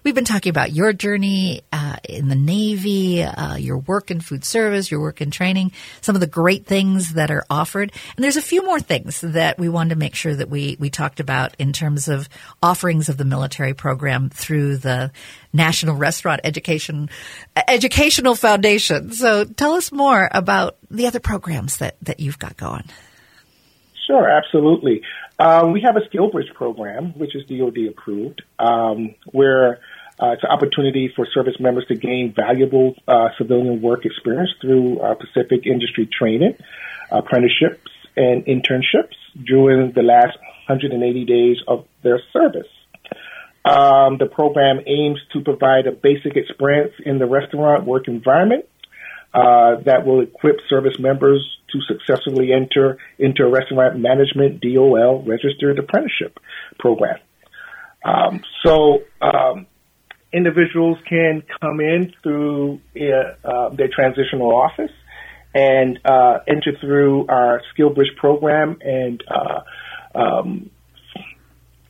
We've 0.04 0.16
been 0.16 0.26
talking 0.26 0.50
about 0.50 0.72
your 0.72 0.92
journey 0.92 1.62
uh, 1.72 1.98
in 2.08 2.30
the 2.30 2.36
Navy, 2.36 3.24
uh, 3.24 3.56
your 3.56 3.78
work 3.78 4.12
in 4.12 4.22
food 4.22 4.44
service, 4.44 4.90
your 4.90 5.00
work 5.00 5.22
in 5.22 5.30
training, 5.30 5.74
some 6.02 6.16
of 6.16 6.22
the 6.22 6.28
great 6.28 6.66
things 6.66 7.14
that 7.14 7.32
are 7.32 7.46
offered. 7.50 7.92
And 8.16 8.24
there's 8.24 8.38
a 8.38 8.42
few 8.42 8.64
more 8.64 8.80
things 8.80 9.22
that 9.22 9.60
we 9.60 9.68
wanted 9.68 9.92
to 9.92 9.96
make 9.98 10.16
sure 10.16 10.36
that 10.36 10.50
we, 10.50 10.78
we 10.80 10.90
talked 10.90 11.20
about 11.20 11.56
in 11.60 11.74
terms 11.74 12.08
of 12.08 12.28
offerings 12.62 13.08
of 13.08 13.18
the 13.18 13.26
military 13.26 13.74
program 13.74 14.30
through 14.30 14.78
the 14.78 15.12
National 15.54 15.96
Restaurant 15.96 16.42
Education 16.44 17.10
Educational 17.68 18.36
Foundation. 18.36 19.12
So 19.12 19.46
tell 19.46 19.74
us 19.74 19.92
more 19.92 20.30
about 20.32 20.78
the 20.92 21.08
other 21.08 21.20
programs 21.20 21.78
that, 21.78 21.96
that 22.02 22.20
you've 22.20 22.40
got 22.40 22.58
going. 22.58 22.86
Sure, 24.06 24.30
absolutely. 24.30 25.02
Um, 25.40 25.72
we 25.72 25.82
have 25.82 25.96
a 25.96 26.02
SkillBridge 26.02 26.54
program, 26.54 27.18
which 27.18 27.36
is 27.36 27.44
DoD 27.48 27.90
approved, 27.90 28.42
um, 28.60 29.16
where 29.32 29.80
uh, 30.22 30.32
it's 30.32 30.44
an 30.44 30.50
opportunity 30.50 31.12
for 31.16 31.26
service 31.34 31.56
members 31.60 31.86
to 31.88 31.96
gain 31.96 32.34
valuable 32.36 32.96
uh, 33.08 33.30
civilian 33.38 33.82
work 33.82 34.06
experience 34.06 34.52
through 34.62 35.00
uh, 35.00 35.16
Pacific 35.16 35.66
industry 35.66 36.08
training, 36.08 36.56
apprenticeships, 37.12 37.92
and 38.16 38.46
internships 38.46 39.16
during 39.44 39.92
the 39.94 40.04
last 40.04 40.38
180 40.68 41.26
days 41.26 41.58
of 41.68 41.86
their 42.04 42.22
service. 42.32 42.68
Um, 43.66 44.18
the 44.18 44.28
program 44.32 44.82
aims 44.86 45.20
to 45.32 45.42
provide 45.42 45.88
a 45.88 45.92
basic 45.92 46.36
experience 46.36 46.94
in 47.04 47.18
the 47.18 47.26
restaurant 47.26 47.86
work 47.86 48.08
environment 48.08 48.66
uh, 49.34 49.82
that 49.86 50.06
will 50.06 50.22
equip 50.22 50.58
service 50.70 51.00
members 51.00 51.42
to 51.72 51.80
successfully 51.88 52.52
enter 52.54 53.00
into 53.18 53.44
a 53.44 53.50
restaurant 53.50 54.00
management 54.00 54.62
DOL 54.62 55.24
registered 55.24 55.80
apprenticeship 55.80 56.40
program. 56.78 57.18
Um, 58.06 58.42
so 58.64 59.00
um, 59.22 59.66
individuals 60.32 60.98
can 61.10 61.42
come 61.62 61.80
in 61.80 62.14
through 62.22 62.82
uh, 62.96 63.48
uh, 63.48 63.70
their 63.70 63.88
transitional 63.88 64.54
office 64.54 64.92
and 65.56 66.00
uh, 66.06 66.40
enter 66.48 66.78
through 66.80 67.28
our 67.28 67.62
SkillBridge 67.74 68.16
program 68.18 68.78
and 68.82 69.24
um, 70.14 70.70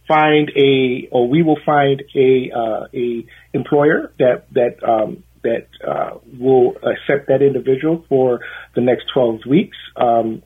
find 0.08 0.52
a 0.56 1.08
or 1.12 1.28
we 1.30 1.42
will 1.44 1.60
find 1.66 2.04
a 2.16 2.52
a 2.94 3.26
employer 3.54 4.14
that 4.20 4.46
that 4.54 4.84
um, 4.84 5.24
that 5.44 5.68
uh, 5.86 6.18
will 6.40 6.76
accept 6.78 7.28
that 7.28 7.42
individual 7.42 8.06
for 8.10 8.40
the 8.76 8.82
next 8.82 9.06
12 9.14 9.42
weeks. 9.48 9.78
Um, 9.96 10.42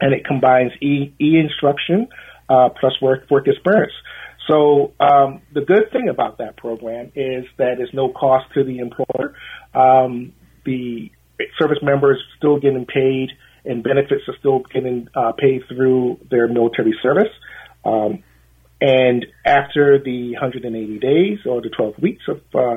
and 0.00 0.12
it 0.12 0.24
combines 0.24 0.72
e, 0.82 1.12
e 1.18 1.38
instruction 1.38 2.08
uh, 2.48 2.68
plus 2.78 3.00
work 3.00 3.30
work 3.30 3.48
experience. 3.48 3.92
So 4.48 4.92
um, 5.00 5.42
the 5.52 5.62
good 5.62 5.90
thing 5.90 6.08
about 6.08 6.38
that 6.38 6.56
program 6.56 7.10
is 7.14 7.46
that 7.56 7.80
it's 7.80 7.92
no 7.92 8.08
cost 8.10 8.46
to 8.54 8.62
the 8.62 8.78
employer. 8.78 9.34
Um, 9.74 10.32
the 10.64 11.10
service 11.58 11.78
member 11.82 12.12
is 12.12 12.18
still 12.38 12.60
getting 12.60 12.86
paid, 12.86 13.30
and 13.64 13.82
benefits 13.82 14.22
are 14.28 14.36
still 14.38 14.60
getting 14.72 15.08
uh, 15.14 15.32
paid 15.32 15.62
through 15.68 16.18
their 16.30 16.46
military 16.46 16.94
service. 17.02 17.32
Um, 17.84 18.22
and 18.80 19.26
after 19.44 19.98
the 19.98 20.32
180 20.32 20.98
days 20.98 21.38
or 21.46 21.62
the 21.62 21.70
12 21.70 21.94
weeks 21.98 22.22
of 22.28 22.40
uh, 22.54 22.76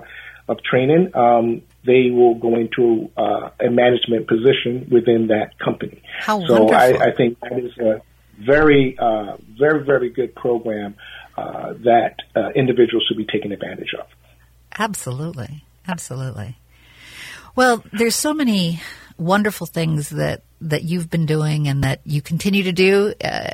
of 0.49 0.61
training, 0.63 1.15
um, 1.15 1.61
they 1.85 2.09
will 2.09 2.35
go 2.35 2.55
into 2.55 3.09
uh, 3.15 3.51
a 3.59 3.69
management 3.69 4.27
position 4.27 4.87
within 4.91 5.27
that 5.27 5.57
company. 5.59 6.01
How 6.19 6.45
so 6.45 6.69
I, 6.69 7.09
I, 7.09 7.11
think 7.15 7.39
that 7.39 7.59
is 7.59 7.77
a 7.77 8.01
very, 8.37 8.97
uh, 8.97 9.37
very, 9.57 9.85
very 9.85 10.09
good 10.09 10.35
program 10.35 10.95
uh, 11.37 11.73
that 11.85 12.15
uh, 12.35 12.49
individuals 12.55 13.05
should 13.07 13.17
be 13.17 13.25
taking 13.25 13.51
advantage 13.51 13.93
of. 13.97 14.07
Absolutely, 14.77 15.63
absolutely. 15.87 16.57
Well, 17.55 17.83
there's 17.93 18.15
so 18.15 18.33
many 18.33 18.81
wonderful 19.19 19.67
things 19.67 20.09
that 20.09 20.43
that 20.61 20.83
you've 20.83 21.09
been 21.09 21.25
doing 21.25 21.67
and 21.67 21.83
that 21.83 22.01
you 22.05 22.21
continue 22.21 22.63
to 22.63 22.71
do, 22.71 23.13
uh, 23.23 23.51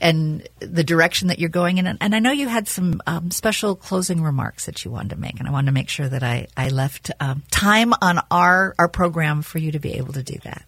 and 0.00 0.46
the 0.60 0.84
direction 0.84 1.28
that 1.28 1.38
you're 1.38 1.48
going 1.48 1.78
in. 1.78 1.86
And 1.86 2.14
I 2.14 2.18
know 2.18 2.30
you 2.30 2.48
had 2.48 2.68
some 2.68 3.00
um, 3.06 3.30
special 3.30 3.74
closing 3.74 4.22
remarks 4.22 4.66
that 4.66 4.84
you 4.84 4.90
wanted 4.90 5.10
to 5.10 5.16
make, 5.16 5.38
and 5.38 5.48
I 5.48 5.52
wanted 5.52 5.66
to 5.66 5.72
make 5.72 5.88
sure 5.88 6.08
that 6.08 6.22
I 6.22 6.46
I 6.56 6.68
left 6.68 7.10
um, 7.20 7.42
time 7.50 7.92
on 8.02 8.20
our 8.30 8.74
our 8.78 8.88
program 8.88 9.42
for 9.42 9.58
you 9.58 9.72
to 9.72 9.78
be 9.78 9.94
able 9.94 10.12
to 10.14 10.22
do 10.22 10.38
that. 10.44 10.64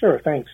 Sure, 0.00 0.20
thanks. 0.24 0.50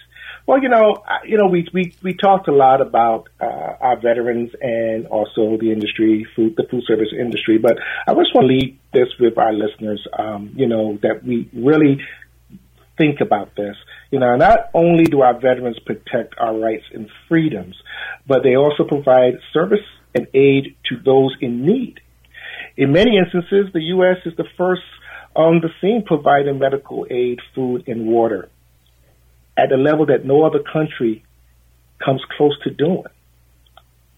Well, 0.46 0.60
you 0.60 0.68
know, 0.68 1.04
you 1.24 1.38
know, 1.38 1.46
we 1.46 1.68
we 1.72 1.94
we 2.02 2.14
talked 2.14 2.48
a 2.48 2.52
lot 2.52 2.80
about 2.80 3.28
uh, 3.40 3.44
our 3.80 3.96
veterans 4.00 4.50
and 4.60 5.06
also 5.06 5.56
the 5.56 5.70
industry, 5.70 6.26
food, 6.34 6.56
the 6.56 6.64
food 6.68 6.82
service 6.84 7.10
industry. 7.16 7.58
But 7.58 7.78
I 8.08 8.14
just 8.14 8.34
want 8.34 8.48
to 8.48 8.54
leave 8.54 8.78
this 8.92 9.08
with 9.20 9.38
our 9.38 9.52
listeners. 9.52 10.04
Um, 10.18 10.52
you 10.56 10.66
know, 10.66 10.98
that 11.02 11.22
we 11.24 11.48
really 11.52 12.04
think 13.02 13.20
about 13.20 13.56
this. 13.56 13.76
You 14.10 14.20
know, 14.20 14.36
not 14.36 14.70
only 14.74 15.04
do 15.04 15.22
our 15.22 15.34
veterans 15.34 15.78
protect 15.84 16.34
our 16.38 16.56
rights 16.56 16.84
and 16.92 17.08
freedoms, 17.28 17.74
but 18.26 18.42
they 18.42 18.56
also 18.56 18.84
provide 18.84 19.34
service 19.52 19.86
and 20.14 20.26
aid 20.34 20.76
to 20.88 20.96
those 21.04 21.34
in 21.40 21.66
need. 21.66 22.00
In 22.76 22.92
many 22.92 23.16
instances, 23.16 23.72
the 23.72 23.82
U.S. 23.96 24.18
is 24.24 24.36
the 24.36 24.46
first 24.56 24.82
on 25.34 25.60
the 25.60 25.70
scene 25.80 26.04
providing 26.06 26.58
medical 26.58 27.06
aid, 27.10 27.40
food, 27.54 27.84
and 27.88 28.06
water 28.06 28.48
at 29.56 29.72
a 29.72 29.76
level 29.76 30.06
that 30.06 30.24
no 30.24 30.44
other 30.44 30.60
country 30.60 31.24
comes 32.04 32.22
close 32.36 32.56
to 32.64 32.70
doing, 32.70 33.04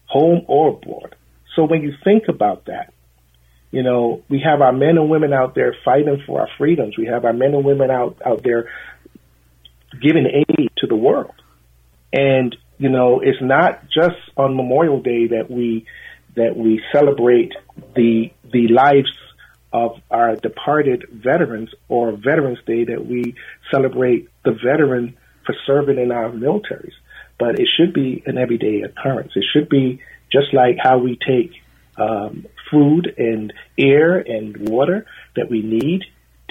home 0.05 0.45
or 0.47 0.69
abroad. 0.69 1.15
So 1.55 1.65
when 1.65 1.81
you 1.81 1.93
think 2.03 2.23
about 2.27 2.65
that, 2.65 2.93
you 3.75 3.83
know, 3.83 4.23
we 4.29 4.39
have 4.39 4.61
our 4.61 4.71
men 4.71 4.97
and 4.97 5.09
women 5.09 5.33
out 5.33 5.53
there 5.53 5.75
fighting 5.83 6.23
for 6.25 6.39
our 6.39 6.47
freedoms. 6.57 6.97
We 6.97 7.07
have 7.07 7.25
our 7.25 7.33
men 7.33 7.53
and 7.53 7.65
women 7.65 7.91
out, 7.91 8.15
out 8.25 8.41
there 8.41 8.69
giving 10.01 10.25
aid 10.25 10.69
to 10.77 10.87
the 10.87 10.95
world. 10.95 11.33
And, 12.13 12.55
you 12.77 12.87
know, 12.87 13.19
it's 13.19 13.41
not 13.41 13.83
just 13.89 14.15
on 14.37 14.55
Memorial 14.55 15.01
Day 15.01 15.27
that 15.27 15.51
we 15.51 15.85
that 16.37 16.55
we 16.55 16.81
celebrate 16.93 17.51
the 17.95 18.31
the 18.49 18.69
lives 18.69 19.11
of 19.73 19.99
our 20.09 20.37
departed 20.37 21.07
veterans 21.11 21.69
or 21.89 22.13
Veterans 22.13 22.59
Day 22.65 22.85
that 22.85 23.05
we 23.05 23.35
celebrate 23.71 24.29
the 24.45 24.51
veteran 24.51 25.17
for 25.45 25.53
serving 25.67 25.99
in 25.99 26.13
our 26.13 26.29
militaries. 26.29 26.95
But 27.37 27.59
it 27.59 27.67
should 27.75 27.93
be 27.93 28.23
an 28.25 28.37
everyday 28.37 28.83
occurrence. 28.83 29.33
It 29.35 29.43
should 29.51 29.67
be 29.67 29.99
just 30.31 30.53
like 30.53 30.77
how 30.81 30.99
we 30.99 31.17
take 31.17 31.51
um, 31.97 32.45
food 32.69 33.13
and 33.17 33.53
air 33.77 34.17
and 34.17 34.69
water 34.69 35.05
that 35.35 35.49
we 35.49 35.61
need 35.61 36.03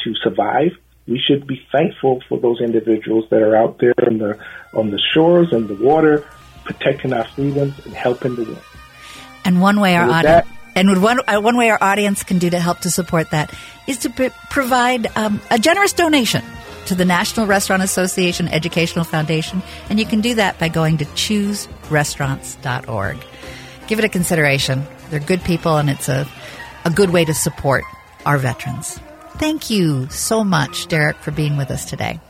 to 0.04 0.14
survive. 0.22 0.72
We 1.06 1.18
should 1.18 1.46
be 1.46 1.66
thankful 1.70 2.22
for 2.28 2.38
those 2.38 2.60
individuals 2.60 3.26
that 3.30 3.42
are 3.42 3.56
out 3.56 3.78
there 3.78 3.94
on 4.06 4.18
the 4.18 4.38
on 4.72 4.90
the 4.90 5.00
shores 5.12 5.52
and 5.52 5.68
the 5.68 5.74
water, 5.74 6.26
protecting 6.64 7.12
our 7.12 7.26
freedoms 7.28 7.78
and 7.84 7.94
helping 7.94 8.36
the 8.36 8.44
world. 8.44 8.62
And 9.44 9.60
one 9.60 9.80
way 9.80 9.96
our 9.96 10.08
audience 10.08 10.48
and 10.74 11.02
one 11.02 11.20
uh, 11.28 11.40
one 11.40 11.56
way 11.56 11.70
our 11.70 11.78
audience 11.80 12.24
can 12.24 12.38
do 12.38 12.50
to 12.50 12.58
help 12.58 12.80
to 12.80 12.90
support 12.90 13.30
that 13.30 13.54
is 13.86 13.98
to 13.98 14.10
pr- 14.10 14.34
provide 14.50 15.06
um, 15.16 15.40
a 15.50 15.58
generous 15.58 15.92
donation 15.92 16.42
to 16.86 16.94
the 16.94 17.04
National 17.04 17.46
Restaurant 17.46 17.82
Association 17.82 18.48
Educational 18.48 19.04
Foundation, 19.04 19.62
and 19.88 19.98
you 19.98 20.06
can 20.06 20.20
do 20.20 20.34
that 20.34 20.58
by 20.58 20.68
going 20.68 20.98
to 20.98 21.06
chooserestaurants.org. 21.06 23.16
Give 23.86 23.98
it 23.98 24.04
a 24.04 24.08
consideration. 24.08 24.86
They're 25.10 25.20
good 25.20 25.42
people, 25.44 25.76
and 25.76 25.90
it's 25.90 26.08
a, 26.08 26.26
a 26.84 26.90
good 26.90 27.10
way 27.10 27.24
to 27.24 27.34
support 27.34 27.84
our 28.26 28.38
veterans. 28.38 28.98
Thank 29.36 29.70
you 29.70 30.08
so 30.10 30.44
much, 30.44 30.86
Derek, 30.86 31.16
for 31.16 31.30
being 31.30 31.56
with 31.56 31.70
us 31.70 31.84
today. 31.84 32.20